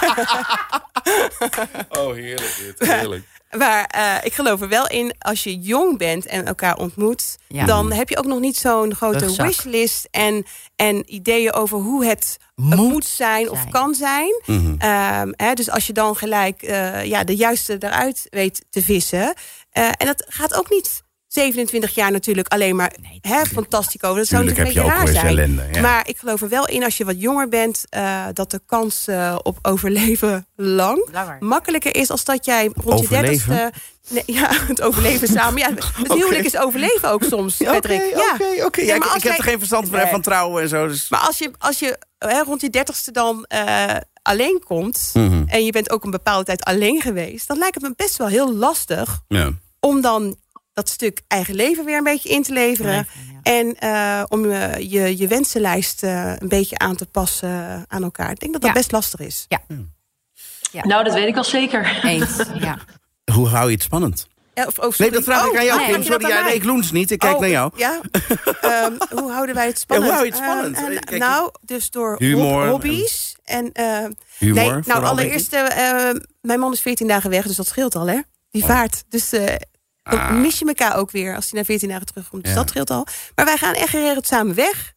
Oh, 1.88 2.14
heerlijk 2.14 2.56
dit. 2.78 2.88
Heerlijk. 2.88 3.24
Maar 3.56 3.84
eh, 3.84 4.14
ik 4.22 4.32
geloof 4.32 4.60
er 4.60 4.68
wel 4.68 4.86
in, 4.88 5.14
als 5.18 5.44
je 5.44 5.58
jong 5.58 5.98
bent 5.98 6.26
en 6.26 6.46
elkaar 6.46 6.76
ontmoet... 6.76 7.38
Ja. 7.48 7.64
dan 7.66 7.92
heb 7.92 8.08
je 8.08 8.18
ook 8.18 8.26
nog 8.26 8.40
niet 8.40 8.56
zo'n 8.56 8.94
grote 8.94 9.18
Rugzak. 9.18 9.46
wishlist... 9.46 10.08
En, 10.10 10.44
en 10.76 11.14
ideeën 11.14 11.52
over 11.52 11.78
hoe 11.78 12.04
het 12.04 12.38
moet, 12.54 12.76
Moet 12.76 13.04
zijn 13.04 13.50
of 13.50 13.68
kan 13.68 13.94
zijn. 13.94 14.42
Mhm. 14.46 14.74
Ehm, 14.78 15.32
hè, 15.36 15.54
dus 15.54 15.70
als 15.70 15.86
je 15.86 15.92
dan 15.92 16.16
gelijk 16.16 16.62
eh, 16.62 17.04
ja, 17.04 17.24
de 17.24 17.36
juiste 17.36 17.76
eruit 17.78 18.26
weet 18.30 18.64
te 18.70 18.82
vissen... 18.82 19.34
eh, 19.70 19.86
en 19.86 20.06
dat 20.06 20.24
gaat 20.28 20.54
ook 20.54 20.70
niet 20.70 21.02
27 21.34 21.94
jaar 21.94 22.10
natuurlijk 22.12 22.48
alleen 22.48 22.76
maar 22.76 22.92
Nee, 23.02 23.18
hè, 23.20 23.44
fantastico. 23.46 24.14
Dat 24.14 24.26
zou 24.26 24.44
Tuurlijk 24.46 24.58
natuurlijk 24.68 24.96
een 24.96 25.02
je 25.02 25.04
beetje 25.04 25.22
raar 25.22 25.22
zijn. 25.22 25.38
ellende, 25.38 25.68
ja. 25.72 25.80
Maar 25.80 26.08
ik 26.08 26.18
geloof 26.18 26.40
er 26.42 26.48
wel 26.48 26.66
in, 26.68 26.84
als 26.84 26.96
je 26.96 27.04
wat 27.04 27.20
jonger 27.20 27.48
bent... 27.48 27.84
eh, 27.88 28.24
dat 28.32 28.50
de 28.50 28.60
kans 28.66 29.06
eh, 29.06 29.36
op 29.42 29.58
overleven 29.62 30.46
lang 30.56 31.08
Langer. 31.12 31.36
makkelijker 31.40 31.96
is 31.96 32.10
als 32.10 32.24
dat 32.24 32.44
jij 32.44 32.70
rond 32.74 33.00
je 33.00 33.08
dertigste... 33.08 33.72
Nee, 34.08 34.22
ja, 34.26 34.48
het 34.52 34.80
overleven 34.82 35.28
samen. 35.38 35.58
Ja, 35.60 35.68
het 35.74 36.12
huwelijk 36.12 36.44
is 36.44 36.56
overleven 36.56 37.10
ook 37.10 37.22
soms, 37.24 37.60
Oké, 37.60 37.70
Patrick. 37.72 38.02
ja. 38.16 38.32
oké, 38.34 38.64
oké. 38.64 38.80
Ja, 38.80 38.94
ik- 38.94 39.04
ik 39.04 39.22
heb 39.22 39.36
er 39.38 39.42
geen 39.44 39.58
verstand 39.58 39.88
van, 39.88 39.98
Nee. 39.98 40.06
van 40.06 40.20
trouwen 40.22 40.62
en 40.62 40.68
zo. 40.68 40.86
Dus... 40.86 41.08
Maar 41.08 41.20
als 41.20 41.38
je, 41.38 41.50
als 41.58 41.78
je 41.78 41.98
hè, 42.18 42.42
rond 42.42 42.60
je 42.60 42.70
dertigste 42.70 43.10
dan 43.12 43.44
eh, 43.44 43.96
alleen 44.22 44.62
komt... 44.64 45.10
Mhm. 45.14 45.42
en 45.46 45.64
je 45.64 45.72
bent 45.72 45.90
ook 45.90 46.04
een 46.04 46.10
bepaalde 46.10 46.44
tijd 46.44 46.64
alleen 46.64 47.00
geweest... 47.00 47.48
dan 47.48 47.58
lijkt 47.58 47.74
het 47.74 47.84
me 47.84 47.92
best 47.96 48.16
wel 48.16 48.26
heel 48.26 48.54
lastig 48.54 49.20
Ja. 49.28 49.50
om 49.80 50.00
dan 50.00 50.36
dat 50.72 50.88
stuk 50.88 51.20
eigen 51.28 51.54
leven 51.54 51.84
weer 51.84 51.96
een 51.96 52.04
beetje 52.04 52.28
in 52.28 52.42
te 52.42 52.52
leveren. 52.52 52.92
Ja. 52.94 53.04
En 53.42 53.74
eh, 53.78 54.22
om 54.28 54.50
eh, 54.50 54.78
je, 54.90 55.16
je 55.18 55.26
wensenlijst 55.28 56.02
eh, 56.02 56.32
een 56.38 56.48
beetje 56.48 56.78
aan 56.78 56.96
te 56.96 57.06
passen 57.06 57.84
aan 57.88 58.02
elkaar. 58.02 58.30
Ik 58.30 58.40
denk 58.40 58.52
dat 58.52 58.60
dat 58.60 58.70
Ja. 58.70 58.76
best 58.76 58.92
lastig 58.92 59.20
is. 59.20 59.46
Nou, 60.82 61.04
dat 61.04 61.14
weet 61.14 61.28
ik 61.28 61.36
al 61.36 61.44
zeker. 61.44 62.00
Eens, 62.04 62.36
ja. 62.58 62.78
Hoe 63.32 63.48
hou 63.48 63.66
je 63.68 63.74
het 63.74 63.82
spannend? 63.82 64.26
Ja, 64.54 64.66
of- 64.66 64.78
oh, 64.78 64.82
Nee, 64.84 64.92
sorry. 64.92 65.12
dat 65.12 65.22
vraag 65.24 65.44
ik 65.44 65.52
Oh, 65.52 65.58
aan 65.58 65.64
jou, 65.64 65.78
nee, 65.78 65.86
Kim. 65.88 65.96
dat 65.96 66.04
Sorry, 66.06 66.26
ja, 66.28 66.42
nee, 66.44 66.54
ik 66.54 66.64
loens 66.64 66.92
niet. 66.92 67.10
Ik 67.10 67.18
kijk 67.18 67.34
Oh, 67.34 67.40
naar 67.40 67.48
jou. 67.48 67.72
Ja? 67.76 68.00
Ehm, 68.60 68.92
hoe 69.10 69.30
houden 69.32 69.54
wij 69.54 69.66
het 69.66 69.78
spannend? 69.78 70.10
Ja, 70.10 70.16
hoe 70.16 70.22
hou 70.22 70.24
je 70.24 70.30
het 70.30 70.40
spannend? 70.42 70.76
Ehm, 70.76 70.84
en, 70.96 71.04
Kijk, 71.04 71.20
nou, 71.20 71.50
dus 71.64 71.90
door 71.90 72.14
humor 72.18 72.68
hobby's. 72.68 73.36
En, 73.44 73.72
eh, 73.72 74.04
Humor, 74.38 74.54
nee, 74.72 74.82
nou, 74.84 75.04
allereerst, 75.04 75.50
mijn 76.40 76.60
man 76.60 76.72
is 76.72 76.80
14 76.80 77.06
dagen 77.06 77.30
weg, 77.30 77.46
dus 77.46 77.56
dat 77.56 77.66
scheelt 77.66 77.94
al, 77.96 78.06
hè? 78.06 78.20
Die 78.50 78.64
vaart. 78.64 79.04
Dus 79.08 79.32
eh, 79.32 79.54
Ah. 80.18 80.30
mis 80.30 80.58
je 80.58 80.66
elkaar 80.66 80.96
ook 80.96 81.10
weer 81.10 81.34
als 81.36 81.50
hij 81.50 81.60
na 81.60 81.66
14 81.66 81.88
dagen 81.88 82.06
terugkomt. 82.06 82.42
Dus 82.42 82.52
Ja. 82.52 82.58
dat 82.58 82.68
scheelt 82.68 82.90
al. 82.90 83.06
Maar 83.34 83.44
wij 83.44 83.56
gaan 83.56 83.74
echt 83.74 83.88
geregeld 83.90 84.26
samen 84.26 84.54
weg. 84.54 84.92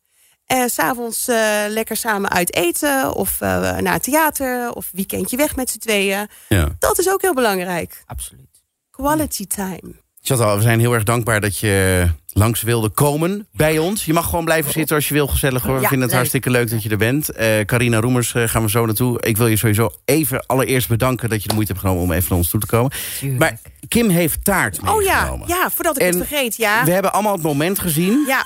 S 0.66 0.74
S'avonds 0.74 1.28
eh 1.28 1.64
lekker 1.68 1.96
samen 1.98 2.30
uit 2.32 2.54
eten. 2.56 3.14
Of 3.16 3.42
eh, 3.42 3.78
naar 3.78 3.94
het 3.94 4.04
theater. 4.04 4.72
Of 4.74 4.90
weekendje 4.92 5.38
weg 5.38 5.56
met 5.56 5.70
z'n 5.70 5.78
tweeën. 5.80 6.28
Ja. 6.50 6.68
Dat 6.80 7.00
is 7.00 7.10
ook 7.10 7.22
heel 7.22 7.34
belangrijk. 7.34 8.04
Absoluut. 8.06 8.64
Quality 8.92 9.48
time. 9.48 10.02
Chantal, 10.26 10.56
we 10.56 10.62
zijn 10.62 10.80
heel 10.80 10.94
erg 10.94 11.04
dankbaar 11.04 11.42
dat 11.42 11.58
je 11.58 12.08
langs 12.34 12.62
wilde 12.62 12.90
komen 12.90 13.48
bij 13.52 13.78
ons. 13.78 14.06
Je 14.06 14.14
mag 14.14 14.26
gewoon 14.30 14.46
blijven 14.46 14.72
zitten 14.72 14.96
als 14.96 15.08
je 15.08 15.14
wil, 15.14 15.28
gezellig 15.28 15.64
hoor. 15.64 15.76
We 15.76 15.82
Ja, 15.82 15.88
vinden 15.88 16.00
het 16.00 16.08
leuk. 16.10 16.16
hartstikke 16.18 16.50
leuk 16.50 16.70
dat 16.70 16.84
je 16.84 16.90
er 16.90 16.98
bent. 16.98 17.30
Eh 17.30 17.60
Carina 17.66 18.00
Roemers 18.00 18.34
eh, 18.34 18.44
gaan 18.48 18.62
we 18.64 18.70
zo 18.70 18.86
naartoe. 18.86 19.22
Ik 19.22 19.38
wil 19.38 19.48
je 19.48 19.58
sowieso 19.58 19.90
even 20.06 20.46
allereerst 20.46 20.88
bedanken 20.88 21.30
dat 21.30 21.42
je 21.42 21.48
de 21.48 21.54
moeite 21.54 21.72
hebt 21.72 21.86
genomen 21.86 22.04
om 22.04 22.12
even 22.12 22.26
naar 22.30 22.38
ons 22.38 22.50
toe 22.50 22.60
te 22.60 22.66
komen. 22.66 22.92
Tuurlijk. 23.20 23.40
Maar 23.40 23.60
Kim 23.88 24.10
heeft 24.10 24.44
taart 24.44 24.80
Oh 24.88 25.02
ja, 25.02 25.16
meegenomen. 25.20 25.48
ja, 25.48 25.70
voordat 25.72 25.96
ik 25.96 26.02
En 26.02 26.08
het 26.20 26.28
vergeet. 26.28 26.56
Ja. 26.56 26.84
We 26.84 26.92
hebben 26.92 27.14
allemaal 27.14 27.34
het 27.34 27.42
moment 27.44 27.80
gezien. 27.80 28.24
Ja. 28.28 28.46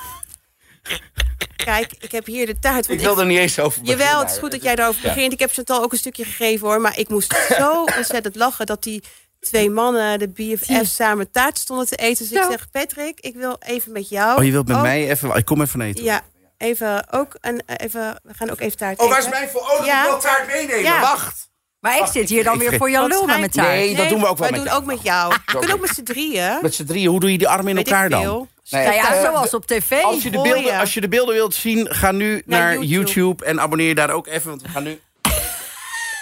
Kijk, 1.55 1.91
ik 1.99 2.11
heb 2.11 2.25
hier 2.25 2.45
de 2.45 2.59
taart. 2.59 2.89
Ik 2.89 2.99
wil 2.99 3.19
er 3.19 3.25
niet 3.25 3.37
eens 3.37 3.59
over 3.59 3.81
beginnen. 3.81 4.05
Jawel, 4.05 4.21
het 4.23 4.31
is 4.31 4.37
goed 4.37 4.51
dat 4.51 4.63
jij 4.63 4.75
daarover 4.75 5.01
Ja. 5.05 5.13
begint. 5.13 5.33
Ik 5.33 5.39
heb 5.39 5.51
Chantal 5.53 5.83
ook 5.83 5.91
een 5.91 5.97
stukje 5.97 6.23
gegeven 6.23 6.67
hoor. 6.67 6.81
Maar 6.81 6.97
ik 6.99 7.09
moest 7.09 7.35
zo 7.57 7.83
ontzettend 7.97 8.35
lachen 8.35 8.65
dat 8.65 8.83
die 8.83 9.03
twee 9.47 9.69
mannen, 9.69 10.19
de 10.19 10.27
BFF, 10.29 10.86
samen 10.86 11.31
taart 11.31 11.57
stonden 11.57 11.88
te 11.88 11.95
eten. 11.95 12.29
Dus 12.29 12.38
ik 12.38 12.45
zeg, 12.49 12.71
Patrick, 12.71 13.19
ik 13.19 13.36
wil 13.36 13.55
even 13.60 13.91
met 13.91 14.10
jou. 14.10 14.38
Oh, 14.39 14.45
je 14.45 14.51
wilt 14.51 14.67
met 14.67 14.75
ook- 14.77 14.81
mij 14.83 15.10
even... 15.10 15.36
Ik 15.36 15.45
kom 15.45 15.62
even 15.62 15.81
eten. 15.81 16.03
Ja, 16.03 16.21
even 16.57 17.05
ook. 17.12 17.38
En 17.41 17.63
even, 17.77 18.19
we 18.23 18.33
gaan 18.33 18.49
ook 18.49 18.60
even 18.60 18.77
taart 18.77 18.99
Oh, 18.99 19.10
waar 19.10 19.17
is 19.19 19.25
eten. 19.25 19.38
mijn 19.39 19.49
voor? 19.51 19.62
Oh, 19.79 19.86
Ja. 19.86 20.03
ik 20.03 20.10
wil 20.10 20.19
taart 20.19 20.47
meenemen. 20.47 20.81
Ja. 20.83 21.01
Wacht. 21.01 21.49
Maar 21.79 21.97
ik 21.97 22.05
zit 22.05 22.29
hier 22.29 22.43
dan 22.43 22.57
weer 22.57 22.77
voor 22.77 22.89
jouw 22.89 23.07
lul 23.07 23.25
met 23.25 23.38
mijn 23.38 23.51
taart. 23.51 23.67
Nee, 23.67 23.95
dat 23.95 24.10
doen 24.10 24.19
we 24.19 24.27
ook 24.27 24.38
wel 24.38 24.49
wij 24.49 24.60
met 24.60 24.60
doen 24.60 24.69
jou. 24.69 24.81
ook 24.81 24.86
met 24.86 25.03
jou. 25.03 25.33
We 25.45 25.51
kunnen 25.57 25.75
ook 25.75 25.81
met 25.81 25.89
z'n 25.89 26.03
drieën. 26.03 26.60
Met 26.62 26.75
z'n 26.75 26.86
drieën, 26.86 27.10
hoe 27.10 27.19
doe 27.19 27.31
je 27.31 27.38
die 27.38 27.47
armen 27.47 27.67
in 27.71 27.77
elkaar 27.77 28.10
dan? 28.10 28.47
Nee, 28.69 28.83
Nou 28.83 28.95
ja, 28.95 29.13
eh, 29.15 29.21
zoals 29.21 29.53
op 29.53 29.65
tv. 29.65 30.03
Als 30.03 30.23
je, 30.23 30.29
de 30.31 30.41
beelden, 30.41 30.79
als 30.79 30.93
je 30.93 31.01
de 31.01 31.07
beelden 31.07 31.36
wilt 31.36 31.53
zien, 31.55 31.93
ga 31.93 32.12
nu 32.12 32.41
naar, 32.45 32.71
YouTube. 32.73 32.88
YouTube. 32.89 33.45
en 33.45 33.60
abonneer 33.62 33.88
je 33.88 33.95
daar 33.95 34.10
ook 34.10 34.27
even, 34.27 34.49
want 34.49 34.62
we 34.62 34.67
gaan 34.69 34.83
nu... 34.83 34.99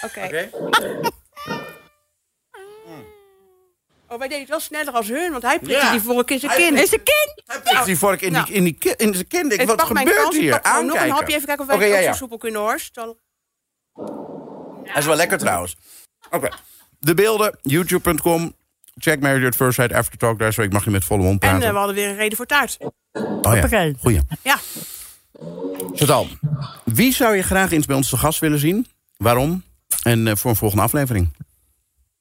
Oké. 0.04 0.24
Oké? 0.26 0.50
Oh, 4.16 4.22
wij 4.22 4.28
deden 4.30 4.40
het 4.40 4.50
wel 4.50 4.60
sneller 4.60 4.94
als 4.94 5.08
hun, 5.08 5.32
want 5.32 5.44
hij 5.44 5.60
prikte 5.60 5.86
Ja. 5.86 5.92
die 5.92 6.02
vork 6.02 6.32
in 6.32 6.40
zijn 6.40 6.52
Hij 6.52 6.60
kin. 6.62 6.74
prikt- 6.74 6.84
In 6.84 6.90
zijn 6.90 7.04
kin! 7.04 7.44
Hij 7.46 7.60
prikt 7.62 7.86
die 7.86 7.98
vork 7.98 8.22
in, 8.22 8.32
Nou. 8.32 8.46
die, 8.46 8.56
in, 8.56 8.64
die, 8.64 8.74
ki- 8.74 8.94
in 8.98 9.14
zijn 9.14 9.28
kin. 9.28 9.52
Ik, 9.52 9.62
Ik 9.62 9.68
Wat 9.68 9.76
pak 9.76 9.94
mijn 9.94 10.08
gebeurt 10.08 10.24
kans, 10.24 10.36
ik 10.36 10.42
hier? 10.42 10.52
pak 10.52 10.68
gewoon 10.68 10.86
nog 10.86 10.98
een 11.02 11.10
hapje. 11.10 11.34
Even 11.36 11.46
kijken 11.46 11.64
of 11.64 11.68
wij 11.70 11.76
Oké, 11.76 11.86
het 11.86 11.94
ja, 11.94 12.00
ook 12.00 12.06
ja. 12.06 12.12
zo 12.12 12.18
soepel 12.18 12.38
kunnen 12.38 12.62
hoor. 12.62 12.80
Stel- 12.80 13.18
Hij 14.84 15.02
is 15.02 15.06
wel 15.06 15.16
lekker 15.16 15.38
trouwens. 15.38 15.78
Oké. 16.32 16.50
De 17.00 17.14
beelden, 17.14 17.58
youtube.com. 17.62 18.56
Check 18.98 19.20
Married 19.20 19.46
at 19.48 19.56
First 19.56 19.76
Sight 19.76 19.94
Aftertalk. 19.94 20.40
Daar 20.40 20.54
zo, 20.54 20.62
ik 20.62 20.72
mag 20.74 20.86
niet 20.86 20.94
met 20.94 21.06
volle 21.06 21.22
mond 21.24 21.42
En 21.44 21.50
praten. 21.50 21.66
eh, 21.68 21.72
we 21.72 21.78
hadden 21.78 21.96
weer 21.96 22.10
een 22.10 22.16
reden 22.16 22.38
voor 22.38 22.46
taart. 22.46 22.78
oh 22.80 22.90
ja, 23.12 23.22
Hoppakee. 23.22 23.96
goeie. 24.00 24.20
Ja. 24.44 24.58
Chantal, 25.94 26.28
wie 26.84 27.14
zou 27.14 27.36
je 27.36 27.42
graag 27.44 27.72
eens 27.72 27.86
bij 27.86 27.96
ons 27.96 28.10
te 28.10 28.18
gast 28.18 28.40
willen 28.40 28.60
zien? 28.60 28.88
Waarom? 29.18 29.64
En 30.04 30.28
eh, 30.28 30.36
voor 30.36 30.50
een 30.50 30.56
volgende 30.58 30.84
aflevering? 30.84 31.34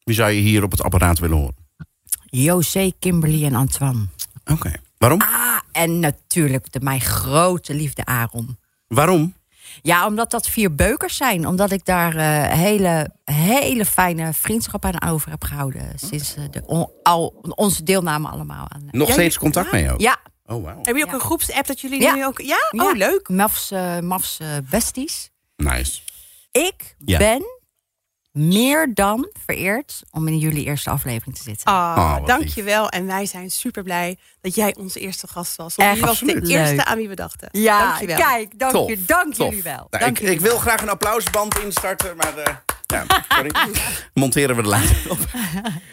Wie 0.04 0.14
zou 0.14 0.30
je 0.30 0.40
hier 0.40 0.62
op 0.62 0.70
het 0.70 0.82
apparaat 0.82 1.18
willen 1.18 1.36
horen? 1.36 1.56
José, 2.42 2.92
Kimberly 2.98 3.44
en 3.44 3.54
Antoine. 3.54 4.06
Oké. 4.52 4.72
Waarom? 4.98 5.20
Ah, 5.20 5.58
en 5.72 5.98
natuurlijk 6.00 6.72
de, 6.72 6.80
mijn 6.80 7.00
grote 7.00 7.74
liefde 7.74 8.04
Aaron. 8.04 8.58
Waarom? 8.88 9.34
Ja, 9.82 10.06
omdat 10.06 10.30
dat 10.30 10.48
vier 10.48 10.74
beukers 10.74 11.16
zijn. 11.16 11.46
Omdat 11.46 11.70
ik 11.70 11.84
daar 11.84 12.16
eh, 12.16 12.52
hele, 12.58 13.10
hele 13.24 13.84
fijne 13.84 14.32
vriendschap 14.32 14.84
aan 14.84 15.10
over 15.12 15.30
heb 15.30 15.44
gehouden. 15.44 15.92
Sinds 15.96 16.34
eh, 16.34 16.44
de, 16.50 16.62
on- 16.66 16.90
al, 17.02 17.34
onze 17.54 17.82
deelname 17.82 18.28
allemaal 18.28 18.66
aan. 18.68 18.88
Nog 18.90 19.06
Ja, 19.08 19.12
steeds 19.14 19.38
contact 19.38 19.70
ja. 19.70 19.76
mee 19.76 19.92
ook? 19.92 20.00
Ja, 20.00 20.16
Oh, 20.46 20.62
wauw. 20.64 20.78
Heb 20.82 20.96
je 20.96 21.02
ook 21.02 21.08
Ja. 21.08 21.14
een 21.14 21.20
groepsapp 21.20 21.66
dat 21.66 21.80
jullie 21.80 22.00
Ja. 22.00 22.14
nu 22.14 22.24
ook... 22.24 22.40
Ja? 22.40 22.56
ja. 22.70 22.84
Oh, 22.84 22.94
leuk. 22.96 23.28
Mafs, 23.28 23.70
eh, 23.70 23.98
Mafs 23.98 24.38
eh, 24.40 24.48
besties. 24.70 25.30
Nice. 25.56 26.00
Ik 26.52 26.96
Ja. 27.04 27.18
ben 27.18 27.42
meer 28.34 28.90
dan 28.94 29.28
vereerd 29.46 30.02
om 30.10 30.28
in 30.28 30.38
jullie 30.38 30.64
eerste 30.64 30.90
aflevering 30.90 31.36
te 31.36 31.42
zitten. 31.42 31.66
Ah, 31.66 32.16
Oh, 32.20 32.26
dankjewel. 32.26 32.88
En 32.88 33.06
wij 33.06 33.26
zijn 33.26 33.50
super 33.50 33.82
blij 33.82 34.16
dat 34.40 34.54
jij 34.54 34.74
onze 34.78 35.00
eerste 35.00 35.26
gast 35.28 35.56
was. 35.56 35.74
Want 35.74 35.88
Echt 35.90 35.98
je 36.00 36.06
was 36.06 36.18
de 36.18 36.46
eerste 36.46 36.84
aan 36.84 36.96
wie 36.96 37.08
we 37.08 37.14
dachten. 37.14 37.48
Ja, 37.52 37.86
dankjewel. 37.88 38.16
kijk, 38.16 38.58
dank, 38.58 38.72
Tof, 38.72 38.88
je, 38.88 39.04
dank 39.04 39.34
tof. 39.34 39.48
jullie 39.48 39.62
wel. 39.62 39.86
Nou, 39.90 40.04
dank 40.04 40.06
ik, 40.16 40.18
jullie 40.18 40.34
ik 40.34 40.40
wil 40.40 40.58
graag 40.58 40.82
een 40.82 40.88
applausband 40.88 41.58
instarten, 41.58 42.16
maar 42.16 42.36
eh, 42.36 42.54
ja, 42.86 43.04
sorry. 43.28 43.50
monteren 44.14 44.56
we 44.56 44.62
er 44.62 44.68
later 44.68 44.96
op. 45.10 45.18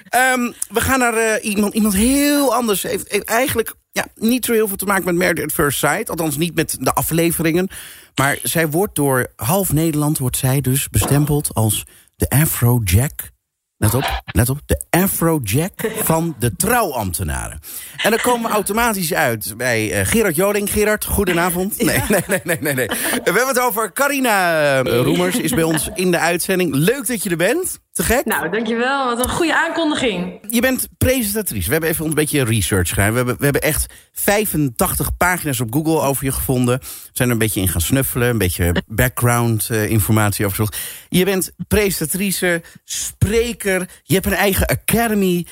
Ehm, 0.09 0.51
we 0.69 0.81
gaan 0.81 0.99
naar 0.99 1.13
eh, 1.17 1.45
iemand, 1.49 1.73
iemand 1.73 1.93
heel 1.93 2.55
anders. 2.55 2.83
Heeft, 2.83 3.11
heeft 3.11 3.25
eigenlijk 3.25 3.73
ja, 3.91 4.05
niet 4.15 4.45
zo 4.45 4.53
heel 4.53 4.67
veel 4.67 4.77
te 4.77 4.85
maken 4.85 5.05
met 5.05 5.15
Married 5.15 5.43
at 5.43 5.51
First 5.51 5.79
Sight. 5.79 6.09
Althans 6.09 6.37
niet 6.37 6.55
met 6.55 6.77
de 6.79 6.93
afleveringen. 6.93 7.69
Maar 8.15 8.37
zij 8.43 8.69
wordt 8.69 8.95
door 8.95 9.27
half 9.35 9.73
Nederland 9.73 10.17
wordt 10.17 10.37
zij 10.37 10.61
dus 10.61 10.89
bestempeld 10.89 11.53
als 11.53 11.83
de 12.21 12.29
Afrojack. 12.29 13.31
Let 13.77 13.93
op, 13.93 14.21
let 14.25 14.49
op. 14.49 14.59
De 14.65 14.81
Afrojack 14.89 15.71
van 16.03 16.35
de 16.39 16.55
trouwambtenaren. 16.55 17.59
En 17.97 18.09
dan 18.09 18.19
komen 18.19 18.49
we 18.49 18.55
automatisch 18.55 19.13
uit 19.13 19.53
bij 19.57 19.91
eh, 19.91 20.07
Gerard 20.07 20.35
Joling. 20.35 20.71
Gerard, 20.71 21.05
goedenavond. 21.05 21.83
Nee, 21.83 22.01
nee, 22.09 22.21
nee, 22.27 22.39
nee, 22.43 22.57
nee, 22.61 22.73
nee. 22.73 22.87
We 22.87 23.21
hebben 23.23 23.47
het 23.47 23.59
over 23.59 23.93
Carina 23.93 24.79
eh, 24.81 25.01
Roemers. 25.01 25.35
Is 25.35 25.53
bij 25.53 25.63
ons 25.63 25.89
in 25.95 26.11
de 26.11 26.17
uitzending. 26.17 26.73
Leuk 26.75 27.07
dat 27.07 27.23
je 27.23 27.29
er 27.29 27.37
bent. 27.37 27.79
Te 27.91 28.03
gek. 28.03 28.25
Nou, 28.25 28.49
dankjewel. 28.49 29.05
Wat 29.05 29.23
een 29.23 29.29
goede 29.29 29.55
aankondiging. 29.55 30.39
Je 30.49 30.61
bent 30.61 30.87
presentatrice. 30.97 31.65
We 31.65 31.71
hebben 31.71 31.89
even 31.89 32.05
een 32.05 32.13
beetje 32.13 32.43
research 32.43 32.89
gedaan. 32.89 33.09
We 33.09 33.15
hebben, 33.15 33.37
we 33.37 33.43
hebben 33.43 33.61
echt 33.61 33.93
85 34.11 35.17
pagina's 35.17 35.59
op 35.59 35.73
Google 35.73 36.01
over 36.01 36.25
je 36.25 36.31
gevonden. 36.31 36.79
We 36.79 37.09
zijn 37.11 37.27
er 37.27 37.33
een 37.33 37.39
beetje 37.39 37.61
in 37.61 37.67
gaan 37.67 37.81
snuffelen. 37.81 38.29
Een 38.29 38.37
beetje 38.37 38.83
background 38.87 39.69
eh, 39.69 39.89
informatie 39.89 40.45
over 40.45 40.57
gezocht. 40.57 40.77
Je 41.09 41.25
bent 41.25 41.51
presentatrice, 41.67 42.61
spreker. 42.83 43.89
Je 44.03 44.13
hebt 44.13 44.25
een 44.25 44.33
eigen 44.33 44.67
academy. 44.67 45.45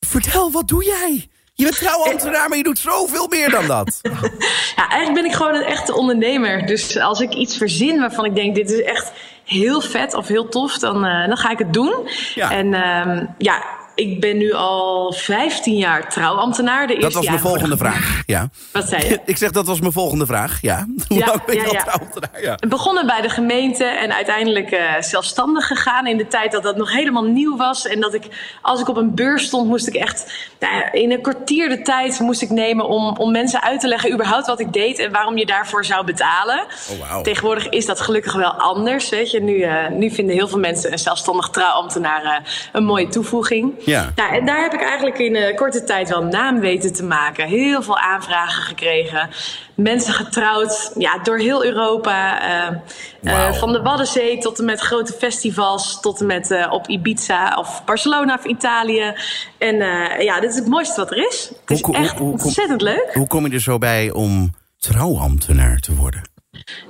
Vertel, 0.00 0.50
wat 0.50 0.68
doe 0.68 0.84
jij? 0.84 1.28
Je 1.54 1.64
bent 1.64 1.76
trouwambtenaar, 1.76 2.48
maar 2.48 2.58
je 2.58 2.64
doet 2.64 2.78
zoveel 2.78 3.26
meer 3.28 3.50
dan 3.50 3.66
dat. 3.66 4.00
Ja, 4.76 4.88
eigenlijk 4.88 5.22
ben 5.22 5.30
ik 5.30 5.36
gewoon 5.36 5.54
een 5.54 5.64
echte 5.64 5.94
ondernemer. 5.94 6.66
Dus 6.66 6.98
als 6.98 7.20
ik 7.20 7.34
iets 7.34 7.56
verzin 7.56 8.00
waarvan 8.00 8.24
ik 8.24 8.34
denk, 8.34 8.54
dit 8.54 8.70
is 8.70 8.82
echt 8.82 9.12
heel 9.44 9.80
vet 9.80 10.14
of 10.14 10.28
heel 10.28 10.48
tof, 10.48 10.78
dan, 10.78 11.04
eh, 11.04 11.26
dan 11.26 11.36
ga 11.36 11.50
ik 11.50 11.58
het 11.58 11.72
doen. 11.72 12.08
Ja. 12.34 12.50
En 12.50 12.74
ehm, 12.74 13.26
ja, 13.38 13.64
ik 13.94 14.20
ben 14.20 14.36
nu 14.36 14.52
al 14.52 15.12
15 15.12 15.76
jaar 15.76 16.10
trouwambtenaar. 16.10 16.86
De 16.86 16.94
Dat 16.94 17.02
eerste 17.02 17.18
was 17.18 17.28
mijn 17.28 17.38
volgende 17.38 17.76
vraag. 17.76 18.22
Ja. 18.26 18.48
Wat 18.72 18.88
zei 18.88 19.08
je? 19.08 19.20
Ik 19.32 19.36
zeg, 19.36 19.50
dat 19.50 19.66
was 19.66 19.80
mijn 19.80 19.92
volgende 19.92 20.26
vraag. 20.26 20.58
Ja. 20.60 20.86
Hoe 21.08 21.18
Ja, 21.18 21.26
lang 21.26 21.44
ben 21.44 21.54
je 21.54 21.60
ja, 21.60 21.66
al 21.66 21.72
ja. 21.72 21.82
trouwambtenaar? 21.82 22.42
Ja. 22.42 22.58
Begonnen 22.68 23.06
bij 23.06 23.20
de 23.20 23.28
gemeente 23.28 23.84
en 23.84 24.14
uiteindelijk 24.14 24.70
eh, 24.70 25.00
zelfstandig 25.00 25.66
gegaan 25.66 26.06
in 26.06 26.16
de 26.16 26.26
tijd 26.26 26.52
dat 26.52 26.62
dat 26.62 26.76
nog 26.76 26.92
helemaal 26.92 27.24
nieuw 27.24 27.56
was. 27.56 27.86
En 27.86 28.00
dat 28.00 28.14
ik, 28.14 28.24
als 28.62 28.80
ik 28.80 28.88
op 28.88 28.96
een 28.96 29.14
beurs 29.14 29.44
stond, 29.44 29.68
moest 29.68 29.86
ik 29.86 29.94
echt 29.94 30.50
nou 30.60 30.90
in 30.92 31.12
een 31.12 31.22
kwartier 31.22 31.68
de 31.68 31.82
tijd 31.82 32.20
moest 32.20 32.42
ik 32.42 32.50
nemen 32.50 32.88
om, 32.88 33.16
om 33.16 33.32
mensen 33.32 33.62
uit 33.62 33.80
te 33.80 33.88
leggen 33.88 34.12
überhaupt 34.12 34.46
wat 34.46 34.60
ik 34.60 34.72
deed 34.72 34.98
en 34.98 35.12
waarom 35.12 35.38
je 35.38 35.46
daarvoor 35.46 35.84
zou 35.84 36.04
betalen. 36.04 36.66
Oh, 36.90 37.08
wauw. 37.08 37.22
Tegenwoordig 37.22 37.68
is 37.68 37.86
dat 37.86 38.00
gelukkig 38.00 38.32
wel 38.32 38.52
anders. 38.52 39.08
Weet 39.08 39.30
je. 39.30 39.40
Nu, 39.40 39.60
eh, 39.60 39.88
nu 39.90 40.10
vinden 40.10 40.34
heel 40.34 40.48
veel 40.48 40.58
mensen 40.58 40.92
een 40.92 40.98
zelfstandig 40.98 41.48
trouwambtenaar 41.48 42.24
eh, 42.24 42.46
een 42.72 42.84
mooie 42.84 43.08
toevoeging. 43.08 43.81
Ja. 43.84 44.12
Nou, 44.16 44.34
en 44.34 44.46
daar 44.46 44.62
heb 44.62 44.72
ik 44.74 44.82
eigenlijk 44.82 45.18
in 45.18 45.36
eh, 45.36 45.56
korte 45.56 45.84
tijd 45.84 46.08
wel 46.08 46.22
naam 46.24 46.60
weten 46.60 46.92
te 46.92 47.04
maken. 47.04 47.46
Heel 47.48 47.82
veel 47.82 47.98
aanvragen 47.98 48.62
gekregen. 48.62 49.28
Mensen 49.74 50.12
getrouwd, 50.14 50.92
ja, 50.98 51.18
door 51.18 51.38
heel 51.38 51.64
Europa. 51.64 52.40
eh, 52.42 52.76
eh, 53.22 53.52
van 53.54 53.72
de 53.72 53.82
Waddenzee 53.82 54.38
tot 54.38 54.58
en 54.58 54.64
met 54.64 54.80
grote 54.80 55.12
festivals. 55.12 56.00
Tot 56.00 56.20
en 56.20 56.26
met 56.26 56.66
op 56.70 56.88
Ibiza 56.88 57.56
of 57.58 57.84
Barcelona 57.84 58.34
of 58.34 58.44
Italië. 58.44 59.14
En 59.58 59.76
ja, 60.24 60.40
dit 60.40 60.50
is 60.50 60.56
het 60.56 60.66
mooiste 60.68 61.00
wat 61.00 61.10
er 61.10 61.26
is. 61.28 61.50
Het 61.60 61.70
is 61.78 61.82
Hoe- 61.82 61.94
echt 61.96 62.18
hoe- 62.18 62.30
hoe- 62.30 62.42
ontzettend 62.42 62.80
leuk. 62.82 63.10
Hoe 63.12 63.26
kom 63.26 63.46
je 63.46 63.52
er 63.52 63.60
zo 63.60 63.78
bij 63.78 64.10
om 64.10 64.54
trouwambtenaar 64.78 65.78
te 65.78 65.94
worden? 65.94 66.30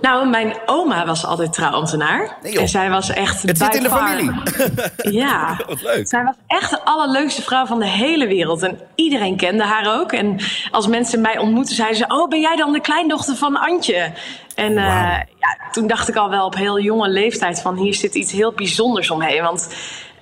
Nou, 0.01 0.29
mijn 0.29 0.57
oma 0.66 1.07
was 1.07 1.27
altijd 1.27 1.53
trouwambtenaar. 1.53 2.37
Nee, 2.42 2.59
en 2.59 2.68
zij 2.68 2.90
was 2.90 3.11
echt. 3.11 3.42
Het 3.42 3.59
zit 3.59 3.75
in 3.75 3.83
de 3.83 3.88
far- 3.88 4.09
familie. 4.09 4.40
Ja. 5.22 5.61
Wat 5.66 5.83
leuk. 5.83 6.09
Zij 6.09 6.25
was 6.25 6.35
echt 6.46 6.70
de 6.70 6.85
allerleukste 6.85 7.42
vrouw 7.42 7.66
van 7.66 7.79
de 7.79 7.87
hele 7.87 8.27
wereld. 8.27 8.62
En 8.62 8.79
iedereen 8.94 9.37
kende 9.37 9.64
haar 9.64 10.01
ook. 10.01 10.12
En 10.12 10.40
als 10.70 10.87
mensen 10.87 11.20
mij 11.20 11.38
ontmoetten, 11.38 11.75
zeiden 11.75 11.96
ze: 11.96 12.05
Oh, 12.09 12.29
ben 12.29 12.40
jij 12.40 12.57
dan 12.57 12.72
de 12.72 12.81
kleindochter 12.81 13.37
van 13.37 13.57
Antje? 13.57 14.12
En 14.55 14.77
eh, 14.77 15.20
ja, 15.38 15.70
toen 15.72 15.87
dacht 15.87 16.09
ik 16.09 16.16
al 16.16 16.31
wel 16.31 16.46
op 16.46 16.55
heel 16.55 16.81
jonge 16.81 17.09
leeftijd: 17.09 17.61
van 17.61 17.77
hier 17.77 17.94
zit 17.94 18.14
iets 18.14 18.33
heel 18.33 18.53
bijzonders 18.53 19.11
omheen. 19.11 19.42
Want 19.42 19.68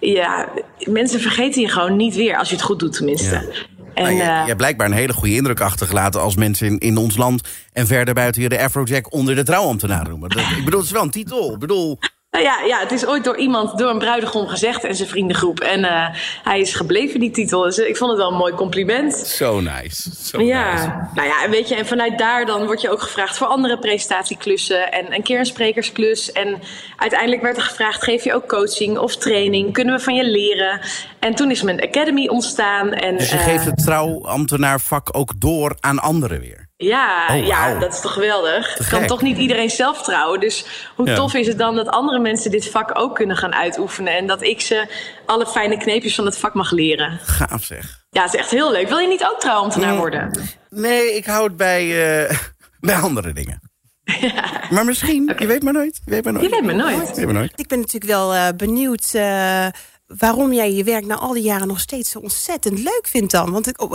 ja, 0.01 0.49
mensen 0.79 1.21
vergeten 1.21 1.61
je 1.61 1.69
gewoon 1.69 1.97
niet 1.97 2.15
weer 2.15 2.37
als 2.39 2.49
je 2.49 2.55
het 2.55 2.65
goed 2.65 2.79
doet, 2.79 2.93
tenminste. 2.97 3.35
Ja. 3.35 3.80
En, 4.01 4.07
Nou, 4.07 4.17
je, 4.17 4.23
eh, 4.23 4.41
je 4.41 4.47
hebt 4.47 4.57
blijkbaar 4.57 4.87
een 4.87 4.93
hele 4.93 5.13
goede 5.13 5.35
indruk 5.35 5.61
achtergelaten... 5.61 6.21
als 6.21 6.37
mensen 6.37 6.67
in, 6.67 6.79
in 6.79 6.97
ons 6.97 7.17
land 7.17 7.49
en 7.73 7.87
verder 7.87 8.15
buiten 8.15 8.43
je 8.43 8.49
de 8.49 8.63
Afrojack 8.63 9.13
onder 9.13 9.35
de 9.35 9.43
trouwambtenaar 9.43 10.09
noemen. 10.09 10.29
Dat, 10.29 10.41
ik 10.41 10.65
bedoel, 10.65 10.81
het 10.81 10.89
is 10.89 10.95
wel 10.95 11.03
een 11.03 11.11
titel. 11.11 11.53
Ik 11.53 11.59
bedoel, 11.59 11.99
Nou 12.31 12.45
ja, 12.45 12.61
ja, 12.67 12.79
het 12.79 12.93
is 12.93 13.07
ooit 13.07 13.25
door 13.25 13.37
iemand, 13.37 13.79
door 13.79 13.91
een 13.91 13.99
bruidegom 13.99 14.47
gezegd 14.47 14.85
en 14.85 14.95
zijn 14.95 15.09
vriendengroep. 15.09 15.61
En 15.61 15.85
eh, 15.85 16.07
hij 16.43 16.61
is 16.61 16.75
gebleven, 16.75 17.21
die 17.21 17.31
titel. 17.31 17.63
Dus 17.63 17.79
ik 17.79 17.97
vond 17.97 18.11
het 18.11 18.21
wel 18.21 18.31
een 18.31 18.37
mooi 18.37 18.53
compliment. 18.53 19.15
zo 19.17 19.61
nice. 19.61 20.11
Zo 20.23 20.39
nice. 20.39 20.49
Ja, 20.49 21.11
nou 21.15 21.29
ja, 21.29 21.45
en 21.45 21.51
weet 21.51 21.69
je, 21.69 21.75
en 21.75 21.87
vanuit 21.87 22.19
daar 22.19 22.47
dan 22.47 22.67
word 22.67 22.81
je 22.81 22.91
ook 22.91 23.01
gevraagd 23.01 23.37
voor 23.37 23.47
andere 23.47 23.79
presentatieklussen 23.79 24.93
en 24.93 25.15
een 25.15 25.23
keer 25.23 25.39
een 25.39 25.47
sprekersklus. 25.47 26.33
En 26.33 26.61
uiteindelijk 26.97 27.43
werd 27.43 27.57
er 27.57 27.63
gevraagd: 27.63 28.03
geef 28.03 28.25
je 28.25 28.35
ook 28.35 28.49
coaching 28.49 28.99
of 28.99 29.17
training? 29.17 29.73
Kunnen 29.73 29.97
we 29.97 30.01
van 30.01 30.15
je 30.15 30.25
leren? 30.25 30.81
En 31.19 31.35
toen 31.35 31.51
is 31.51 31.63
mijn 31.63 31.81
academy 31.81 32.29
ontstaan. 32.29 32.93
En, 32.93 33.17
Dus 33.17 33.31
je 33.31 33.37
eh, 33.37 33.45
geeft 33.45 33.65
het 33.65 33.79
trouwambtenaarvak 33.79 35.09
ook 35.17 35.41
door 35.41 35.77
aan 35.81 35.99
anderen 35.99 36.41
weer. 36.41 36.60
Ja, 36.83 37.27
Oh, 37.31 37.47
ja, 37.47 37.79
dat 37.79 37.93
is 37.95 38.01
toch 38.01 38.13
geweldig. 38.13 38.67
Te 38.75 38.79
Het 38.83 38.89
kan 38.91 38.99
gek. 38.99 39.09
toch 39.09 39.23
niet 39.23 39.39
iedereen 39.39 39.71
zelf 39.71 40.03
trouwen. 40.03 40.41
Dus 40.41 40.65
hoe 40.97 41.07
Ja. 41.09 41.15
tof 41.15 41.35
is 41.35 41.47
het 41.47 41.59
dan 41.59 41.75
dat 41.75 41.89
andere 41.89 42.19
mensen 42.19 42.51
dit 42.51 42.71
vak 42.71 42.91
ook 42.99 43.15
kunnen 43.15 43.37
gaan 43.37 43.55
uitoefenen. 43.55 44.17
En 44.17 44.27
dat 44.27 44.43
ik 44.43 44.61
ze 44.61 44.87
alle 45.27 45.47
fijne 45.47 45.77
kneepjes 45.77 46.15
van 46.15 46.25
het 46.25 46.39
vak 46.39 46.55
mag 46.55 46.71
leren. 46.71 47.19
Gaaf 47.23 47.65
zeg. 47.65 48.05
Ja, 48.11 48.23
het 48.23 48.35
is 48.35 48.41
echt 48.41 48.51
heel 48.51 48.73
leuk. 48.73 48.89
Wil 48.89 48.99
je 48.99 49.09
niet 49.09 49.25
ook 49.25 49.41
trouwambtenaar 49.41 49.93
Mm. 49.93 49.99
worden? 49.99 50.49
Nee, 50.69 51.17
ik 51.17 51.25
hou 51.27 51.45
het 51.47 51.57
bij, 51.57 51.83
eh, 52.29 52.37
bij 52.81 52.95
andere 52.97 53.33
dingen. 53.33 53.61
Maar 54.71 54.85
misschien, 54.85 55.33
je 55.39 55.47
weet 55.47 55.63
maar 55.63 55.73
nooit. 55.73 56.01
Je 56.05 56.11
weet 56.11 56.25
maar 56.25 56.33
nooit. 56.33 56.45
Je 56.45 56.51
weet 56.51 56.63
maar 56.65 56.75
nooit. 56.75 57.09
Je 57.09 57.15
weet 57.15 57.25
maar 57.25 57.35
nooit. 57.35 57.53
Ik 57.57 57.67
ben 57.69 57.79
natuurlijk 57.79 58.13
wel 58.13 58.35
eh, 58.35 58.49
benieuwd 58.57 59.11
eh, 59.15 59.67
waarom 60.07 60.53
jij 60.53 60.73
je 60.73 60.85
werk 60.85 61.07
na 61.07 61.15
al 61.15 61.33
die 61.33 61.43
jaren 61.43 61.67
nog 61.69 61.81
steeds 61.81 62.11
zo 62.11 62.19
ontzettend 62.19 62.79
leuk 62.79 63.07
vindt 63.09 63.33
dan. 63.33 63.51
Want 63.53 63.67
ik, 63.69 63.81
oh, 63.83 63.91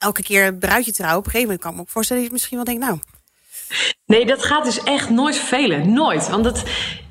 elke 0.00 0.22
keer 0.22 0.46
een 0.46 0.58
bruidje 0.58 0.92
trouwen, 0.92 1.18
op 1.18 1.24
een 1.24 1.30
gegeven 1.30 1.52
moment 1.52 1.60
kan 1.60 1.70
ik 1.70 1.76
me 1.76 1.82
ook 1.82 1.92
voorstellen 1.92 2.22
dat 2.22 2.30
je 2.30 2.36
misschien 2.38 2.56
wel 2.56 2.66
denkt, 2.66 2.84
nou, 2.84 2.98
Nee, 4.06 4.26
dat 4.26 4.44
gaat 4.44 4.64
dus 4.64 4.82
echt 4.82 5.10
nooit 5.10 5.36
vervelen. 5.36 5.92
Nooit. 5.92 6.28
Want 6.28 6.44
het, 6.44 6.62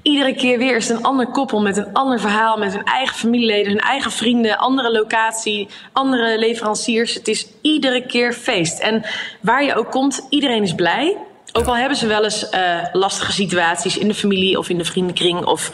iedere 0.02 0.36
keer 0.36 0.58
weer 0.58 0.76
is 0.76 0.88
het 0.88 0.98
een 0.98 1.04
ander 1.04 1.28
koppel 1.28 1.62
met 1.62 1.78
een 1.78 1.94
ander 1.94 2.20
verhaal, 2.20 2.58
met 2.58 2.74
hun 2.74 2.84
eigen 2.84 3.16
familieleden, 3.16 3.72
hun 3.72 3.82
eigen 3.82 4.12
vrienden, 4.12 4.58
andere 4.58 4.92
locatie, 4.92 5.68
andere 5.94 6.40
leveranciers. 6.40 7.14
Het 7.14 7.28
is 7.28 7.48
iedere 7.62 8.06
keer 8.06 8.34
feest. 8.34 8.80
En 8.80 9.06
waar 9.42 9.64
je 9.64 9.76
ook 9.76 9.92
komt, 9.92 10.26
iedereen 10.30 10.64
is 10.64 10.76
blij. 10.76 11.18
Ook 11.54 11.66
al 11.66 11.76
hebben 11.76 11.98
ze 11.98 12.08
wel 12.08 12.24
eens 12.24 12.50
eh, 12.50 12.84
lastige 12.92 13.32
situaties 13.32 13.98
in 13.98 14.08
de 14.08 14.14
familie 14.14 14.58
of 14.58 14.70
in 14.70 14.78
de 14.78 14.86
vriendenkring 14.86 15.46
of 15.46 15.72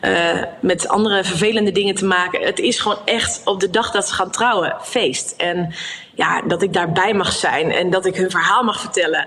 eh, 0.00 0.42
met 0.60 0.88
andere 0.88 1.24
vervelende 1.24 1.72
dingen 1.72 1.94
te 1.94 2.04
maken. 2.04 2.40
Het 2.40 2.58
is 2.58 2.78
gewoon 2.78 2.98
echt 3.04 3.40
op 3.44 3.60
de 3.60 3.70
dag 3.70 3.90
dat 3.90 4.08
ze 4.08 4.14
gaan 4.14 4.30
trouwen 4.30 4.76
feest. 4.82 5.34
En 5.36 5.74
ja, 6.18 6.42
dat 6.42 6.62
ik 6.62 6.72
daarbij 6.72 7.14
mag 7.14 7.32
zijn 7.32 7.70
en 7.70 7.90
dat 7.90 8.06
ik 8.06 8.16
hun 8.16 8.30
verhaal 8.30 8.62
mag 8.62 8.80
vertellen. 8.80 9.26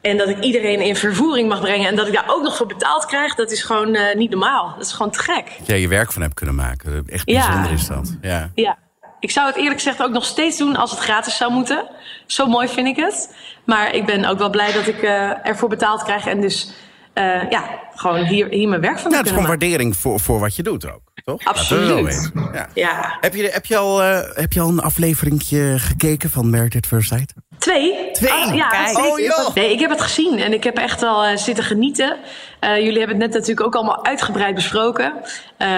En 0.00 0.16
dat 0.16 0.28
ik 0.28 0.40
iedereen 0.40 0.80
in 0.80 0.96
vervoering 0.96 1.48
mag 1.48 1.60
brengen 1.60 1.88
en 1.88 1.96
dat 1.96 2.06
ik 2.06 2.12
daar 2.12 2.24
ook 2.26 2.42
nog 2.42 2.56
voor 2.56 2.66
betaald 2.66 3.06
krijg, 3.06 3.34
dat 3.34 3.50
is 3.50 3.62
gewoon 3.62 3.94
eh, 3.94 4.16
niet 4.16 4.30
normaal. 4.30 4.74
Dat 4.76 4.86
is 4.86 4.92
gewoon 4.92 5.12
te 5.12 5.18
gek. 5.18 5.52
Dat 5.58 5.66
jij 5.66 5.80
je 5.80 5.88
werk 5.88 6.12
van 6.12 6.22
hebt 6.22 6.34
kunnen 6.34 6.54
maken. 6.54 7.04
Echt 7.06 7.22
Ja. 7.30 7.46
bijzonder 7.46 7.72
is 7.72 7.86
dat. 7.86 8.16
Ja. 8.22 8.50
Ja. 8.54 8.78
Ik 9.20 9.30
zou 9.30 9.46
het 9.46 9.56
eerlijk 9.56 9.74
gezegd 9.74 10.02
ook 10.02 10.10
nog 10.10 10.24
steeds 10.24 10.58
doen 10.58 10.76
als 10.76 10.90
het 10.90 11.00
gratis 11.00 11.36
zou 11.36 11.52
moeten. 11.52 11.84
Zo 12.26 12.46
mooi 12.46 12.68
vind 12.68 12.86
ik 12.86 12.96
het. 12.96 13.34
Maar 13.64 13.94
ik 13.94 14.06
ben 14.06 14.24
ook 14.24 14.38
wel 14.38 14.50
blij 14.50 14.72
dat 14.72 14.86
ik 14.86 15.02
eh, 15.02 15.46
ervoor 15.46 15.68
betaald 15.68 16.02
krijg 16.02 16.26
en 16.26 16.40
dus 16.40 16.72
eh, 17.12 17.50
ja, 17.50 17.64
gewoon 17.94 18.24
hier, 18.24 18.48
hier 18.48 18.68
mijn 18.68 18.80
werk 18.80 18.98
van 18.98 19.04
Nou, 19.10 19.16
het 19.16 19.26
is 19.26 19.32
gewoon 19.32 19.48
waardering 19.48 19.96
voor, 19.96 20.20
voor 20.20 20.40
wat 20.40 20.56
je 20.56 20.62
doet 20.62 20.92
ook. 20.92 21.00
Toch? 21.24 21.44
Absoluut. 21.44 22.30
Ja. 22.52 22.68
Ja. 22.74 23.16
Heb, 23.20 23.34
je, 23.34 23.48
heb, 23.52 23.66
je 23.66 23.76
al, 23.76 24.02
eh, 24.02 24.36
heb 24.36 24.52
je 24.52 24.60
al 24.60 24.68
een 24.68 24.80
afleveringje 24.80 25.74
gekeken 25.78 26.30
van 26.30 26.50
Married 26.50 26.76
at 26.76 26.86
First 26.86 27.08
Sight? 27.08 27.34
Twee? 27.62 28.10
Twee? 28.12 28.32
Ah, 28.32 28.54
ja, 28.54 28.68
Kijk. 28.68 28.98
Oh, 28.98 29.18
joh. 29.18 29.54
Nee, 29.54 29.72
ik 29.72 29.80
heb 29.80 29.90
het 29.90 30.00
gezien 30.00 30.38
en 30.38 30.52
ik 30.52 30.64
heb 30.64 30.76
echt 30.76 31.02
al 31.02 31.24
eh, 31.24 31.36
zitten 31.36 31.64
genieten. 31.64 32.16
Eh, 32.58 32.76
jullie 32.76 32.98
hebben 32.98 33.16
het 33.16 33.26
net 33.26 33.32
natuurlijk 33.32 33.66
ook 33.66 33.74
allemaal 33.74 34.04
uitgebreid 34.04 34.54
besproken. 34.54 35.12
Eh, 35.56 35.68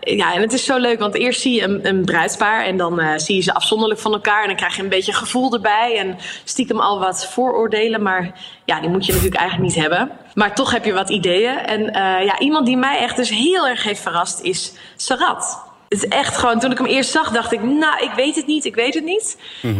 ja, 0.00 0.34
en 0.34 0.40
het 0.40 0.52
is 0.52 0.64
zo 0.64 0.78
leuk, 0.78 0.98
want 0.98 1.14
eerst 1.14 1.40
zie 1.40 1.54
je 1.54 1.62
een, 1.62 1.86
een 1.88 2.04
bruidspaar... 2.04 2.64
en 2.64 2.76
dan 2.76 3.20
zie 3.20 3.36
je 3.36 3.42
ze 3.42 3.54
afzonderlijk 3.54 4.00
van 4.00 4.12
elkaar... 4.12 4.40
en 4.40 4.46
dan 4.46 4.56
krijg 4.56 4.76
je 4.76 4.82
een 4.82 4.88
beetje 4.88 5.12
gevoel 5.12 5.52
erbij... 5.52 5.98
en 5.98 6.18
stiekem 6.44 6.80
al 6.80 6.98
wat 6.98 7.26
vooroordelen, 7.26 8.02
maar 8.02 8.32
ja, 8.64 8.80
die 8.80 8.90
moet 8.90 9.06
je 9.06 9.12
natuurlijk 9.12 9.40
eigenlijk 9.40 9.74
niet 9.74 9.82
hebben. 9.82 10.10
Maar 10.34 10.54
toch 10.54 10.70
heb 10.70 10.84
je 10.84 10.92
wat 10.92 11.10
ideeën. 11.10 11.58
En 11.58 11.82
ja, 12.24 12.38
iemand 12.38 12.66
die 12.66 12.76
mij 12.76 12.98
echt 12.98 13.16
dus 13.16 13.30
heel 13.30 13.68
erg 13.68 13.82
heeft 13.82 14.00
verrast 14.00 14.40
is 14.40 14.72
Sarat. 14.96 15.71
Het 15.92 16.02
is 16.02 16.08
echt 16.08 16.36
gewoon, 16.36 16.58
toen 16.58 16.70
ik 16.70 16.78
hem 16.78 16.86
eerst 16.86 17.10
zag, 17.10 17.30
dacht 17.30 17.52
ik, 17.52 17.62
nou, 17.62 18.04
ik 18.04 18.10
weet 18.16 18.36
het 18.36 18.46
niet, 18.46 18.64
ik 18.64 18.74
weet 18.74 18.94
het 18.94 19.04
niet. 19.04 19.36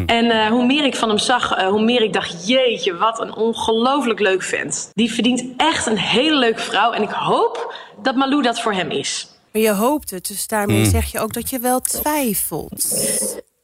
En 0.06 0.30
eh, 0.30 0.46
hoe 0.46 0.66
meer 0.66 0.84
ik 0.84 0.96
van 0.96 1.08
hem 1.08 1.18
zag, 1.18 1.52
eh, 1.52 1.68
hoe 1.68 1.82
meer 1.82 2.02
ik 2.02 2.12
dacht, 2.12 2.48
jeetje, 2.48 2.96
wat 2.96 3.20
een 3.20 3.34
ongelooflijk 3.34 4.20
leuk 4.20 4.42
vent. 4.42 4.90
Die 4.94 5.12
verdient 5.12 5.44
echt 5.56 5.86
een 5.86 5.98
hele 5.98 6.36
leuke 6.36 6.60
vrouw. 6.60 6.92
En 6.92 7.02
ik 7.02 7.10
hoop 7.10 7.74
dat 8.02 8.16
Malou 8.16 8.42
dat 8.42 8.60
voor 8.60 8.72
hem 8.72 8.90
is. 8.90 9.28
Maar 9.52 9.62
je 9.62 9.70
hoopt 9.70 10.10
het, 10.10 10.26
dus 10.26 10.46
daarmee 10.46 10.84
zeg 10.84 11.12
je 11.12 11.20
ook 11.20 11.32
dat 11.32 11.50
je 11.50 11.58
wel 11.58 11.80
twijfelt. 11.80 12.84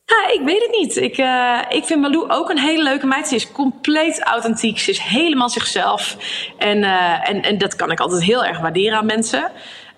Ja, 0.05 0.33
ik 0.33 0.41
weet 0.45 0.63
het 0.63 0.71
niet. 0.71 0.97
Ik, 0.97 1.17
eh, 1.17 1.59
ik 1.69 1.85
vind 1.85 2.01
Malou 2.01 2.31
ook 2.31 2.51
een 2.51 2.59
hele 2.59 2.83
leuke 2.83 3.07
meid. 3.07 3.29
Ze 3.29 3.35
is 3.35 3.53
compleet 3.53 4.23
authentiek. 4.23 4.79
Ze 4.79 4.91
is 4.91 4.99
helemaal 4.99 5.49
zichzelf. 5.49 6.17
En, 6.59 6.83
eh, 6.85 7.29
en, 7.29 7.43
en 7.43 7.59
dat 7.59 7.77
kan 7.77 7.91
ik 7.91 8.01
altijd 8.01 8.23
heel 8.23 8.45
erg 8.45 8.61
waarderen 8.61 8.99
aan 8.99 9.07
mensen. 9.07 9.51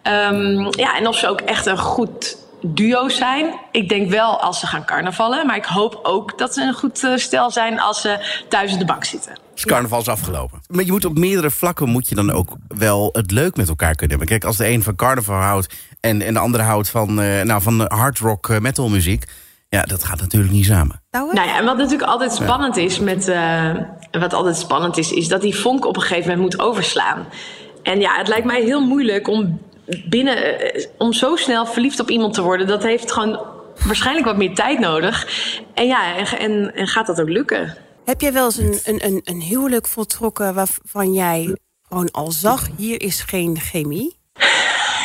Ehm, 0.02 0.68
ja, 0.70 0.96
en 0.96 1.06
of 1.06 1.16
ze 1.16 1.28
ook 1.28 1.40
echt 1.40 1.66
een 1.66 1.78
goed 1.78 2.36
duo 2.62 3.08
zijn. 3.08 3.54
Ik 3.72 3.88
denk 3.88 4.10
wel 4.10 4.40
als 4.40 4.60
ze 4.60 4.66
gaan 4.66 4.84
carnavallen. 4.84 5.46
Maar 5.46 5.56
ik 5.56 5.64
hoop 5.64 6.00
ook 6.02 6.38
dat 6.38 6.54
ze 6.54 6.62
een 6.62 6.74
goed 6.74 7.04
eh, 7.04 7.16
stel 7.16 7.50
zijn 7.50 7.80
als 7.80 8.00
ze 8.00 8.42
thuis 8.48 8.72
in 8.72 8.78
de 8.78 8.84
bank 8.84 9.04
zitten. 9.04 9.38
Dus 9.54 9.64
carnaval 9.64 10.00
is 10.00 10.08
afgelopen. 10.08 10.60
Maar 10.68 10.84
je 10.84 10.92
moet 10.92 11.04
op 11.04 11.18
meerdere 11.18 11.50
vlakken 11.50 11.88
moet 11.88 12.08
je 12.08 12.14
dan 12.14 12.32
ook 12.32 12.48
wel 12.68 13.08
het 13.12 13.30
leuk 13.30 13.56
met 13.56 13.68
elkaar 13.68 13.94
kunnen 13.94 14.18
hebben. 14.18 14.38
Kijk, 14.38 14.44
als 14.44 14.56
de 14.56 14.68
een 14.68 14.82
van 14.82 14.96
carnaval 14.96 15.36
houdt 15.40 15.74
en, 16.00 16.22
en 16.22 16.34
de 16.34 16.40
andere 16.40 16.62
houdt 16.62 16.88
van, 16.90 17.20
eh 17.20 17.42
nou, 17.42 17.62
van 17.62 17.80
hard 17.88 18.18
rock 18.18 18.48
eh, 18.48 18.58
metal 18.58 18.88
muziek. 18.88 19.24
Ja, 19.68 19.82
dat 19.82 20.04
gaat 20.04 20.20
natuurlijk 20.20 20.52
niet 20.52 20.64
samen. 20.64 21.02
Nou? 21.10 21.34
Nou 21.34 21.48
ja, 21.48 21.58
en 21.58 21.64
wat 21.64 21.76
natuurlijk 21.76 22.10
altijd 22.10 22.32
spannend 22.32 22.76
is 22.76 22.98
met. 22.98 23.28
eh, 23.28 23.70
wat 24.10 24.32
altijd 24.32 24.56
spannend 24.56 24.96
is, 24.96 25.12
is 25.12 25.28
dat 25.28 25.40
die 25.40 25.56
vonk 25.56 25.86
op 25.86 25.96
een 25.96 26.02
gegeven 26.02 26.30
moment 26.30 26.40
moet 26.40 26.60
overslaan. 26.66 27.26
En 27.82 28.00
ja, 28.00 28.16
het 28.16 28.28
lijkt 28.28 28.46
mij 28.46 28.62
heel 28.62 28.80
moeilijk 28.86 29.28
om 29.28 29.60
binnen. 30.08 30.60
eh, 30.74 30.86
om 30.98 31.12
zo 31.12 31.36
snel 31.36 31.66
verliefd 31.66 32.00
op 32.00 32.10
iemand 32.10 32.34
te 32.34 32.42
worden. 32.42 32.66
Dat 32.66 32.82
heeft 32.82 33.12
gewoon 33.12 33.40
waarschijnlijk 33.84 34.26
wat 34.26 34.36
meer 34.36 34.54
tijd 34.54 34.78
nodig. 34.78 35.26
En 35.74 35.86
ja, 35.86 36.16
en, 36.16 36.38
en, 36.38 36.74
en 36.74 36.86
gaat 36.86 37.06
dat 37.06 37.20
ook 37.20 37.28
lukken? 37.28 37.76
Heb 38.04 38.20
jij 38.20 38.32
wel 38.32 38.44
eens 38.44 38.56
een, 38.58 38.80
een, 38.84 39.04
een, 39.04 39.20
een 39.24 39.40
huwelijk 39.40 39.86
voltrokken 39.86 40.54
waarvan 40.54 41.12
jij 41.12 41.56
gewoon 41.88 42.10
al 42.10 42.30
zag, 42.30 42.68
hier 42.76 43.00
is 43.02 43.20
geen 43.20 43.58
chemie? 43.60 44.18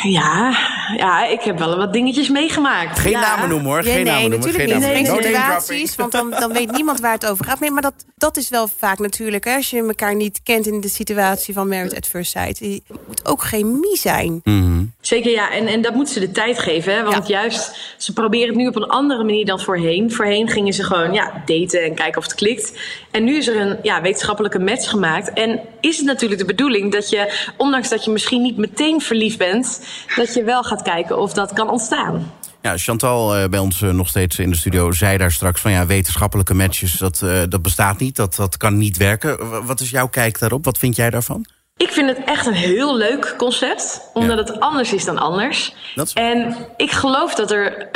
Ja, 0.02 0.52
ja, 0.96 1.26
ik 1.26 1.40
heb 1.40 1.58
wel 1.58 1.76
wat 1.76 1.92
dingetjes 1.92 2.28
meegemaakt. 2.28 2.98
Geen 2.98 3.10
ja. 3.10 3.20
namen 3.20 3.48
noemen 3.48 3.66
hoor. 3.66 3.84
Ja, 3.84 3.92
Geen 3.92 3.94
nee, 3.94 4.04
namen 4.04 4.20
noemen. 4.30 4.38
natuurlijk 4.38 4.72
Geen 4.72 4.94
niet. 4.94 5.06
namen 5.06 5.22
situaties, 5.22 5.94
want 5.94 6.12
dan, 6.12 6.30
dan 6.30 6.52
weet 6.52 6.70
niemand 6.70 7.00
waar 7.00 7.12
het 7.12 7.26
over 7.26 7.44
gaat. 7.44 7.60
Nee, 7.60 7.70
maar 7.70 7.82
dat, 7.82 7.94
dat 8.16 8.36
is 8.36 8.48
wel 8.48 8.68
vaak 8.78 8.98
natuurlijk. 8.98 9.44
Hè, 9.44 9.54
als 9.54 9.70
je 9.70 9.82
elkaar 9.82 10.14
niet 10.14 10.40
kent 10.42 10.66
in 10.66 10.80
de 10.80 10.88
situatie 10.88 11.54
van 11.54 11.68
Married 11.68 11.96
at 11.96 12.06
First 12.06 12.30
Sight. 12.30 12.58
Je 12.58 12.82
moet 13.06 13.26
ook 13.26 13.42
chemie 13.42 13.96
zijn. 13.96 14.40
Mhm. 14.44 14.84
Zeker 15.00 15.30
ja, 15.30 15.50
en, 15.50 15.66
en 15.66 15.82
dat 15.82 15.94
moeten 15.94 16.14
ze 16.14 16.20
de 16.20 16.30
tijd 16.30 16.58
geven. 16.58 16.94
Hè? 16.94 17.02
Want 17.02 17.28
juist, 17.28 17.94
ze 17.96 18.12
proberen 18.12 18.48
het 18.48 18.56
nu 18.56 18.68
op 18.68 18.76
een 18.76 18.88
andere 18.88 19.24
manier 19.24 19.44
dan 19.44 19.60
voorheen. 19.60 20.12
Voorheen 20.12 20.48
gingen 20.48 20.72
ze 20.72 20.84
gewoon 20.84 21.12
ja, 21.12 21.42
daten 21.46 21.82
en 21.82 21.94
kijken 21.94 22.18
of 22.18 22.24
het 22.24 22.34
klikt. 22.34 22.72
En 23.10 23.24
nu 23.24 23.36
is 23.36 23.48
er 23.48 23.60
een 23.60 23.78
ja, 23.82 24.02
wetenschappelijke 24.02 24.58
match 24.58 24.90
gemaakt. 24.90 25.32
En 25.32 25.60
is 25.80 25.96
het 25.96 26.06
natuurlijk 26.06 26.40
de 26.40 26.46
bedoeling 26.46 26.92
dat 26.92 27.10
je, 27.10 27.50
ondanks 27.56 27.88
dat 27.88 28.04
je 28.04 28.10
misschien 28.10 28.42
niet 28.42 28.56
meteen 28.56 29.00
verliefd 29.00 29.38
bent... 29.38 29.80
dat 30.16 30.34
je 30.34 30.44
wel 30.44 30.62
gaat 30.62 30.75
kijken 30.82 31.18
of 31.18 31.32
dat 31.32 31.52
kan 31.52 31.70
ontstaan. 31.70 32.32
Ja, 32.62 32.76
Chantal 32.76 33.36
eh, 33.36 33.48
bij 33.48 33.58
ons 33.58 33.82
eh, 33.82 33.90
nog 33.90 34.08
steeds 34.08 34.38
in 34.38 34.50
de 34.50 34.56
studio 34.56 34.92
zei 34.92 35.18
daar 35.18 35.32
straks 35.32 35.60
van 35.60 35.70
ja, 35.70 35.86
wetenschappelijke 35.86 36.54
matches, 36.54 36.92
dat, 36.92 37.22
eh, 37.22 37.42
dat 37.48 37.62
bestaat 37.62 37.98
niet, 37.98 38.16
dat, 38.16 38.34
dat 38.36 38.56
kan 38.56 38.78
niet 38.78 38.96
werken. 38.96 39.64
Wat 39.66 39.80
is 39.80 39.90
jouw 39.90 40.08
kijk 40.08 40.38
daarop? 40.38 40.64
Wat 40.64 40.78
vind 40.78 40.96
jij 40.96 41.10
daarvan? 41.10 41.46
Ik 41.76 41.90
vind 41.90 42.08
het 42.08 42.24
echt 42.24 42.46
een 42.46 42.52
heel 42.52 42.96
leuk 42.96 43.34
concept, 43.38 44.00
omdat 44.14 44.46
Ja. 44.46 44.52
het 44.52 44.60
anders 44.60 44.92
is 44.92 45.04
dan 45.04 45.18
anders. 45.18 45.74
Is- 45.94 46.12
En 46.12 46.56
ik 46.76 46.90
geloof 46.90 47.34
dat 47.34 47.50
er 47.50 47.88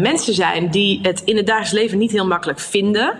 mensen 0.00 0.34
zijn 0.34 0.70
die 0.70 0.98
het 1.02 1.22
in 1.24 1.36
het 1.36 1.46
dagelijks 1.46 1.72
leven 1.74 1.98
niet 1.98 2.10
heel 2.10 2.26
makkelijk 2.26 2.60
vinden. 2.60 3.14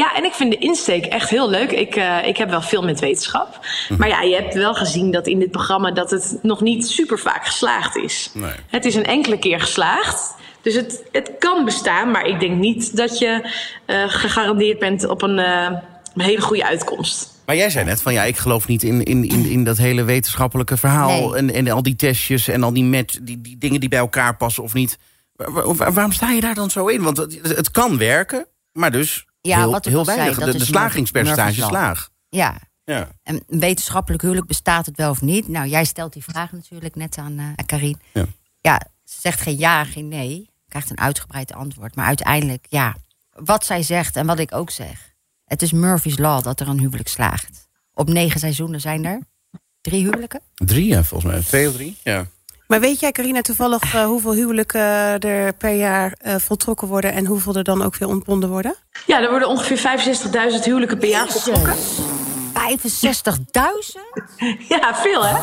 Ja, 0.00 0.14
en 0.14 0.24
ik 0.24 0.32
vind 0.32 0.50
de 0.52 0.58
insteek 0.58 1.04
echt 1.04 1.30
heel 1.30 1.50
leuk. 1.50 1.70
Ik, 1.70 1.96
eh, 1.96 2.26
ik 2.26 2.36
heb 2.36 2.50
wel 2.50 2.62
veel 2.62 2.82
met 2.82 3.00
wetenschap. 3.00 3.58
Mhm. 3.88 3.98
Maar 4.00 4.08
ja, 4.08 4.22
je 4.22 4.34
hebt 4.34 4.54
wel 4.54 4.74
gezien 4.74 5.10
dat 5.10 5.26
in 5.26 5.38
dit 5.38 5.50
programma 5.50 5.90
dat 5.90 6.10
het 6.10 6.38
nog 6.42 6.60
niet 6.60 6.86
super 6.88 7.18
vaak 7.18 7.46
geslaagd 7.46 7.96
is. 7.96 8.30
Nee. 8.34 8.52
Het 8.66 8.84
is 8.84 8.94
een 8.94 9.04
enkele 9.04 9.38
keer 9.38 9.60
geslaagd. 9.60 10.34
Dus 10.62 10.74
het, 10.74 11.02
het 11.12 11.30
kan 11.38 11.64
bestaan, 11.64 12.10
maar 12.10 12.26
ik 12.26 12.40
denk 12.40 12.58
niet 12.58 12.96
dat 12.96 13.18
je 13.18 13.50
eh, 13.86 14.04
gegarandeerd 14.08 14.78
bent 14.78 15.08
op 15.08 15.22
een, 15.22 15.38
eh, 15.38 15.70
een 16.14 16.22
hele 16.22 16.40
goede 16.40 16.66
uitkomst. 16.66 17.38
Maar 17.46 17.56
jij 17.56 17.70
zei 17.70 17.84
net 17.84 18.02
van 18.02 18.12
ja, 18.12 18.22
ik 18.22 18.36
geloof 18.36 18.66
niet 18.66 18.82
in, 18.82 19.02
in, 19.02 19.24
in, 19.28 19.44
in 19.46 19.64
dat 19.64 19.76
hele 19.78 20.02
wetenschappelijke 20.04 20.76
verhaal 20.76 21.28
Nee. 21.28 21.34
en, 21.38 21.52
en 21.54 21.70
al 21.70 21.82
die 21.82 21.96
testjes 21.96 22.48
en 22.48 22.62
al 22.62 22.72
die, 22.72 22.84
match, 22.84 23.16
die, 23.22 23.40
die 23.40 23.58
dingen 23.58 23.80
die 23.80 23.88
bij 23.88 23.98
elkaar 23.98 24.36
passen 24.36 24.62
of 24.62 24.74
niet. 24.74 24.98
Waar- 25.36 25.74
waar- 25.74 25.92
waarom 25.92 26.12
sta 26.12 26.30
je 26.30 26.40
daar 26.40 26.54
dan 26.54 26.70
zo 26.70 26.86
in? 26.86 27.02
Want 27.02 27.16
het, 27.16 27.38
het 27.42 27.70
kan 27.70 27.98
werken, 27.98 28.46
maar 28.72 28.90
dus 28.90 29.24
Ja, 29.40 29.58
heel, 29.58 29.70
wat 29.70 29.84
heel 29.84 30.04
zei, 30.04 30.16
weinig. 30.16 30.38
dat 30.38 30.46
de, 30.46 30.52
de 30.56 30.58
is 30.62 30.66
slagingspercentage 30.66 31.60
Law. 31.60 31.68
slaag. 31.68 32.08
Ja, 32.28 32.56
Ja. 32.84 33.08
een 33.22 33.42
wetenschappelijk 33.46 34.22
huwelijk 34.22 34.46
bestaat 34.46 34.86
het 34.86 34.96
wel 34.96 35.10
of 35.10 35.20
niet? 35.20 35.48
Nou, 35.48 35.68
jij 35.68 35.84
stelt 35.84 36.12
die 36.12 36.24
vraag 36.24 36.52
natuurlijk 36.52 36.94
net 36.96 37.18
aan 37.18 37.38
eh 37.38 37.66
Karin. 37.66 38.00
Ja. 38.12 38.24
ja, 38.60 38.80
ze 39.04 39.20
zegt 39.20 39.40
geen 39.40 39.58
ja, 39.58 39.84
geen 39.84 40.08
nee. 40.08 40.48
Krijgt 40.68 40.90
een 40.90 40.98
uitgebreid 41.00 41.52
antwoord. 41.52 41.94
Maar 41.96 42.06
uiteindelijk, 42.06 42.66
ja, 42.68 42.96
wat 43.30 43.64
zij 43.64 43.82
zegt 43.82 44.16
en 44.16 44.26
wat 44.26 44.38
ik 44.38 44.54
ook 44.54 44.70
zeg. 44.70 45.14
Het 45.44 45.62
is 45.62 45.72
Murphy's 45.72 46.18
Law 46.18 46.42
dat 46.42 46.60
er 46.60 46.68
een 46.68 46.78
huwelijk 46.80 47.08
slaagt. 47.08 47.68
Op 47.94 48.08
negen 48.08 48.40
seizoenen 48.40 48.80
zijn 48.80 49.04
er 49.04 49.20
drie 49.80 50.02
huwelijken. 50.04 50.40
Drie, 50.54 50.86
ja, 50.86 51.04
volgens 51.04 51.32
mij. 51.32 51.42
Twee 51.42 51.68
of 51.68 51.74
drie? 51.74 51.96
Ja. 52.02 52.26
Maar 52.70 52.80
weet 52.80 53.00
jij, 53.00 53.12
Carina, 53.12 53.40
toevallig 53.40 53.94
eh, 53.94 54.04
hoeveel 54.04 54.32
huwelijken 54.32 54.80
er 55.20 55.52
per 55.52 55.72
jaar 55.74 56.12
eh, 56.18 56.34
voltrokken 56.36 56.88
worden... 56.88 57.12
en 57.12 57.26
hoeveel 57.26 57.54
er 57.54 57.64
dan 57.64 57.82
ook 57.82 57.96
weer 57.96 58.08
ontbonden 58.08 58.48
worden? 58.48 58.74
Ja, 59.06 59.20
er 59.22 59.30
worden 59.30 59.48
ongeveer 59.48 59.78
65.000 60.58 60.64
huwelijken 60.64 60.98
per 60.98 61.08
jaar 61.08 61.28
voltrokken. 61.28 61.74
65.000? 61.76 61.80
Ja, 64.68 64.94
veel 64.94 65.24
hè? 65.26 65.34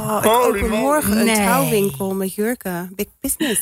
Oh, 0.00 0.18
ik 0.22 0.26
open 0.30 0.70
morgen 0.70 1.18
een 1.18 1.24
Nee. 1.24 1.34
trouwwinkel 1.34 2.14
met 2.14 2.34
jurken. 2.34 2.92
Big 2.94 3.06
business. 3.20 3.60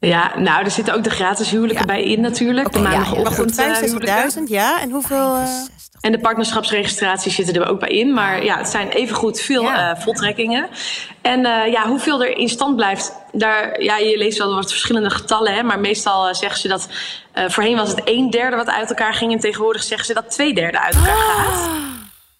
Ja, 0.00 0.38
nou, 0.38 0.64
er 0.64 0.70
zitten 0.70 0.94
ook 0.94 1.04
de 1.04 1.10
gratis 1.10 1.50
huwelijken 1.50 1.86
bij 1.86 2.02
in 2.02 2.20
natuurlijk. 2.20 2.72
de 2.72 2.78
ja, 2.78 2.90
ja. 2.90 2.98
Goed, 2.98 3.14
maandagochtend 3.16 3.58
eh, 3.58 3.76
huwelijken. 3.76 4.30
65.000, 4.30 4.42
ja. 4.46 4.80
En 4.80 4.90
hoeveel... 4.90 5.34
eh, 5.34 5.44
65. 5.44 6.00
En 6.00 6.12
de 6.12 6.18
partnerschapsregistraties 6.18 7.34
zitten 7.34 7.54
er 7.54 7.68
ook 7.68 7.80
bij 7.80 7.88
in. 7.88 8.12
Maar 8.14 8.44
ja, 8.44 8.58
het 8.58 8.68
zijn 8.68 8.88
evengoed 8.88 9.40
veel 9.40 9.62
Ja. 9.62 9.90
eh, 9.94 10.02
voltrekkingen. 10.02 10.68
En 11.22 11.40
ja, 11.70 11.86
hoeveel 11.86 12.22
er 12.22 12.36
in 12.36 12.48
stand 12.48 12.76
blijft, 12.76 13.12
daar, 13.32 13.82
ja, 13.82 13.96
je 13.96 14.18
leest 14.18 14.38
wel 14.38 14.54
wat 14.54 14.70
verschillende 14.70 15.10
getallen. 15.10 15.54
Hè, 15.54 15.62
maar 15.62 15.80
meestal 15.80 16.34
zeggen 16.34 16.60
ze 16.60 16.68
dat, 16.68 16.88
voorheen 17.34 17.76
was 17.76 17.88
het 17.88 18.00
een 18.04 18.30
derde 18.30 18.56
wat 18.56 18.68
uit 18.70 18.88
elkaar 18.88 19.14
ging. 19.14 19.32
En 19.32 19.38
tegenwoordig 19.38 19.82
zeggen 19.82 20.06
ze 20.06 20.14
dat 20.14 20.30
twee 20.30 20.54
derde 20.54 20.80
uit 20.80 20.94
elkaar 20.94 21.16
gaat. 21.16 21.68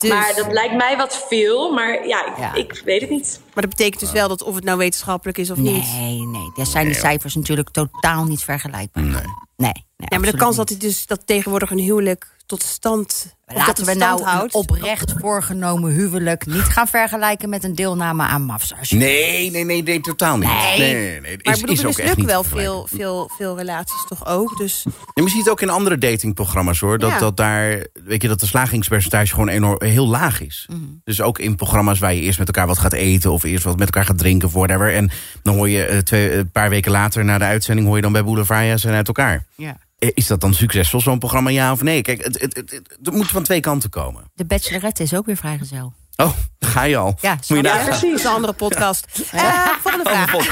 Dus, 0.01 0.11
Maar 0.11 0.33
dat 0.37 0.53
lijkt 0.53 0.75
mij 0.75 0.97
wat 0.97 1.25
veel. 1.29 1.73
Maar 1.73 2.07
ja, 2.07 2.27
ik, 2.27 2.37
Ja. 2.39 2.55
ik 2.55 2.83
weet 2.85 3.01
het 3.01 3.11
niet. 3.11 3.41
maar 3.55 3.63
dat 3.63 3.71
betekent 3.77 4.01
dus 4.01 4.13
wel 4.13 4.29
dat 4.29 4.43
of 4.43 4.55
het 4.55 4.65
nou 4.65 4.79
wetenschappelijk 4.79 5.39
is 5.39 5.51
of 5.51 5.57
niet. 5.57 5.93
Nee, 5.93 6.21
nee. 6.27 6.53
Daar 6.57 6.67
zijn 6.67 6.89
de 6.89 6.95
cijfers 6.95 7.35
natuurlijk 7.35 7.71
totaal 7.71 8.25
niet 8.25 8.43
vergelijkbaar. 8.45 9.03
Nee. 9.05 9.23
Nee, 9.57 9.73
Ja, 9.97 10.19
maar 10.19 10.31
de 10.31 10.37
kans 10.37 10.57
niet. 10.57 10.69
dat, 10.69 10.69
hij 10.69 10.89
dus, 10.89 11.07
dat 11.07 11.27
tegenwoordig 11.27 11.71
een 11.71 11.79
huwelijk 11.79 12.37
tot 12.51 12.63
stand... 12.63 13.39
Laten 13.55 13.85
we 13.85 13.95
nou 13.95 14.21
een 14.21 14.27
houdt. 14.27 14.55
oprecht 14.55 15.13
voorgenomen 15.19 15.93
huwelijk 15.93 16.47
niet 16.47 16.63
gaan 16.63 16.87
vergelijken 16.89 17.49
met 17.49 17.65
een 17.65 17.75
deelname 17.75 18.23
aan 18.23 18.43
MAFS. 18.43 18.75
alsjeblieft. 18.79 19.13
Nee, 19.13 19.51
nee, 19.51 19.65
nee, 19.65 19.83
nee, 19.83 20.01
totaal 20.01 20.37
niet. 20.39 20.49
Nee. 20.49 20.79
nee, 20.79 20.95
nee, 20.95 21.21
nee. 21.21 21.37
Maar 21.43 21.55
Is, 21.55 21.61
ik 21.61 21.67
bedoel, 21.67 21.75
is 21.75 21.83
er 21.83 21.89
ook 21.89 21.99
echt 21.99 22.23
wel 22.25 22.45
veel, 22.45 22.87
veel, 22.91 23.31
veel 23.37 23.57
relaties 23.57 24.05
toch 24.09 24.27
ook. 24.27 24.57
Dus 24.59 24.83
Ja, 24.85 24.91
maar 25.15 25.25
je 25.25 25.31
ziet 25.31 25.39
het 25.39 25.49
ook 25.51 25.61
in 25.61 25.71
andere 25.71 25.99
datingprogramma's 25.99 26.81
hoor. 26.81 26.99
Dat, 26.99 27.11
Ja. 27.11 27.19
dat 27.19 27.37
daar, 27.37 27.87
weet 28.05 28.23
je, 28.23 28.29
dat 28.29 28.41
de 28.41 28.47
slagingspercentage 28.47 29.33
gewoon 29.33 29.49
enorm 29.49 29.85
heel 29.85 30.07
laag 30.09 30.41
is. 30.41 30.67
Mhm. 30.71 30.81
Dus 31.05 31.21
ook 31.21 31.39
in 31.39 31.57
programma's 31.57 31.99
waar 31.99 32.15
je 32.15 32.21
eerst 32.21 32.39
met 32.39 32.47
elkaar 32.47 32.67
wat 32.67 32.79
gaat 32.79 32.93
eten 32.93 33.33
of 33.33 33.43
eerst 33.43 33.65
wat 33.65 33.77
met 33.79 33.87
elkaar 33.87 34.05
gaat 34.05 34.19
drinken 34.19 34.49
of 34.49 34.55
whatever. 34.55 34.95
En 34.95 35.11
dan 35.43 35.55
hoor 35.55 35.69
je 35.69 35.85
eh, 35.85 35.99
twee, 35.99 36.33
een 36.33 36.51
paar 36.51 36.71
weken 36.71 36.91
later 36.91 37.25
na 37.25 37.39
de 37.39 37.45
uitzending 37.45 37.87
hoor 37.87 37.97
je 37.97 38.03
dan 38.03 38.13
bij 38.13 38.25
Boulevard 38.25 38.81
zijn 38.81 38.95
uit 38.95 39.07
elkaar. 39.07 39.47
Ja. 39.57 39.77
Eh, 40.01 40.11
Is 40.15 40.27
dat 40.27 40.41
dan 40.41 40.55
succesvol, 40.55 41.01
zo'n 41.01 41.19
programma, 41.19 41.51
ja 41.51 41.73
of 41.73 41.83
nee? 41.83 42.03
Kijk, 42.03 42.25
het, 42.25 42.41
het, 42.41 43.13
moet 43.13 43.27
van 43.29 43.43
twee 43.43 43.61
kanten 43.61 43.91
komen. 43.91 44.31
De 44.35 44.45
Bachelorette 44.45 45.03
is 45.03 45.15
ook 45.15 45.27
weer 45.27 45.37
vrijgezel. 45.37 45.93
Oh, 46.17 46.31
ga 46.61 46.83
je 46.83 46.97
al. 46.97 47.15
Ja, 47.21 47.33
moet 47.35 47.47
je 47.47 47.63
dat 47.63 48.03
is 48.03 48.25
een 48.25 48.31
andere 48.31 48.53
podcast. 48.53 49.07
Eh, 49.33 49.67
volgende 49.81 50.11
vraag. 50.11 50.33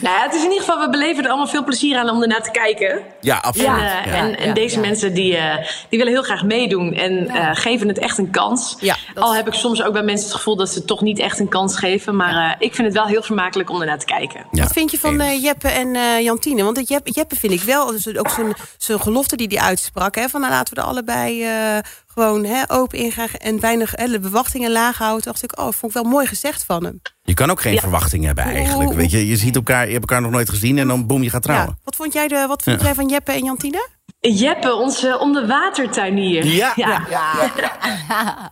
Nou 0.00 0.16
ja, 0.16 0.22
het 0.22 0.34
is 0.34 0.42
in 0.42 0.50
ieder 0.50 0.64
geval, 0.64 0.80
we 0.80 0.90
beleven 0.90 1.22
er 1.24 1.28
allemaal 1.28 1.46
veel 1.48 1.64
plezier 1.64 1.98
aan 1.98 2.10
om 2.10 2.22
ernaar 2.22 2.42
te 2.42 2.50
kijken. 2.50 3.02
Ja, 3.20 3.36
absoluut. 3.36 3.68
En, 3.68 3.74
Ja. 3.76 4.04
eh, 4.04 4.18
en, 4.18 4.38
en 4.38 4.46
ja, 4.48 4.54
deze 4.54 4.74
ja. 4.74 4.80
mensen 4.80 5.14
die, 5.14 5.36
eh, 5.36 5.66
die 5.88 5.98
willen 5.98 6.12
heel 6.12 6.22
graag 6.22 6.42
meedoen 6.44 6.92
en 6.94 7.28
eh, 7.28 7.50
geven 7.52 7.88
het 7.88 7.98
echt 7.98 8.18
een 8.18 8.30
kans. 8.30 8.76
Ja, 8.80 8.96
Al 9.14 9.30
is- 9.30 9.36
heb 9.36 9.46
ik 9.46 9.54
soms 9.54 9.82
ook 9.82 9.92
bij 9.92 10.02
mensen 10.02 10.26
het 10.26 10.36
gevoel 10.36 10.56
dat 10.56 10.68
ze 10.68 10.78
het 10.78 10.86
toch 10.86 11.00
niet 11.00 11.18
echt 11.18 11.38
een 11.38 11.48
kans 11.48 11.78
geven. 11.78 12.16
Maar 12.16 12.50
eh, 12.50 12.56
ik 12.58 12.74
vind 12.74 12.86
het 12.86 12.96
wel 12.96 13.06
heel 13.06 13.22
vermakelijk 13.22 13.70
om 13.70 13.80
ernaar 13.80 13.98
te 13.98 14.04
kijken. 14.06 14.46
Ja. 14.50 14.62
Wat 14.62 14.72
vind 14.72 14.90
je 14.90 14.98
van 14.98 15.20
eh, 15.20 15.42
Jeppe 15.42 15.68
en 15.68 15.96
eh, 15.96 16.20
Jantine? 16.20 16.62
Want 16.64 16.88
Jeppe, 16.88 17.10
Jeppe 17.10 17.36
vind 17.36 17.52
ik 17.52 17.62
wel, 17.62 17.86
dus 17.86 18.16
ook 18.16 18.30
zijn, 18.30 18.54
zijn 18.76 19.00
gelofte 19.00 19.36
die 19.36 19.46
hij 19.48 19.58
uitsprak... 19.58 20.14
Hè, 20.14 20.28
van 20.28 20.40
nou, 20.40 20.52
laten 20.52 20.74
we 20.74 20.80
er 20.80 20.86
allebei 20.86 21.44
eh, 21.44 21.78
gewoon 22.22 22.44
hè, 22.44 22.62
open 22.68 22.98
ingaan... 22.98 23.28
en 23.38 23.60
weinig 23.60 23.92
hè, 23.96 24.06
de 24.06 24.18
verwachtingen 24.20 24.70
laag 24.72 24.98
houden. 24.98 25.24
dacht 25.24 25.42
ik, 25.42 25.58
oh, 25.58 25.64
vond 25.64 25.84
ik 25.84 25.92
wel 26.02 26.10
mooi 26.10 26.26
gezegd 26.26 26.64
van 26.64 26.84
hem. 26.84 27.00
Je 27.22 27.34
kan 27.34 27.50
ook 27.50 27.60
geen 27.60 27.74
Ja. 27.74 27.80
verwachting 27.80 28.24
hebben 28.24 28.44
eigenlijk. 28.44 28.92
Weet 28.92 29.10
je, 29.10 29.26
je 29.28 29.36
ziet 29.36 29.56
elkaar, 29.56 29.86
je 29.86 29.92
hebt 29.92 30.00
elkaar 30.00 30.20
nog 30.20 30.30
nooit 30.30 30.48
gezien 30.48 30.78
en 30.78 30.88
dan 30.88 31.06
boem, 31.06 31.22
je 31.22 31.30
gaat 31.30 31.42
trouwen. 31.42 31.68
Ja. 31.68 31.78
Wat 31.84 31.96
vond 31.96 32.12
jij, 32.12 32.28
de, 32.28 32.44
wat 32.48 32.62
vond 32.62 32.78
Ja. 32.80 32.84
jij 32.86 32.94
van 32.94 33.08
Jeppe 33.08 33.32
en 33.32 33.44
Jantine? 33.44 33.88
Jeppe, 34.20 34.74
onze 34.74 35.18
onderwatertuinier. 35.18 36.44
Ja. 36.46 36.72
ja. 36.76 37.06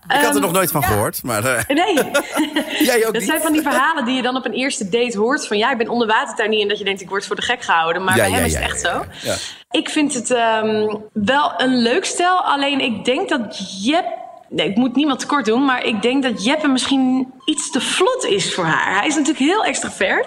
Ik 0.08 0.20
had 0.24 0.34
er 0.34 0.40
nog 0.40 0.52
nooit 0.52 0.70
van 0.70 0.84
gehoord, 0.84 1.22
maar 1.22 1.44
eh, 1.44 1.64
Nee, 1.76 1.94
jij 2.88 2.96
ook 2.96 3.02
dat 3.02 3.12
niet. 3.12 3.24
zijn 3.24 3.40
van 3.40 3.52
die 3.52 3.62
verhalen 3.62 4.04
die 4.04 4.14
je 4.16 4.22
dan 4.22 4.36
op 4.36 4.44
een 4.44 4.52
eerste 4.52 4.88
date 4.88 5.18
hoort. 5.18 5.46
Van 5.46 5.56
ja, 5.58 5.70
ik 5.72 5.78
ben 5.78 5.88
onderwatertuinier 5.88 6.62
en 6.62 6.68
dat 6.68 6.78
je 6.78 6.84
denkt 6.84 7.00
ik 7.00 7.08
word 7.08 7.26
voor 7.26 7.36
de 7.36 7.42
gek 7.42 7.62
gehouden. 7.62 8.04
Maar 8.04 8.16
Ja, 8.16 8.22
bij 8.22 8.30
ja, 8.30 8.36
hem 8.36 8.44
is 8.46 8.52
ja, 8.52 8.60
het 8.60 8.70
echt 8.70 8.82
ja, 8.82 8.90
zo. 8.92 9.38
Ja. 9.74 9.80
Ja. 9.80 9.80
Ik 9.80 9.88
vind 9.90 10.14
het 10.14 10.30
ehm, 10.30 10.96
wel 11.12 11.52
een 11.56 11.82
leuk 11.82 12.04
stel. 12.04 12.38
Alleen 12.40 12.80
ik 12.80 13.04
denk 13.04 13.28
dat 13.28 13.60
Jep... 13.84 14.04
Nee, 14.48 14.68
ik 14.68 14.76
moet 14.76 14.96
niemand 14.96 15.18
tekort 15.20 15.44
doen. 15.44 15.64
Maar 15.64 15.84
ik 15.84 16.02
denk 16.02 16.22
dat 16.22 16.44
Jeppe 16.44 16.68
misschien 16.68 17.32
iets 17.44 17.70
te 17.70 17.80
vlot 17.80 18.24
is 18.24 18.54
voor 18.54 18.64
haar. 18.64 18.98
Hij 18.98 19.06
is 19.06 19.14
natuurlijk 19.14 19.44
heel 19.44 19.64
extravert. 19.64 20.26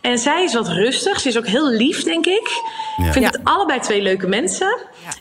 En 0.00 0.18
zij 0.18 0.44
is 0.44 0.54
wat 0.54 0.68
rustig. 0.68 1.20
Ze 1.20 1.28
is 1.28 1.38
ook 1.38 1.46
heel 1.46 1.68
lief, 1.70 2.02
denk 2.04 2.26
ik. 2.26 2.48
Ja. 2.96 3.04
Ik 3.06 3.12
vind 3.12 3.24
Ja. 3.24 3.30
het 3.30 3.40
allebei 3.44 3.80
twee 3.80 4.02
leuke 4.02 4.26
mensen. 4.26 4.76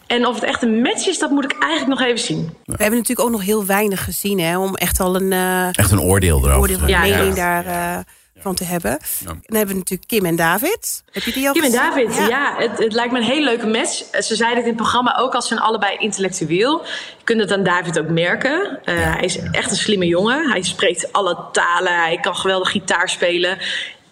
En 0.07 0.25
of 0.27 0.35
het 0.35 0.43
echt 0.43 0.61
een 0.61 0.81
match 0.81 1.07
is, 1.07 1.19
dat 1.19 1.29
moet 1.29 1.43
ik 1.43 1.55
eigenlijk 1.59 1.99
nog 1.99 2.07
even 2.07 2.19
zien. 2.25 2.53
We 2.65 2.71
hebben 2.77 2.99
natuurlijk 2.99 3.27
ook 3.27 3.33
nog 3.33 3.43
heel 3.43 3.65
weinig 3.65 4.03
gezien... 4.03 4.39
Hè, 4.39 4.57
om 4.57 4.75
echt 4.75 4.99
al 4.99 5.15
een 5.15 5.31
eh, 5.31 5.67
Echt 5.77 5.91
een 5.91 6.01
oordeel 6.01 6.37
erover. 6.37 6.59
oordeel 6.59 6.77
van 6.79 6.87
Ja, 6.87 6.99
mening 6.99 7.35
ja. 7.35 7.61
daar 7.61 7.65
eh, 7.97 8.03
van 8.39 8.55
te 8.55 8.63
hebben. 8.63 8.99
Dan 9.23 9.41
hebben 9.45 9.67
we 9.67 9.73
natuurlijk 9.79 10.07
Kim 10.09 10.25
en 10.25 10.35
David. 10.35 11.03
Heb 11.11 11.23
je 11.23 11.31
die 11.33 11.47
al 11.47 11.53
Kim 11.53 11.63
en? 11.63 11.71
David, 11.71 12.15
ja, 12.15 12.55
het, 12.57 12.77
het 12.77 12.93
lijkt 12.93 13.11
me 13.11 13.17
een 13.19 13.25
hele 13.25 13.43
leuke 13.43 13.67
match. 13.67 14.01
Eh, 14.11 14.21
Ze 14.21 14.35
zeiden 14.35 14.57
het 14.57 14.65
in 14.65 14.71
het 14.73 14.81
programma 14.81 15.17
ook, 15.17 15.33
als 15.33 15.47
ze 15.47 15.53
zijn 15.53 15.65
allebei 15.67 15.97
intellectueel. 15.97 16.81
Je 17.17 17.23
kunt 17.23 17.41
het 17.41 17.51
aan 17.51 17.63
David 17.63 17.99
ook 17.99 18.07
merken. 18.09 18.79
Eh, 18.83 18.95
Hij 19.13 19.23
is 19.23 19.37
echt 19.51 19.71
een 19.71 19.77
slimme 19.77 20.05
jongen. 20.05 20.49
Hij 20.51 20.61
spreekt 20.61 21.13
alle 21.13 21.37
talen, 21.51 21.95
hij 22.01 22.17
kan 22.21 22.35
geweldig 22.35 22.69
gitaar 22.71 23.09
spelen. 23.09 23.57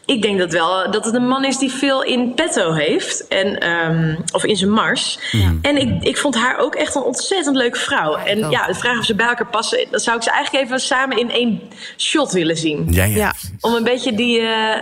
Ik 0.06 0.22
denk 0.22 0.40
dat 0.40 0.52
wel 0.52 0.92
dat 0.92 1.06
het 1.06 1.14
een 1.14 1.28
man 1.28 1.46
is 1.46 1.58
die 1.58 1.72
veel 1.72 2.04
in 2.04 2.34
petto 2.34 2.74
heeft. 2.74 3.28
En, 3.28 3.60
ehm, 3.60 4.16
of 4.34 4.44
in 4.44 4.56
zijn 4.56 4.72
mars. 4.72 5.20
En 5.62 5.78
ik, 5.78 6.04
ik 6.04 6.18
vond 6.18 6.36
haar 6.36 6.58
ook 6.58 6.76
echt 6.76 6.96
een 6.96 7.02
ontzettend 7.02 7.56
leuke 7.56 7.80
vrouw. 7.80 8.16
En 8.16 8.46
ook. 8.46 8.52
ja, 8.52 8.68
de 8.68 8.74
vraag 8.74 9.00
of 9.00 9.06
ze 9.06 9.16
bij 9.16 9.28
elkaar 9.28 9.48
passen... 9.48 9.86
dan 9.92 10.00
zou 10.00 10.18
ik 10.18 10.24
ze 10.24 10.32
eigenlijk 10.32 10.66
even 10.66 10.80
samen 10.80 11.18
in 11.18 11.32
één 11.32 11.62
shot 11.98 12.32
willen 12.32 12.58
zien. 12.58 12.88
Ja, 12.90 13.04
ja. 13.04 13.34
Om 13.60 13.74
een 13.74 13.84
beetje 13.84 14.14
die 14.14 14.40
eh, 14.40 14.82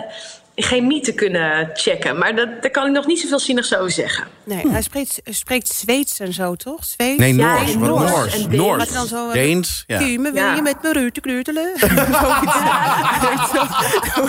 chemie 0.64 1.02
te 1.02 1.14
kunnen 1.14 1.70
checken. 1.74 2.18
Maar 2.18 2.36
dat, 2.36 2.50
daar 2.62 2.72
kan 2.72 2.86
ik 2.86 2.92
nog 2.92 3.06
niet 3.06 3.20
zoveel 3.20 3.40
zinnigs 3.40 3.76
over 3.76 3.92
zeggen. 3.92 4.28
Nee, 4.44 4.68
hij 4.70 4.82
spreekt, 4.82 5.22
spreekt 5.26 5.68
Zweeds 5.68 6.20
en 6.20 6.34
zo, 6.34 6.56
toch? 6.56 6.86
Zweeds? 6.86 7.18
Nee, 7.20 7.36
Ja, 7.36 7.54
Noors. 7.54 7.74
wat 7.76 7.88
Noors 7.90 8.12
Noors. 8.12 8.34
en. 8.44 8.56
Noors. 8.56 8.92
Dan 8.92 9.08
zo, 9.08 9.28
eh, 9.28 9.34
Deens. 9.34 9.84
Ja. 9.88 9.98
Kume, 9.98 10.32
wil 10.32 10.44
Ja. 10.44 10.56
je 10.56 10.62
met 10.62 10.82
me 10.82 10.94
rute 10.94 11.22
kneutelen? 11.22 11.72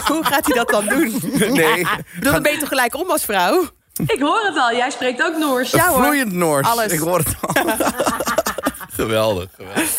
Hoe 0.09 0.25
gaat 0.25 0.47
hij 0.47 0.55
dat 0.57 0.69
dan 0.69 0.87
doen? 0.89 1.21
Nee. 1.53 1.87
Bedoel, 2.15 2.33
dan 2.33 2.43
ben 2.43 2.53
je 2.53 2.59
toch 2.59 2.69
gelijk 2.69 2.95
om 2.95 3.11
als 3.11 3.25
vrouw? 3.25 3.69
Ik 4.07 4.21
hoor 4.21 4.41
het 4.45 4.57
al, 4.57 4.77
jij 4.77 4.91
spreekt 4.91 5.23
ook 5.23 5.37
Noors. 5.37 5.71
Ja, 5.71 5.89
hoor. 5.89 6.03
Vloeiend 6.03 6.33
Noors. 6.33 6.69
Alles. 6.69 6.93
Ik 6.93 6.99
hoor 6.99 7.19
het 7.19 7.35
al. 7.41 7.65
geweldig, 8.93 9.49
geweldig. 9.57 9.91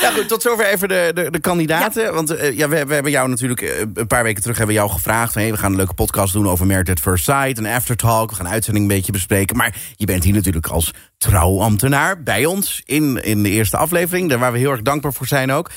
Ja, 0.00 0.10
goed, 0.10 0.28
tot 0.28 0.42
zover 0.42 0.66
even 0.66 0.88
de, 0.88 1.10
de, 1.14 1.30
de 1.30 1.40
kandidaten. 1.40 2.14
Want 2.14 2.30
eh, 2.30 2.56
ja, 2.56 2.68
we, 2.68 2.86
we 2.86 2.94
hebben 2.94 3.12
jou 3.12 3.28
natuurlijk 3.28 3.60
eh, 3.60 3.78
een 3.94 4.06
paar 4.06 4.22
weken 4.22 4.42
terug 4.42 4.56
hebben 4.56 4.74
we 4.74 4.80
jou 4.80 4.92
gevraagd. 4.92 5.32
Van, 5.32 5.42
hey, 5.42 5.50
we 5.50 5.58
gaan 5.58 5.70
een 5.70 5.76
leuke 5.76 5.94
podcast 5.94 6.32
doen 6.32 6.48
over 6.48 6.66
Married 6.66 6.90
at 6.90 7.00
First 7.00 7.24
Sight. 7.24 7.58
Een 7.58 7.66
aftertalk. 7.66 8.30
We 8.30 8.36
gaan 8.36 8.44
de 8.44 8.50
uitzending 8.50 8.84
een 8.84 8.96
beetje 8.96 9.12
bespreken. 9.12 9.56
Maar 9.56 9.76
je 9.96 10.06
bent 10.06 10.24
hier 10.24 10.34
natuurlijk 10.34 10.66
als 10.66 10.90
trouwambtenaar 11.18 12.22
bij 12.22 12.44
ons 12.46 12.82
in, 12.84 13.22
in 13.22 13.42
de 13.42 13.50
eerste 13.50 13.76
aflevering. 13.76 14.28
Daar 14.28 14.38
waar 14.38 14.52
we 14.52 14.58
heel 14.58 14.70
erg 14.70 14.82
dankbaar 14.82 15.12
voor 15.12 15.26
zijn 15.26 15.52
ook. 15.52 15.68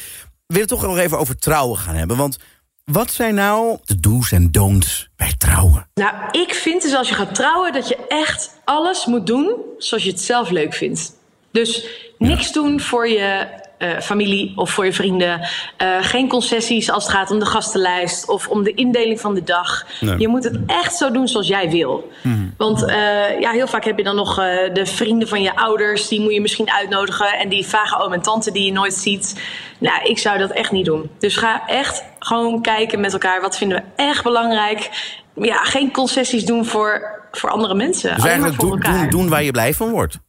We 0.47 0.53
willen 0.53 0.67
toch 0.67 0.81
nog 0.81 0.97
even 0.97 1.19
over 1.19 1.37
trouwen 1.37 1.77
gaan 1.77 1.95
hebben. 1.95 2.17
Want 2.17 2.37
wat 2.85 3.11
zijn 3.11 3.35
nou 3.35 3.77
de 3.83 3.99
do's 3.99 4.31
en 4.31 4.51
don'ts 4.51 5.09
bij 5.15 5.33
trouwen? 5.37 5.87
Nou, 5.93 6.13
ik 6.31 6.53
vind 6.53 6.81
dus 6.81 6.93
als 6.93 7.09
je 7.09 7.15
gaat 7.15 7.35
trouwen 7.35 7.73
dat 7.73 7.87
je 7.87 7.97
echt 8.07 8.55
alles 8.63 9.05
moet 9.05 9.27
doen 9.27 9.55
zoals 9.77 10.03
je 10.03 10.09
het 10.09 10.21
zelf 10.21 10.49
leuk 10.49 10.73
vindt. 10.73 11.13
Dus 11.51 11.87
niks 12.17 12.51
doen 12.51 12.79
voor 12.79 13.07
je 13.07 13.47
eh, 13.81 13.99
familie 13.99 14.53
of 14.55 14.69
voor 14.69 14.85
je 14.85 14.93
vrienden. 14.93 15.47
Eh, 15.77 15.87
geen 16.01 16.27
concessies 16.27 16.91
als 16.91 17.03
het 17.03 17.13
gaat 17.13 17.31
om 17.31 17.39
de 17.39 17.45
gastenlijst 17.45 18.29
of 18.29 18.47
om 18.47 18.63
de 18.63 18.73
indeling 18.73 19.19
van 19.19 19.33
de 19.33 19.43
dag. 19.43 19.85
Nee. 19.99 20.19
Je 20.19 20.27
moet 20.27 20.43
het 20.43 20.59
echt 20.67 20.95
zo 20.95 21.11
doen 21.11 21.27
zoals 21.27 21.47
jij 21.47 21.69
wil. 21.69 22.11
Want 22.57 22.85
eh, 22.85 23.39
ja, 23.39 23.51
heel 23.51 23.67
vaak 23.67 23.83
heb 23.85 23.97
je 23.97 24.03
dan 24.03 24.15
nog 24.15 24.35
de 24.73 24.85
vrienden 24.85 25.27
van 25.27 25.41
je 25.41 25.55
ouders. 25.55 26.07
Die 26.07 26.21
moet 26.21 26.33
je 26.33 26.41
misschien 26.41 26.71
uitnodigen. 26.71 27.33
En 27.33 27.49
die 27.49 27.65
vage 27.65 27.99
oom 27.99 28.13
en 28.13 28.21
tante 28.21 28.51
die 28.51 28.65
je 28.65 28.71
nooit 28.71 28.93
ziet. 28.93 29.41
Nou, 29.77 30.03
ik 30.03 30.17
zou 30.17 30.37
dat 30.37 30.51
echt 30.51 30.71
niet 30.71 30.85
doen. 30.85 31.09
Dus 31.19 31.37
ga 31.37 31.67
echt 31.67 32.03
gewoon 32.19 32.61
kijken 32.61 32.99
met 32.99 33.13
elkaar. 33.13 33.41
Wat 33.41 33.57
vinden 33.57 33.77
we 33.77 34.03
echt 34.03 34.23
belangrijk? 34.23 34.89
Ja, 35.35 35.63
geen 35.63 35.91
concessies 35.91 36.45
doen 36.45 36.65
voor, 36.65 37.21
voor 37.31 37.49
andere 37.49 37.75
mensen. 37.75 38.15
Dus 38.15 38.25
eigenlijk 38.25 38.55
voor 38.55 38.69
doen, 38.69 38.81
elkaar. 38.81 38.99
doen, 38.99 39.09
doen 39.09 39.29
waar 39.29 39.43
je 39.43 39.51
blij 39.51 39.73
van 39.73 39.89
wordt. 39.89 40.19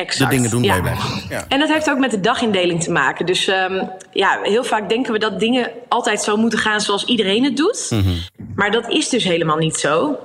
Exact, 0.00 0.30
De 0.30 0.36
dingen 0.36 0.50
doen 0.50 0.66
waar 0.66 0.76
je 0.76 0.82
van 0.98 1.10
wordt. 1.10 1.26
Ja. 1.28 1.44
En 1.48 1.58
dat 1.58 1.68
heeft 1.68 1.90
ook 1.90 1.98
met 1.98 2.10
de 2.10 2.20
dagindeling 2.20 2.82
te 2.82 2.90
maken. 2.90 3.26
Dus 3.26 3.46
ehm, 3.46 3.84
ja, 4.12 4.38
heel 4.42 4.64
vaak 4.64 4.88
denken 4.88 5.12
we 5.12 5.18
dat 5.18 5.40
dingen 5.40 5.70
altijd 5.88 6.22
zo 6.22 6.36
moeten 6.36 6.58
gaan 6.58 6.80
zoals 6.80 7.04
iedereen 7.04 7.44
het 7.44 7.56
doet. 7.56 7.86
Mhm. 7.90 8.08
Maar 8.54 8.70
dat 8.70 8.88
is 8.88 9.08
dus 9.08 9.24
helemaal 9.24 9.56
niet 9.56 9.76
zo. 9.76 10.18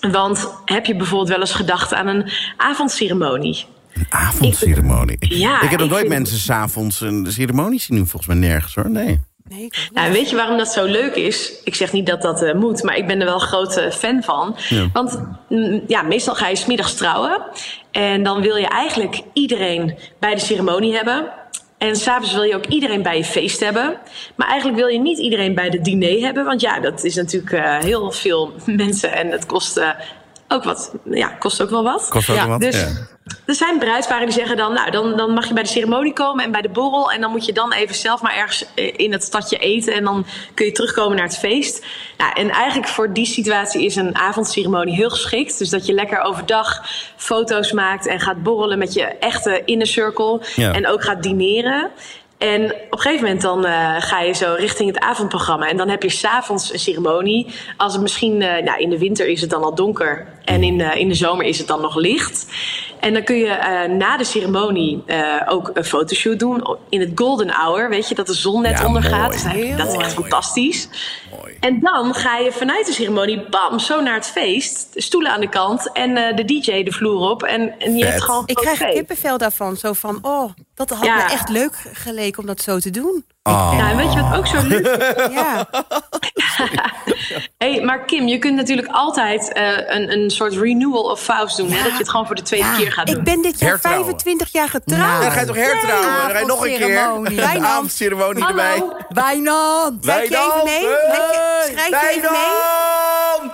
Want 0.00 0.48
heb 0.64 0.86
je 0.86 0.96
bijvoorbeeld 0.96 1.28
wel 1.30 1.40
eens 1.40 1.52
gedacht 1.52 1.94
aan 1.94 2.06
een 2.06 2.30
avondceremonie? 2.56 3.64
Een 3.94 4.06
avondceremonie. 4.08 5.16
Ja, 5.20 5.54
ik 5.62 5.68
heb 5.70 5.78
nog 5.78 5.88
ik 5.88 5.92
nooit 5.94 6.06
vind- 6.06 6.08
mensen 6.14 6.38
s'avonds 6.38 7.00
een 7.00 7.26
ceremonie 7.30 7.80
zien 7.80 7.96
doen. 7.96 8.06
Volgens 8.06 8.34
mij 8.38 8.48
nergens 8.48 8.74
hoor. 8.74 8.90
Nee. 8.90 9.20
Nee. 9.48 9.70
Nou, 9.92 10.12
weet 10.12 10.30
je 10.30 10.36
waarom 10.36 10.58
dat 10.58 10.68
zo 10.68 10.84
leuk 10.84 11.14
is? 11.14 11.52
Ik 11.64 11.74
zeg 11.74 11.92
niet 11.92 12.06
dat 12.06 12.22
dat 12.22 12.42
eh, 12.42 12.54
moet, 12.54 12.82
maar 12.82 12.96
ik 12.96 13.06
ben 13.06 13.18
er 13.18 13.24
wel 13.24 13.34
een 13.34 13.40
grote 13.40 13.92
fan 13.92 14.22
van. 14.22 14.56
Ja. 14.68 14.88
Want 14.92 15.20
mm, 15.48 15.84
ja, 15.86 16.02
meestal 16.02 16.34
ga 16.34 16.48
je 16.48 16.56
's 16.56 16.66
middags 16.66 16.94
trouwen. 16.94 17.42
En 17.90 18.22
dan 18.22 18.40
wil 18.40 18.56
je 18.56 18.66
eigenlijk 18.66 19.22
iedereen 19.32 19.98
bij 20.18 20.34
de 20.34 20.40
ceremonie 20.40 20.94
hebben. 20.94 21.32
En 21.78 21.96
s'avonds 21.96 22.32
wil 22.32 22.42
je 22.42 22.54
ook 22.54 22.66
iedereen 22.66 23.02
bij 23.02 23.16
je 23.16 23.24
feest 23.24 23.60
hebben. 23.60 23.98
Maar 24.34 24.48
eigenlijk 24.48 24.78
wil 24.78 24.88
je 24.88 24.98
niet 24.98 25.18
iedereen 25.18 25.54
bij 25.54 25.70
de 25.70 25.80
diner 25.80 26.20
hebben. 26.20 26.44
Want 26.44 26.60
ja, 26.60 26.80
dat 26.80 27.04
is 27.04 27.14
natuurlijk 27.14 27.52
eh, 27.52 27.78
heel 27.78 28.12
veel 28.12 28.52
mensen. 28.66 29.12
En 29.12 29.30
het 29.30 29.46
kost 29.46 29.76
eh, 29.76 29.88
ook 30.54 30.64
wat. 30.64 30.92
Ja, 31.04 31.28
kost 31.28 31.62
ook 31.62 31.70
wel 31.70 31.82
wat. 31.82 32.08
Kost 32.08 32.30
ook 32.30 32.36
Ja, 32.36 32.42
wel 32.42 32.50
wat. 32.50 32.60
Dus 32.60 32.80
Ja. 32.80 32.88
er 33.46 33.54
zijn 33.54 33.78
bruidsparen 33.78 34.26
die 34.26 34.34
zeggen 34.34 34.56
dan, 34.56 34.72
nou, 34.72 34.90
dan, 34.90 35.16
dan 35.16 35.30
mag 35.32 35.48
je 35.48 35.54
bij 35.54 35.62
de 35.62 35.68
ceremonie 35.68 36.12
komen 36.12 36.44
en 36.44 36.52
bij 36.52 36.62
de 36.62 36.68
borrel. 36.68 37.12
En 37.12 37.20
dan 37.20 37.30
moet 37.30 37.44
je 37.46 37.52
dan 37.52 37.72
even 37.72 37.94
zelf 37.94 38.22
maar 38.22 38.34
ergens 38.36 38.64
eh, 38.74 38.92
in 38.96 39.12
het 39.12 39.22
stadje 39.22 39.56
eten. 39.58 39.94
En 39.94 40.04
dan 40.04 40.26
kun 40.54 40.66
je 40.66 40.72
terugkomen 40.72 41.16
naar 41.16 41.26
het 41.26 41.38
feest. 41.38 41.84
Nou, 42.18 42.32
en 42.34 42.50
eigenlijk 42.50 42.88
voor 42.88 43.12
die 43.12 43.26
situatie 43.26 43.84
is 43.84 43.96
een 43.96 44.16
avondceremonie 44.16 44.94
heel 44.94 45.10
geschikt. 45.10 45.58
Dus 45.58 45.68
dat 45.70 45.86
je 45.86 45.92
lekker 45.92 46.20
overdag 46.20 46.82
foto's 47.16 47.72
maakt 47.72 48.06
en 48.06 48.20
gaat 48.20 48.42
borrelen 48.42 48.78
met 48.78 48.92
je 48.92 49.04
echte 49.04 49.62
inner 49.64 49.86
circle. 49.86 50.40
Ja. 50.56 50.72
En 50.72 50.86
ook 50.88 51.04
gaat 51.04 51.22
dineren. 51.22 51.90
En 52.38 52.64
op 52.64 52.92
een 52.92 52.98
gegeven 52.98 53.24
moment 53.24 53.42
dan 53.42 53.64
eh, 53.64 53.94
ga 53.98 54.20
je 54.20 54.32
zo 54.32 54.54
richting 54.58 54.88
het 54.94 54.98
avondprogramma. 55.04 55.68
En 55.68 55.76
dan 55.76 55.88
heb 55.88 56.02
je 56.02 56.10
s'avonds 56.10 56.72
een 56.72 56.78
ceremonie. 56.78 57.46
Als 57.76 57.92
het 57.92 58.02
misschien, 58.02 58.42
eh, 58.42 58.62
nou, 58.64 58.80
in 58.80 58.90
de 58.90 58.98
winter 58.98 59.26
is 59.26 59.40
het 59.40 59.50
dan 59.50 59.62
al 59.62 59.74
donker. 59.74 60.26
En 60.44 60.62
in, 60.62 60.80
eh, 60.80 61.00
in 61.00 61.08
de 61.08 61.14
zomer 61.14 61.46
is 61.46 61.58
het 61.58 61.66
dan 61.66 61.80
nog 61.80 61.96
licht. 61.96 62.46
En 63.00 63.12
dan 63.12 63.22
kun 63.24 63.36
je 63.36 63.46
eh, 63.50 63.90
na 63.90 64.16
de 64.16 64.24
ceremonie 64.24 65.02
eh, 65.06 65.22
ook 65.48 65.70
een 65.74 65.84
fotoshoot 65.84 66.38
doen. 66.38 66.66
In 66.88 67.00
het 67.00 67.10
golden 67.14 67.50
hour, 67.50 67.88
weet 67.88 68.08
je, 68.08 68.14
dat 68.14 68.26
de 68.26 68.34
zon 68.34 68.62
net 68.62 68.78
Ja, 68.78 68.86
ondergaat. 68.86 69.28
mooi. 69.30 69.42
Dat- 69.42 69.52
Heel 69.52 69.76
dat 69.76 69.86
is 69.88 69.96
echt 69.96 70.12
fantastisch. 70.12 70.88
Mooi. 71.44 71.56
En 71.60 71.80
dan 71.80 72.14
ga 72.14 72.36
je 72.36 72.52
vanuit 72.52 72.86
de 72.86 72.92
ceremonie, 72.92 73.48
bam, 73.50 73.78
zo 73.78 74.00
naar 74.00 74.14
het 74.14 74.26
feest. 74.26 74.88
Stoelen 74.94 75.32
aan 75.32 75.40
de 75.40 75.48
kant 75.48 75.92
en 75.92 76.16
eh, 76.16 76.36
de 76.36 76.44
DJ 76.44 76.82
de 76.82 76.92
vloer 76.92 77.30
op. 77.30 77.42
En, 77.42 77.74
en 77.78 77.96
je 77.96 78.02
Vet. 78.04 78.12
hebt 78.12 78.24
gewoon 78.24 78.42
Ik 78.46 78.54
krijg 78.56 78.80
oké. 78.82 78.92
kippenvel 78.92 79.38
daarvan. 79.38 79.76
Zo 79.76 79.92
van, 79.92 80.18
oh, 80.22 80.50
dat 80.74 80.90
had 80.90 81.04
Ja. 81.04 81.14
me 81.16 81.22
echt 81.22 81.48
leuk 81.48 81.76
geleken 81.92 82.40
om 82.40 82.46
dat 82.46 82.60
zo 82.62 82.78
te 82.78 82.90
doen. 82.90 83.24
Oh. 83.42 83.76
Nou, 83.78 83.90
en 83.90 83.96
weet 83.96 84.12
je 84.12 84.20
wat 84.22 84.36
ook 84.38 84.46
zo 84.46 84.56
leuk 84.62 84.86
is? 84.86 85.32
Ja, 85.40 85.68
Hey, 87.58 87.80
maar 87.80 88.04
Kim, 88.04 88.26
je 88.28 88.38
kunt 88.38 88.54
natuurlijk 88.56 88.88
altijd 88.90 89.52
eh, 89.52 89.72
een, 89.94 90.12
een 90.12 90.30
soort 90.30 90.54
renewal 90.56 91.02
of 91.02 91.20
vows 91.20 91.56
doen. 91.56 91.70
Hè? 91.70 91.82
Dat 91.82 91.92
je 91.92 91.98
het 91.98 92.08
gewoon 92.08 92.26
voor 92.26 92.34
de 92.34 92.42
tweede 92.42 92.74
keer 92.76 92.92
gaat 92.92 93.06
doen. 93.06 93.16
ik 93.16 93.22
ben 93.24 93.42
dit 93.42 93.58
jaar 93.60 93.70
Hertrouwen. 93.70 94.04
25 94.04 94.52
jaar 94.52 94.68
getrouwd. 94.68 95.00
Nou. 95.00 95.22
Dan 95.22 95.30
ga 95.32 95.40
je 95.40 95.46
toch 95.46 95.56
hertrouwen? 95.56 96.10
Dan 96.10 96.30
ga 96.30 96.38
je 96.38 96.46
nog 96.46 96.66
een 96.66 96.76
keer. 96.76 97.54
Een 97.56 97.64
avondceremonie 97.66 98.46
erbij. 98.46 98.82
Wijnand! 99.08 100.04
Schrijf 100.04 100.28
je 100.28 100.36
even 100.36 100.64
mee? 100.64 100.80
Wijnand, 100.80 101.16
hey, 101.16 101.33
schrijf 101.72 101.88
je 101.88 102.12
even 102.16 102.32
mee? 102.32 103.52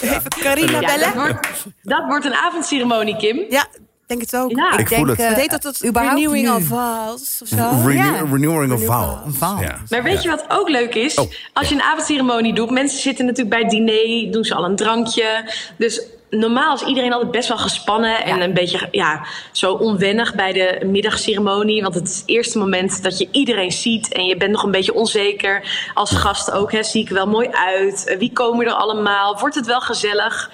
Even 0.14 0.28
Carina 0.40 0.80
Ja, 0.80 0.80
dat, 0.80 0.98
bellen. 0.98 1.14
wordt, 1.14 1.48
dat 1.82 2.04
wordt 2.06 2.24
een 2.24 2.34
avondceremonie, 2.34 3.16
Kim. 3.16 3.44
Ja, 3.48 3.66
denk 4.06 4.20
het 4.20 4.36
ook. 4.36 4.50
Ja. 4.50 4.76
Ik 4.78 4.88
voel 4.88 5.06
het. 5.06 5.16
Wat 5.18 5.34
heet 5.36 5.50
dat? 5.50 5.62
dat 5.62 5.84
überhaupt 5.84 6.18
renewing 6.18 6.46
nu? 6.48 6.54
of 6.54 6.64
vows 6.64 7.40
of 7.42 7.48
zo? 7.48 7.70
Renew- 7.84 7.96
Ja. 7.96 8.22
Renewing 8.32 8.72
of 8.72 8.84
vow. 8.84 9.26
Een 9.26 9.34
val. 9.34 9.60
Ja. 9.60 9.76
Maar 9.88 10.02
weet 10.02 10.22
je 10.22 10.28
wat 10.28 10.44
ook 10.48 10.68
leuk 10.68 10.94
is? 10.94 11.14
Oh, 11.14 11.30
Als 11.52 11.68
je 11.68 11.74
een 11.74 11.82
avondceremonie 11.82 12.54
doet, 12.54 12.70
mensen 12.70 13.00
zitten 13.00 13.24
natuurlijk 13.24 13.50
bij 13.56 13.60
het 13.64 13.70
diner, 13.70 14.32
doen 14.32 14.44
ze 14.44 14.54
al 14.54 14.64
een 14.64 14.76
drankje. 14.76 15.50
Dus 15.78 16.02
normaal 16.30 16.74
is 16.74 16.82
iedereen 16.82 17.12
altijd 17.12 17.30
best 17.30 17.48
wel 17.48 17.58
gespannen 17.58 18.24
en 18.24 18.36
Ja. 18.36 18.44
een 18.44 18.54
beetje 18.54 18.88
ja, 18.90 19.26
zo 19.52 19.72
onwennig 19.72 20.34
bij 20.34 20.52
de 20.52 20.84
middagceremonie. 20.86 21.82
Want 21.82 21.94
het 21.94 22.08
is 22.08 22.16
het 22.16 22.28
eerste 22.28 22.58
moment 22.58 23.02
dat 23.02 23.18
je 23.18 23.28
iedereen 23.32 23.72
ziet 23.72 24.12
en 24.12 24.24
je 24.24 24.36
bent 24.36 24.50
nog 24.52 24.62
een 24.62 24.70
beetje 24.70 24.94
onzeker. 24.94 25.62
Als 25.94 26.10
gast 26.10 26.50
ook, 26.50 26.72
hè, 26.72 26.82
zie 26.82 27.02
ik 27.02 27.08
wel 27.08 27.26
mooi 27.26 27.48
uit? 27.48 28.16
Wie 28.18 28.32
komen 28.32 28.66
er 28.66 28.72
allemaal? 28.72 29.38
Wordt 29.38 29.54
het 29.54 29.66
wel 29.66 29.80
gezellig? 29.80 30.50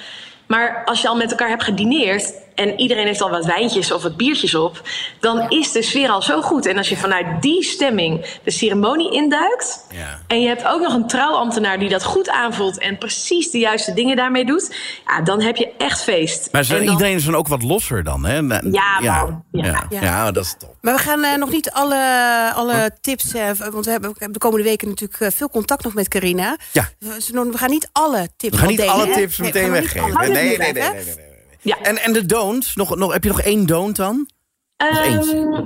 Maar 0.47 0.83
als 0.85 1.01
je 1.03 1.09
al 1.09 1.17
met 1.17 1.31
elkaar 1.31 1.49
hebt 1.49 1.63
gedineerd 1.65 2.33
en 2.55 2.81
iedereen 2.81 3.07
heeft 3.07 3.21
al 3.21 3.31
wat 3.31 3.45
wijntjes 3.47 3.93
of 3.93 4.03
wat 4.03 4.17
biertjes 4.17 4.55
op, 4.55 4.83
dan 5.21 5.51
is 5.51 5.73
de 5.73 5.83
sfeer 5.83 6.09
al 6.09 6.23
zo 6.23 6.43
goed. 6.43 6.67
En 6.67 6.77
als 6.77 6.89
je 6.89 6.97
vanuit 6.97 7.27
die 7.43 7.63
stemming 7.65 8.39
de 8.45 8.51
ceremonie 8.51 9.13
induikt 9.13 9.87
Ja. 9.91 10.19
en 10.27 10.41
je 10.41 10.49
hebt 10.49 10.65
ook 10.67 10.81
nog 10.81 10.95
een 10.95 11.07
trouwambtenaar 11.07 11.79
die 11.79 11.89
dat 11.89 12.05
goed 12.05 12.31
aanvoelt 12.31 12.79
en 12.79 12.99
precies 12.99 13.51
de 13.51 13.59
juiste 13.59 13.93
dingen 13.95 14.17
daarmee 14.17 14.45
doet, 14.45 14.77
ja, 15.07 15.21
dan 15.21 15.41
heb 15.41 15.57
je 15.57 15.73
echt 15.79 16.03
feest. 16.03 16.49
Maar 16.53 16.67
dan- 16.67 16.81
iedereen 16.83 17.17
is 17.17 17.25
dan 17.25 17.35
ook 17.35 17.49
wat 17.49 17.63
losser 17.63 18.05
dan, 18.05 18.25
hè? 18.25 18.37
Ja, 18.37 18.99
ja. 19.01 19.43
Ja. 19.51 19.87
Ja. 19.91 20.31
Dat 20.33 20.45
is 20.45 20.55
top. 20.59 20.77
Maar 20.81 20.95
we 20.95 21.01
gaan 21.01 21.25
eh, 21.25 21.37
nog 21.37 21.51
niet 21.51 21.71
alle, 21.71 22.51
alle 22.55 22.91
tips... 23.01 23.33
eh, 23.35 23.51
want 23.71 23.85
we 23.85 23.91
hebben 23.91 24.15
de 24.33 24.39
komende 24.39 24.65
weken 24.65 24.89
natuurlijk 24.89 25.21
eh, 25.21 25.29
veel 25.35 25.49
contact 25.49 25.85
nog 25.85 25.95
met 25.95 26.09
Carina. 26.09 26.57
Ja. 26.73 26.89
We, 26.99 27.51
gaan 27.53 27.71
niet 27.71 27.89
alle 27.93 28.29
tips 28.37 28.53
We 28.55 28.59
gaan 28.59 28.69
niet 28.69 28.77
delen, 28.79 28.93
alle 28.93 29.11
tips 29.11 29.39
Nee, 29.39 29.53
meteen 29.53 29.71
weggeven. 29.71 30.19
Nee, 30.19 30.31
nee, 30.31 30.59
nee, 30.59 30.73
nee. 30.73 31.32
Ja. 31.63 31.77
En, 31.83 31.99
en 31.99 32.13
de 32.13 32.27
don'ts? 32.27 32.75
Nog, 32.75 32.97
nog, 32.97 33.13
heb 33.13 33.23
je 33.23 33.29
nog 33.29 33.41
één 33.41 33.67
don't 33.67 33.97
dan? 33.97 34.29
Ehm, 34.77 35.65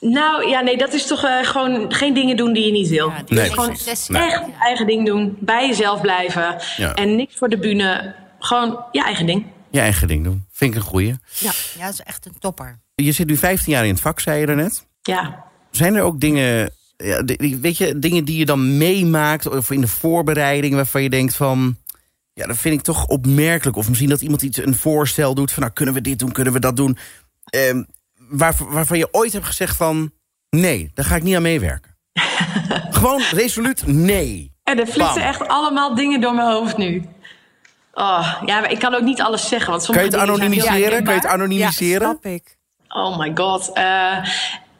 nou 0.00 0.48
ja, 0.48 0.60
nee, 0.60 0.76
dat 0.76 0.92
is 0.92 1.06
toch 1.06 1.24
eh, 1.24 1.44
gewoon 1.44 1.94
geen 1.94 2.14
dingen 2.14 2.36
doen 2.36 2.52
die 2.52 2.64
je 2.64 2.72
niet 2.72 2.88
wil. 2.88 3.08
Ja, 3.08 3.22
Nee, 3.26 3.50
gewoon. 3.50 3.76
Nee. 4.08 4.22
echt 4.22 4.46
je 4.46 4.52
eigen 4.60 4.86
ding 4.86 5.06
doen, 5.06 5.36
bij 5.40 5.66
jezelf 5.68 6.00
blijven 6.00 6.56
Ja. 6.76 6.94
en 6.94 7.16
niks 7.16 7.36
voor 7.36 7.48
de 7.48 7.58
bühne. 7.58 8.14
Gewoon 8.38 8.84
je 8.92 9.02
eigen 9.02 9.26
ding. 9.26 9.46
Je 9.70 9.80
eigen 9.80 10.08
ding 10.08 10.24
doen. 10.24 10.44
Vind 10.52 10.74
ik 10.74 10.80
een 10.80 10.86
goeie. 10.86 11.16
Ja, 11.38 11.50
ja, 11.78 11.84
dat 11.84 11.92
is 11.92 12.00
echt 12.02 12.26
een 12.26 12.38
topper. 12.38 12.78
Je 12.94 13.12
zit 13.12 13.26
nu 13.26 13.36
15 13.36 13.72
jaar 13.72 13.84
in 13.84 13.92
het 13.92 14.00
vak, 14.00 14.20
zei 14.20 14.40
je 14.40 14.46
daarnet. 14.46 14.86
Ja. 15.02 15.44
Zijn 15.70 15.94
er 15.94 16.02
ook 16.02 16.20
dingen, 16.20 16.70
ja, 16.96 17.24
weet 17.60 17.76
je, 17.76 17.98
dingen 17.98 18.24
die 18.24 18.38
je 18.38 18.44
dan 18.44 18.76
meemaakt... 18.76 19.48
of 19.48 19.70
in 19.70 19.80
de 19.80 19.88
voorbereiding 19.88 20.74
waarvan 20.74 21.02
je 21.02 21.10
denkt 21.10 21.36
van... 21.36 21.76
ja, 22.38 22.46
dat 22.46 22.56
vind 22.56 22.74
ik 22.74 22.82
toch 22.82 23.06
opmerkelijk. 23.06 23.76
Of 23.76 23.88
misschien 23.88 24.08
dat 24.08 24.20
iemand 24.20 24.42
iets 24.42 24.58
een 24.58 24.74
voorstel 24.74 25.34
doet 25.34 25.52
van... 25.52 25.62
nou, 25.62 25.74
kunnen 25.74 25.94
we 25.94 26.00
dit 26.00 26.18
doen, 26.18 26.32
kunnen 26.32 26.52
we 26.52 26.60
dat 26.60 26.76
doen. 26.76 26.98
Ehm, 27.44 27.82
waar, 28.28 28.54
waarvan 28.68 28.98
je 28.98 29.08
ooit 29.10 29.32
hebt 29.32 29.44
gezegd 29.46 29.76
van... 29.76 30.12
nee, 30.50 30.90
daar 30.94 31.04
ga 31.04 31.16
ik 31.16 31.22
niet 31.22 31.36
aan 31.36 31.42
meewerken. 31.42 31.96
Gewoon 32.98 33.22
resoluut 33.30 33.86
nee. 33.86 34.52
En 34.62 34.78
er 34.78 34.86
flitsen 34.86 35.14
Bam. 35.14 35.28
echt 35.28 35.48
allemaal 35.48 35.94
dingen 35.94 36.20
door 36.20 36.34
mijn 36.34 36.48
hoofd 36.48 36.76
nu. 36.76 37.04
Oh, 37.92 38.34
ja, 38.44 38.60
maar 38.60 38.70
ik 38.70 38.78
kan 38.78 38.94
ook 38.94 39.02
niet 39.02 39.20
alles 39.20 39.48
zeggen. 39.48 39.70
Want 39.70 39.86
Kan 39.86 39.94
je 39.94 40.10
sommige 40.10 40.20
het 40.20 40.30
anonimiseren? 40.30 41.04
Kan 41.04 41.14
je 41.14 41.20
het 41.20 41.30
anonimiseren? 41.30 42.08
Ja, 42.08 42.16
snap 42.20 42.32
ik. 42.32 42.56
Oh 42.88 43.18
my 43.18 43.30
god. 43.34 43.72
eh, 43.72 44.24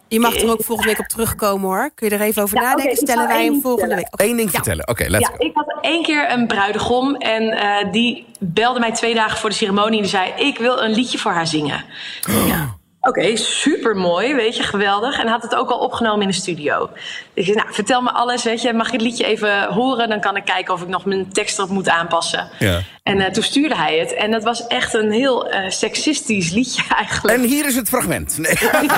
Je 0.08 0.20
mag 0.20 0.34
er 0.36 0.50
ook 0.50 0.64
volgende 0.64 0.90
week 0.90 1.00
op 1.00 1.06
terugkomen 1.06 1.68
hoor. 1.68 1.90
Kun 1.94 2.08
je 2.08 2.14
er 2.14 2.20
even 2.20 2.42
over 2.42 2.56
Ja, 2.56 2.62
nadenken? 2.62 2.96
Stellen 2.96 3.26
wij 3.28 3.44
hem 3.44 3.60
volgende 3.60 3.94
week. 3.94 4.06
Eén 4.10 4.36
ding 4.36 4.50
vertellen. 4.50 4.88
Oké, 4.88 5.04
let's 5.08 5.28
ja, 5.28 5.34
go. 5.36 5.46
ik 5.46 5.50
had 5.54 5.78
één 5.80 6.02
keer 6.02 6.30
een 6.30 6.46
bruidegom 6.46 7.14
en 7.14 7.50
eh, 7.50 7.92
die 7.92 8.26
belde 8.38 8.80
mij 8.80 8.92
twee 8.92 9.14
dagen 9.14 9.38
voor 9.38 9.50
de 9.50 9.56
ceremonie 9.56 9.96
en 9.96 10.02
die 10.02 10.10
zei: 10.10 10.32
Ik 10.36 10.58
wil 10.58 10.82
een 10.82 10.90
liedje 10.90 11.18
voor 11.18 11.32
haar 11.32 11.46
zingen. 11.46 11.84
Ja. 12.46 12.76
Oké, 13.08 13.36
super 13.36 13.96
mooi, 13.96 14.34
weet 14.34 14.56
je, 14.56 14.62
geweldig. 14.62 15.18
En 15.18 15.26
had 15.26 15.42
het 15.42 15.54
ook 15.54 15.70
al 15.70 15.78
opgenomen 15.78 16.22
in 16.22 16.28
de 16.28 16.34
studio. 16.34 16.90
Ik 17.34 17.44
zei, 17.44 17.56
nou, 17.56 17.72
vertel 17.72 18.02
me 18.02 18.10
alles, 18.10 18.42
weet 18.44 18.62
je. 18.62 18.72
Mag 18.72 18.86
ik 18.86 18.92
het 18.92 19.00
liedje 19.00 19.24
even 19.24 19.64
horen? 19.64 20.08
Dan 20.08 20.20
kan 20.20 20.36
ik 20.36 20.44
kijken 20.44 20.74
of 20.74 20.82
ik 20.82 20.88
nog 20.88 21.04
mijn 21.04 21.32
tekst 21.32 21.58
erop 21.58 21.70
moet 21.70 21.88
aanpassen. 21.88 22.48
Ja. 22.58 22.80
En 23.02 23.20
eh, 23.20 23.32
toen 23.32 23.42
stuurde 23.42 23.76
hij 23.76 23.98
het. 23.98 24.14
En 24.14 24.30
dat 24.30 24.42
was 24.44 24.66
echt 24.66 24.94
een 24.94 25.10
heel 25.10 25.48
eh, 25.48 25.70
seksistisch 25.70 26.50
liedje 26.50 26.82
eigenlijk. 26.98 27.36
En 27.36 27.44
hier 27.44 27.66
is 27.66 27.76
het 27.76 27.88
fragment. 27.88 28.38
Nee. 28.38 28.58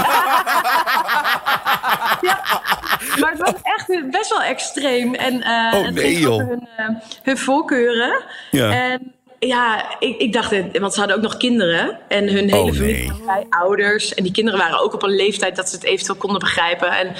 Maar 3.20 3.30
het 3.30 3.40
was 3.40 3.54
echt 3.62 4.10
best 4.10 4.30
wel 4.30 4.42
extreem. 4.42 5.14
En 5.14 5.42
eh 5.42 5.78
Oh, 5.78 5.84
het 5.84 5.94
nee, 5.94 6.14
ging 6.14 6.26
over 6.26 6.46
joh. 6.46 6.58
hun, 6.76 6.98
hun 7.22 7.38
voorkeuren. 7.38 8.22
Ja. 8.50 8.70
En 8.70 9.14
ja, 9.48 9.84
ik, 9.98 10.16
ik 10.18 10.32
dacht, 10.32 10.50
want 10.80 10.92
ze 10.92 10.98
hadden 10.98 11.16
ook 11.16 11.22
nog 11.22 11.36
kinderen. 11.36 11.98
En 12.08 12.28
hun 12.28 12.50
hele 12.50 12.56
Oh, 12.56 12.72
familie 12.72 12.94
nee. 12.94 13.08
was 13.08 13.24
bij 13.24 13.46
ouders. 13.50 14.14
En 14.14 14.22
die 14.22 14.32
kinderen 14.32 14.60
waren 14.60 14.80
ook 14.80 14.94
op 14.94 15.02
een 15.02 15.14
leeftijd 15.16 15.56
dat 15.56 15.68
ze 15.68 15.74
het 15.74 15.84
eventueel 15.84 16.18
konden 16.18 16.38
begrijpen. 16.40 16.90
En 16.90 17.12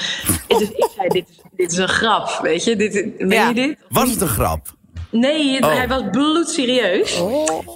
dus 0.48 0.60
ik 0.60 0.88
zei, 0.96 1.08
dit 1.08 1.28
is, 1.28 1.36
dit 1.56 1.72
is 1.72 1.78
een 1.78 1.88
grap, 1.88 2.38
weet 2.42 2.64
je. 2.64 2.76
Dit, 2.76 3.18
meen 3.18 3.30
Ja. 3.30 3.48
je 3.48 3.54
dit? 3.54 3.76
Was 3.88 4.10
het 4.10 4.20
een 4.20 4.28
grap? 4.28 4.78
Nee, 5.12 5.54
het- 5.54 5.64
Oh. 5.64 5.74
hij 5.76 5.88
was 5.88 6.02
bloedserieus. 6.10 7.22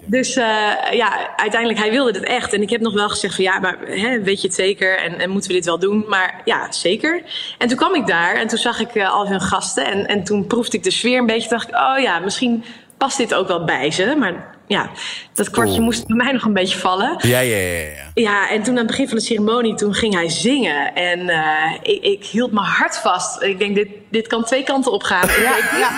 Dus 0.07 0.36
eh, 0.36 0.45
ja, 0.92 1.36
uiteindelijk, 1.36 1.80
hij 1.80 1.90
wilde 1.90 2.12
het 2.18 2.22
echt. 2.28 2.53
En 2.53 2.62
ik 2.62 2.70
heb 2.70 2.80
nog 2.80 2.95
wel 2.95 3.09
gezegd 3.09 3.34
van 3.34 3.45
ja, 3.45 3.59
maar 3.59 3.78
hè, 3.86 4.20
weet 4.22 4.40
je 4.40 4.47
het 4.47 4.57
zeker? 4.57 4.99
En, 4.99 5.18
en 5.18 5.30
moeten 5.30 5.51
we 5.51 5.57
dit 5.57 5.64
wel 5.64 5.78
doen? 5.78 6.05
Maar 6.09 6.40
ja, 6.45 6.72
zeker. 6.72 7.22
En 7.59 7.68
toen 7.68 7.76
kwam 7.76 7.95
ik 7.95 8.07
daar 8.07 8.34
en 8.34 8.47
toen 8.47 8.59
zag 8.59 8.80
ik 8.80 8.95
eh, 8.95 9.12
al 9.12 9.28
hun 9.28 9.40
gasten. 9.40 9.86
En, 9.86 10.07
en 10.07 10.24
toen 10.24 10.47
proefde 10.47 10.76
ik 10.76 10.82
de 10.82 10.90
sfeer 10.90 11.18
een 11.18 11.26
beetje. 11.26 11.49
dacht 11.49 11.68
ik, 11.68 11.74
oh 11.74 11.99
ja, 11.99 12.18
misschien 12.18 12.64
past 13.05 13.16
dit 13.16 13.34
ook 13.34 13.48
wel 13.48 13.64
bij 13.64 13.90
ze. 13.90 14.14
Maar 14.18 14.57
ja, 14.66 14.90
dat 15.34 15.50
kwartje 15.50 15.74
Oeh. 15.74 15.84
moest 15.84 16.07
bij 16.07 16.16
mij 16.16 16.32
nog 16.32 16.44
een 16.44 16.52
beetje 16.52 16.78
vallen. 16.78 17.16
Ja, 17.18 17.38
ja, 17.38 17.57
ja. 17.57 17.78
ja. 17.78 18.11
Ja, 18.14 18.50
en 18.50 18.62
toen 18.62 18.72
aan 18.72 18.78
het 18.78 18.86
begin 18.86 19.09
van 19.09 19.16
de 19.16 19.22
ceremonie, 19.22 19.74
toen 19.74 19.94
ging 19.94 20.14
hij 20.14 20.28
zingen. 20.28 20.94
En 20.94 21.28
eh, 21.28 21.74
ik, 21.82 22.02
ik 22.02 22.24
hield 22.24 22.52
mijn 22.52 22.66
hart 22.66 22.98
vast. 22.98 23.42
Ik 23.42 23.59
denk, 23.59 23.74
dit, 23.74 23.88
dit 24.11 24.26
kan 24.26 24.44
twee 24.44 24.62
kanten 24.62 24.92
opgaan. 24.92 25.22
Ik 25.22 25.36
weet 25.36 25.88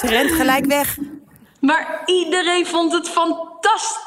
Ze 0.00 0.06
rent 0.16 0.32
gelijk 0.32 0.66
weg. 0.66 0.96
Maar 1.60 2.02
iedereen 2.06 2.66
vond 2.66 2.92
het 2.92 3.08
fantastisch. 3.08 4.05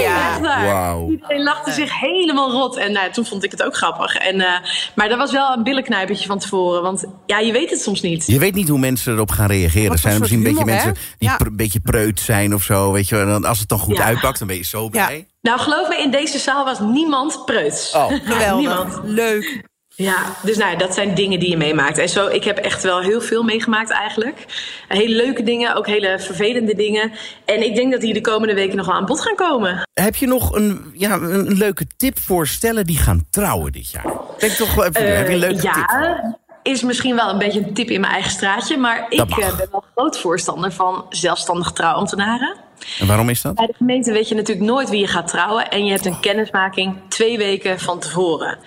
Ja. 0.00 0.30
Echt 0.30 0.40
waar. 0.40 0.64
Wauw. 0.66 1.10
Iedereen 1.10 1.42
lachte 1.42 1.70
zich 1.72 2.00
helemaal 2.00 2.50
rot. 2.50 2.76
En 2.76 2.92
nou, 2.92 3.12
toen 3.12 3.24
vond 3.26 3.44
ik 3.44 3.50
het 3.50 3.62
ook 3.62 3.76
grappig. 3.76 4.16
En, 4.16 4.40
eh, 4.40 4.46
maar 4.94 5.08
dat 5.08 5.18
was 5.18 5.32
wel 5.32 5.52
een 5.56 5.62
billenknijpertje 5.62 6.26
van 6.26 6.38
tevoren. 6.38 6.82
Want 6.82 7.04
ja, 7.26 7.38
je 7.38 7.52
weet 7.52 7.70
het 7.70 7.80
soms 7.80 8.00
niet. 8.00 8.26
Je 8.26 8.38
weet 8.38 8.54
niet 8.54 8.68
hoe 8.68 8.78
mensen 8.78 9.12
erop 9.12 9.30
gaan 9.30 9.46
reageren. 9.46 9.86
Wat 9.88 9.96
Er 9.96 10.00
zijn 10.02 10.14
er 10.14 10.20
misschien 10.20 10.40
een 10.46 10.48
beetje 10.50 10.64
mensen 10.64 10.94
die? 11.18 11.28
Ja. 11.28 11.36
een 11.40 11.56
beetje 11.56 11.80
preut 11.80 12.20
zijn 12.20 12.54
of 12.54 12.62
zo. 12.62 12.92
Weet 12.92 13.08
je, 13.08 13.18
en 13.18 13.26
dan, 13.26 13.44
als 13.44 13.58
het 13.58 13.68
dan 13.68 13.78
goed 13.78 13.96
Ja. 13.96 14.04
uitpakt, 14.04 14.38
dan 14.38 14.48
ben 14.48 14.56
je 14.56 14.64
zo 14.64 14.82
Ja. 14.82 14.88
blij. 15.06 15.26
Nou, 15.40 15.58
geloof 15.58 15.88
me, 15.88 15.96
in 16.02 16.10
deze 16.10 16.38
zaal 16.38 16.64
was 16.64 16.78
niemand 16.80 17.44
preuts. 17.44 17.92
Oh. 17.94 18.06
Geweldig. 18.24 18.56
Niemand. 18.56 19.00
Leuk. 19.04 19.70
Ja, 19.96 20.16
dus 20.42 20.56
nou, 20.56 20.76
dat 20.76 20.94
zijn 20.94 21.14
dingen 21.14 21.40
die 21.40 21.50
je 21.50 21.56
meemaakt. 21.56 21.98
En 21.98 22.08
zo, 22.08 22.26
ik 22.26 22.44
heb 22.44 22.58
echt 22.58 22.82
wel 22.82 23.00
heel 23.00 23.20
veel 23.20 23.42
meegemaakt 23.42 23.90
eigenlijk. 23.90 24.44
Hele 24.88 25.14
leuke 25.14 25.42
dingen, 25.42 25.74
ook 25.74 25.86
hele 25.86 26.18
vervelende 26.18 26.74
dingen. 26.74 27.12
En 27.44 27.62
ik 27.64 27.74
denk 27.74 27.92
dat 27.92 28.00
die 28.00 28.12
de 28.12 28.20
komende 28.20 28.54
weken 28.54 28.76
nog 28.76 28.86
wel 28.86 28.94
aan 28.94 29.06
bod 29.06 29.20
gaan 29.20 29.34
komen. 29.34 29.88
Heb 29.94 30.16
je 30.16 30.26
nog 30.26 30.52
een, 30.54 30.92
ja, 30.94 31.12
een 31.14 31.52
leuke 31.56 31.86
tip 31.96 32.18
voor 32.18 32.46
stellen 32.46 32.86
die 32.86 32.98
gaan 32.98 33.26
trouwen 33.30 33.72
dit 33.72 33.90
jaar? 33.90 34.04
Denk 34.38 34.52
toch 34.52 34.74
wel 34.74 34.84
even, 34.84 35.16
heb 35.16 35.26
je 35.26 35.32
een 35.32 35.38
leuke 35.38 35.56
Eh, 35.56 35.62
ja, 35.62 35.72
tip? 35.72 36.38
is 36.72 36.82
misschien 36.82 37.14
wel 37.16 37.30
een 37.30 37.38
beetje 37.38 37.60
een 37.60 37.74
tip 37.74 37.88
in 37.90 38.00
mijn 38.00 38.12
eigen 38.12 38.30
straatje. 38.30 38.76
Maar 38.76 39.06
ik 39.08 39.28
mag. 39.28 39.38
eh, 39.38 39.56
ben 39.56 39.68
wel 39.70 39.84
groot 39.94 40.18
voorstander 40.18 40.72
van 40.72 41.06
zelfstandig 41.08 41.72
trouwambtenaren. 41.72 42.56
En 42.98 43.06
waarom 43.06 43.28
is 43.28 43.40
dat? 43.42 43.54
Bij 43.54 43.66
de 43.66 43.74
gemeente 43.76 44.12
weet 44.12 44.28
je 44.28 44.34
natuurlijk 44.34 44.66
nooit 44.66 44.90
wie 44.90 45.00
je 45.00 45.06
gaat 45.06 45.28
trouwen. 45.28 45.70
En 45.70 45.84
je 45.84 45.90
hebt 45.92 46.06
een 46.06 46.20
kennismaking 46.20 46.96
twee 47.08 47.38
weken 47.38 47.80
van 47.80 47.98
tevoren. 47.98 48.58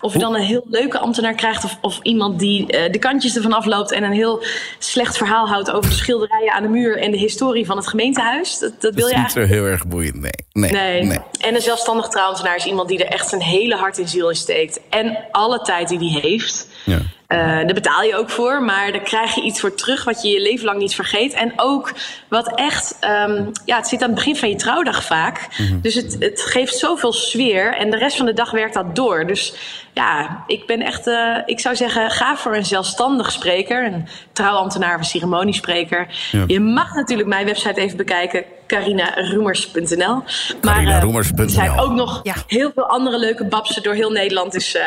Of 0.00 0.12
je 0.12 0.18
dan 0.18 0.34
een 0.34 0.42
heel 0.42 0.64
leuke 0.68 0.98
ambtenaar 0.98 1.34
krijgt 1.34 1.64
of, 1.64 1.78
of 1.80 1.98
iemand 2.02 2.38
die 2.38 2.66
eh, 2.66 2.92
de 2.92 2.98
kantjes 2.98 3.36
ervan 3.36 3.52
afloopt 3.52 3.92
en 3.92 4.02
een 4.02 4.12
heel 4.12 4.42
slecht 4.78 5.16
verhaal 5.16 5.48
houdt 5.48 5.70
over 5.70 5.90
de 5.90 5.96
schilderijen 5.96 6.52
aan 6.52 6.62
de 6.62 6.68
muur 6.68 6.98
en 6.98 7.10
de 7.10 7.16
historie 7.16 7.66
van 7.66 7.76
het 7.76 7.86
gemeentehuis. 7.86 8.58
Dat, 8.58 8.80
dat 8.80 8.94
wil 8.94 9.06
je 9.06 9.14
niet 9.14 9.22
eigenlijk 9.22 9.48
zo 9.48 9.54
heel 9.54 9.64
erg 9.64 9.86
boeiend. 9.86 10.20
Nee, 10.20 10.32
nee, 10.52 10.70
Nee. 10.72 11.02
nee. 11.02 11.18
En 11.40 11.54
een 11.54 11.60
zelfstandig 11.60 12.08
trouwambtenaar 12.08 12.56
is 12.56 12.64
iemand 12.64 12.88
die 12.88 13.04
er 13.04 13.12
echt 13.12 13.28
zijn 13.28 13.42
hele 13.42 13.74
hart 13.76 13.98
en 13.98 14.08
ziel 14.08 14.28
in 14.28 14.36
steekt. 14.36 14.80
En 14.90 15.18
alle 15.30 15.60
tijd 15.60 15.88
die 15.88 15.98
die 15.98 16.18
heeft. 16.20 16.66
Ja. 16.86 16.98
Eh, 17.26 17.38
daar 17.38 17.74
betaal 17.74 18.02
je 18.02 18.16
ook 18.16 18.30
voor, 18.30 18.62
maar 18.62 18.92
daar 18.92 19.02
krijg 19.02 19.34
je 19.34 19.42
iets 19.42 19.60
voor 19.60 19.74
terug 19.74 20.04
wat 20.04 20.22
je 20.22 20.28
je 20.28 20.40
leven 20.40 20.64
lang 20.64 20.78
niet 20.78 20.94
vergeet. 20.94 21.32
En 21.32 21.52
ook 21.56 21.92
wat 22.28 22.54
echt, 22.54 22.96
ehm, 23.00 23.44
ja, 23.64 23.76
het 23.76 23.88
zit 23.88 24.02
aan 24.02 24.06
het 24.06 24.16
begin 24.16 24.36
van 24.36 24.48
je 24.48 24.56
trouwdag 24.56 25.04
vaak. 25.04 25.46
Mhm. 25.58 25.80
Dus 25.80 25.94
het, 25.94 26.16
het 26.18 26.40
geeft 26.40 26.76
zoveel 26.76 27.12
sfeer 27.12 27.74
en 27.74 27.90
de 27.90 27.96
rest 27.96 28.16
van 28.16 28.26
de 28.26 28.32
dag 28.32 28.50
werkt 28.50 28.74
dat 28.74 28.96
door. 28.96 29.26
Dus 29.26 29.54
ja, 29.94 30.44
ik 30.46 30.66
ben 30.66 30.80
echt, 30.82 31.06
eh, 31.06 31.36
ik 31.46 31.60
zou 31.60 31.76
zeggen, 31.76 32.10
ga 32.10 32.36
voor 32.36 32.56
een 32.56 32.64
zelfstandig 32.64 33.32
spreker, 33.32 33.86
een 33.86 34.08
trouwambtenaar 34.32 34.94
of 34.94 35.00
een 35.00 35.04
ceremoniespreker. 35.04 36.06
Ja. 36.30 36.44
Je 36.46 36.60
mag 36.60 36.94
natuurlijk 36.94 37.28
mijn 37.28 37.46
website 37.46 37.80
even 37.80 37.96
bekijken, 37.96 38.44
carinaroemers.nl. 38.66 40.14
Maar 40.16 40.24
Carinaroemers.nl. 40.60 41.44
er 41.44 41.50
zijn 41.50 41.78
ook 41.78 41.92
nog 41.92 42.20
Ja. 42.22 42.34
heel 42.46 42.70
veel 42.74 42.86
andere 42.86 43.18
leuke 43.18 43.44
babsen 43.44 43.82
door 43.82 43.94
heel 43.94 44.10
Nederland. 44.10 44.52
Dus 44.52 44.74
eh, 44.74 44.82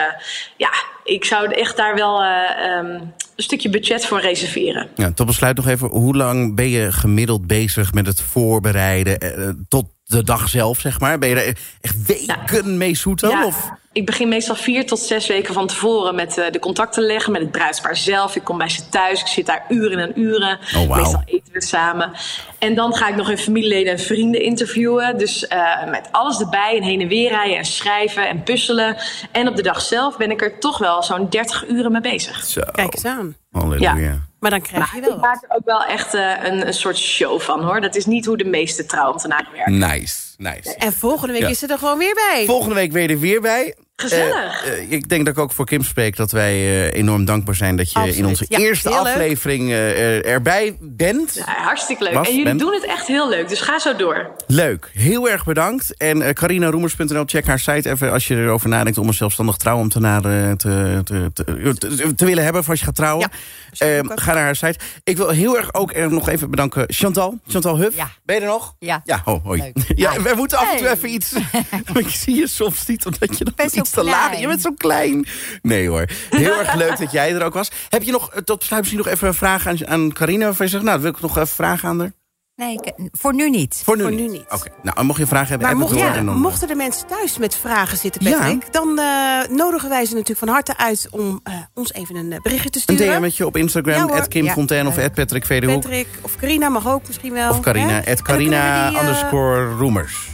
ja, 0.58 0.70
ik 1.04 1.26
zou 1.26 1.54
echt 1.54 1.78
daar 1.78 1.96
wel 1.96 2.22
eh, 2.24 2.66
ehm, 2.78 2.86
een 2.86 3.14
stukje 3.36 3.70
budget 3.70 4.06
voor 4.06 4.20
reserveren. 4.22 4.88
Ja, 4.96 5.12
tot 5.12 5.26
besluit 5.26 5.56
nog 5.56 5.68
even, 5.68 5.88
hoe 5.88 6.16
lang 6.16 6.56
ben 6.56 6.70
je 6.70 6.92
gemiddeld 6.92 7.48
bezig 7.48 7.94
met 7.94 8.06
het 8.08 8.22
voorbereiden 8.22 9.20
eh, 9.20 9.50
tot 9.68 9.86
de 10.06 10.24
dag 10.24 10.50
zelf, 10.50 10.80
zeg 10.80 11.00
maar? 11.00 11.20
Ben 11.20 11.30
je 11.30 11.36
er 11.36 11.58
echt 11.82 12.06
weken 12.06 12.78
mee 12.78 12.96
zoeten? 12.96 13.30
Ja, 13.30 13.46
Of? 13.46 13.70
Ik 14.00 14.06
begin 14.06 14.28
meestal 14.28 14.56
vier 14.56 14.86
tot 14.86 15.00
zes 15.00 15.28
weken 15.28 15.54
van 15.54 15.68
tevoren 15.68 16.16
met 16.16 16.38
eh, 16.38 16.52
de 16.52 16.60
contacten 16.60 17.04
leggen 17.04 17.32
met 17.32 17.42
het 17.42 17.52
bruidspaar 17.52 17.98
zelf. 17.98 18.36
Ik 18.36 18.44
kom 18.44 18.58
bij 18.58 18.70
ze 18.70 18.90
thuis, 18.90 19.22
ik 19.22 19.28
zit 19.28 19.46
daar 19.46 19.66
uren 19.70 20.00
en 20.00 20.20
uren. 20.20 20.60
Oh. 20.76 20.96
Meestal 20.96 21.22
eten 21.26 21.54
we 21.54 21.62
samen. 21.62 22.12
En 22.60 22.76
dan 22.76 22.96
ga 22.96 23.08
ik 23.08 23.16
nog 23.16 23.30
even 23.30 23.44
familieleden 23.44 23.92
en 23.92 24.00
vrienden 24.00 24.42
interviewen. 24.42 25.18
Dus 25.18 25.48
eh, 25.48 25.90
met 25.90 26.08
alles 26.12 26.40
erbij 26.40 26.78
en 26.78 26.84
heen 26.84 27.02
en 27.02 27.08
weer 27.08 27.30
rijden 27.30 27.58
en 27.58 27.66
schrijven 27.66 28.28
en 28.28 28.44
puzzelen. 28.44 28.98
En 29.32 29.48
op 29.48 29.56
de 29.56 29.62
dag 29.62 29.82
zelf 29.82 30.18
ben 30.18 30.32
ik 30.32 30.42
er 30.42 30.60
toch 30.60 30.78
wel 30.78 31.04
zo'n 31.04 31.30
30 31.30 31.68
uren 31.68 31.92
mee 31.92 32.02
bezig. 32.02 32.44
Zo. 32.44 32.62
Kijk 32.72 32.94
eens 32.94 33.06
aan. 33.06 33.36
Halleluja. 33.52 33.96
Ja. 33.96 34.20
Maar 34.40 34.50
dan 34.52 34.62
krijg 34.62 34.94
je 34.94 35.00
Maar 35.00 35.10
wel 35.10 35.18
ik 35.18 35.24
maak 35.24 35.44
er 35.44 35.56
ook 35.56 35.66
wel 35.66 35.84
echt 35.84 36.14
eh, 36.14 36.34
een, 36.44 36.68
een 36.68 36.74
soort 36.74 36.98
show 36.98 37.40
van 37.40 37.64
hoor. 37.64 37.82
Dat 37.82 37.96
is 37.96 38.06
niet 38.06 38.26
hoe 38.26 38.38
de 38.38 38.46
meeste 38.46 38.86
trouwambtenaren 38.86 39.52
werken. 39.54 39.78
Nice, 39.78 40.16
nice. 40.38 40.76
En 40.76 40.94
volgende 40.94 41.34
week 41.34 41.42
Ja. 41.42 41.48
is 41.48 41.60
ze 41.60 41.68
er 41.68 41.78
gewoon 41.78 41.98
weer 41.98 42.14
bij. 42.14 42.44
Volgende 42.46 42.76
week 42.76 42.92
ben 42.92 43.02
je 43.02 43.08
er 43.08 43.20
weer 43.20 43.42
bij. 43.42 43.76
Gezellig. 44.00 44.64
Eh, 44.66 44.74
eh, 44.74 44.92
ik 44.92 45.10
denk 45.10 45.26
dat 45.26 45.34
ik 45.34 45.40
ook 45.40 45.52
voor 45.52 45.66
Kim 45.66 45.84
spreek 45.84 46.16
dat 46.16 46.32
wij 46.32 46.54
eh, 46.54 46.94
enorm 46.94 47.26
dankbaar 47.26 47.56
zijn... 47.56 47.76
dat 47.76 47.92
je 47.92 47.96
Absoluut. 47.96 48.18
in 48.20 48.26
onze 48.26 48.46
Ja, 48.48 48.58
eerste 48.58 48.90
aflevering 48.90 49.72
erbij 49.72 50.78
bent. 50.80 51.34
Ja, 51.34 51.56
hartstikke 51.64 52.04
leuk. 52.04 52.14
Was, 52.14 52.28
en 52.28 52.32
jullie 52.32 52.48
bent? 52.48 52.60
doen 52.60 52.74
het 52.74 52.86
echt 52.86 53.08
heel 53.08 53.30
leuk. 53.30 53.50
Dus 53.50 53.62
ga 53.62 53.80
zo 53.80 53.96
door. 53.96 54.32
Leuk, 54.48 54.90
heel 54.94 55.30
erg 55.30 55.46
bedankt. 55.46 55.98
En 55.98 56.34
carinaroemers.nl, 56.34 57.24
check 57.26 57.46
haar 57.48 57.60
site 57.60 57.90
even 57.90 58.12
als 58.12 58.28
je 58.28 58.36
erover 58.36 58.70
nadenkt... 58.70 58.98
om 58.98 59.08
een 59.08 59.14
zelfstandig 59.14 59.58
trouwambtenaar 59.58 60.26
eh, 60.26 60.52
te, 60.52 61.02
te, 61.04 61.30
te, 61.34 61.74
te, 61.78 62.16
te 62.16 62.26
willen 62.26 62.44
hebben... 62.44 62.62
voor 62.62 62.72
als 62.72 62.80
je 62.80 62.86
gaat 62.86 62.96
trouwen. 62.96 63.30
Ja, 63.72 64.04
ga 64.16 64.34
naar 64.34 64.44
haar 64.44 64.56
site. 64.56 64.80
Ik 65.04 65.18
wil 65.18 65.30
heel 65.30 65.58
erg 65.58 65.74
ook 65.74 65.94
er 65.94 66.12
nog 66.12 66.30
even 66.30 66.50
bedanken 66.50 66.84
Chantal. 66.88 67.40
Chantal 67.48 67.78
Huff, 67.78 67.96
Ja. 67.96 68.10
ben 68.24 68.36
je 68.36 68.42
er 68.42 68.48
nog? 68.48 68.76
Ja. 68.80 69.02
Ja, 69.06 69.22
oh, 69.26 69.44
hoi. 69.44 69.62
Leuk. 69.62 69.76
Ja, 69.96 70.22
we 70.22 70.34
moeten 70.36 70.58
af 70.58 70.72
en 70.72 70.78
toe 70.78 70.90
even 70.90 71.10
iets... 71.10 71.34
ik 71.94 72.10
zie 72.10 72.36
je 72.36 72.48
soms 72.48 72.86
niet, 72.86 73.06
omdat 73.06 73.38
je 73.38 73.46
iets 73.72 73.89
te. 73.92 74.38
Je 74.40 74.48
bent 74.48 74.62
zo 74.62 74.72
klein. 74.78 75.26
Nee 75.62 75.88
hoor, 75.90 76.06
heel 76.30 76.60
erg 76.60 76.74
leuk 76.74 76.98
dat 76.98 77.12
jij 77.12 77.34
er 77.36 77.44
ook 77.44 77.54
was. 77.54 77.72
Heb 77.90 78.04
je 78.04 78.12
nog, 78.12 78.34
eh, 78.34 78.42
tot 78.42 78.70
misschien 78.70 78.98
nog 78.98 79.08
even 79.08 79.28
een 79.28 79.34
vraag 79.34 79.68
aan, 79.68 79.88
aan 79.88 80.14
Carina... 80.14 80.46
waarvan 80.46 80.66
je 80.66 80.72
zegt, 80.72 80.84
nou, 80.84 81.02
wil 81.02 81.12
ik 81.12 81.22
nog 81.22 81.36
even 81.38 81.48
vragen 81.48 81.90
aan 81.90 82.00
haar? 82.00 82.12
Nee, 82.56 82.74
ik- 82.74 82.94
voor 83.12 83.34
nu 83.34 83.50
niet. 83.50 83.82
Voor 83.84 83.96
nu, 83.98 84.02
Voor 84.02 84.12
niet. 84.12 84.20
nu 84.20 84.28
niet. 84.28 84.46
Oké, 84.50 84.70
nou, 84.84 85.04
mocht 85.04 85.18
je 85.18 85.24
een 85.24 85.30
vraag 85.30 85.50
hebben, 85.50 85.68
Maar 85.68 85.78
mocht, 85.78 85.96
ja, 85.96 86.16
en 86.16 86.26
dan, 86.26 86.36
eh, 86.36 86.42
mochten 86.42 86.68
de 86.68 86.76
mensen 86.76 87.08
thuis 87.08 87.38
met 87.38 87.56
vragen 87.56 87.98
zitten, 87.98 88.24
Ja. 88.24 88.38
Patrick... 88.38 88.74
dan 88.74 89.00
eh, 89.00 89.48
nodigen 89.50 89.90
wij 89.90 90.06
ze 90.06 90.12
natuurlijk 90.12 90.40
van 90.40 90.48
harte 90.48 90.78
uit 90.78 91.08
om 91.12 91.40
eh, 91.44 91.54
ons 91.74 91.94
even 91.94 92.16
een 92.16 92.40
berichtje 92.42 92.70
te 92.70 92.82
Een 92.86 92.96
sturen. 92.98 93.22
DM'tje 93.22 93.46
op 93.46 93.58
Instagram, 93.58 94.10
Ja, 94.10 94.20
Kim 94.22 94.46
Ja. 94.46 94.54
Fontaine 94.54 94.90
of 94.90 94.98
at 94.98 95.14
Patrick 95.14 95.46
Vederhoek. 95.46 95.82
Patrick 95.82 96.08
of 96.22 96.36
Carina 96.36 96.70
mag 96.70 96.88
ook 96.88 97.08
misschien 97.08 97.34
wel. 97.34 97.50
Of 97.50 97.60
Carina, 97.60 98.02
at 98.08 98.22
Carina 98.22 98.90
die, 98.90 98.98
eh, 98.98 99.04
underscore 99.04 99.66
roemers. 99.70 100.28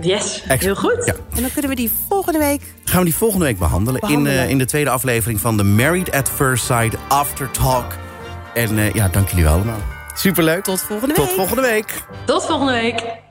Yes, 0.00 0.34
Excellent. 0.34 0.60
heel 0.60 0.74
goed. 0.74 1.04
Ja. 1.04 1.14
En 1.36 1.40
dan 1.40 1.52
kunnen 1.52 1.70
we 1.70 1.76
die 1.76 1.90
volgende 2.08 2.38
week... 2.38 2.62
Gaan 2.84 2.98
we 2.98 3.04
die 3.04 3.14
volgende 3.14 3.44
week 3.44 3.58
behandelen, 3.58 4.00
Behandelen. 4.00 4.32
In, 4.32 4.42
eh, 4.44 4.50
in 4.50 4.58
de 4.58 4.64
tweede 4.64 4.90
aflevering 4.90 5.40
van 5.40 5.56
de 5.56 5.64
Married 5.64 6.12
at 6.12 6.30
First 6.30 6.64
Sight 6.64 6.96
After 7.08 7.50
Talk. 7.50 7.84
En 8.54 8.78
eh, 8.78 8.92
ja, 8.92 9.08
dank 9.08 9.28
jullie 9.28 9.44
wel 9.44 9.52
allemaal. 9.52 9.82
Superleuk. 10.14 10.64
Tot 10.64 10.82
volgende 10.82 11.14
week. 11.14 11.26
Tot 11.26 11.34
volgende 11.34 11.62
week. 11.62 12.02
Tot 12.24 12.46
volgende 12.46 12.72
week. 12.72 13.22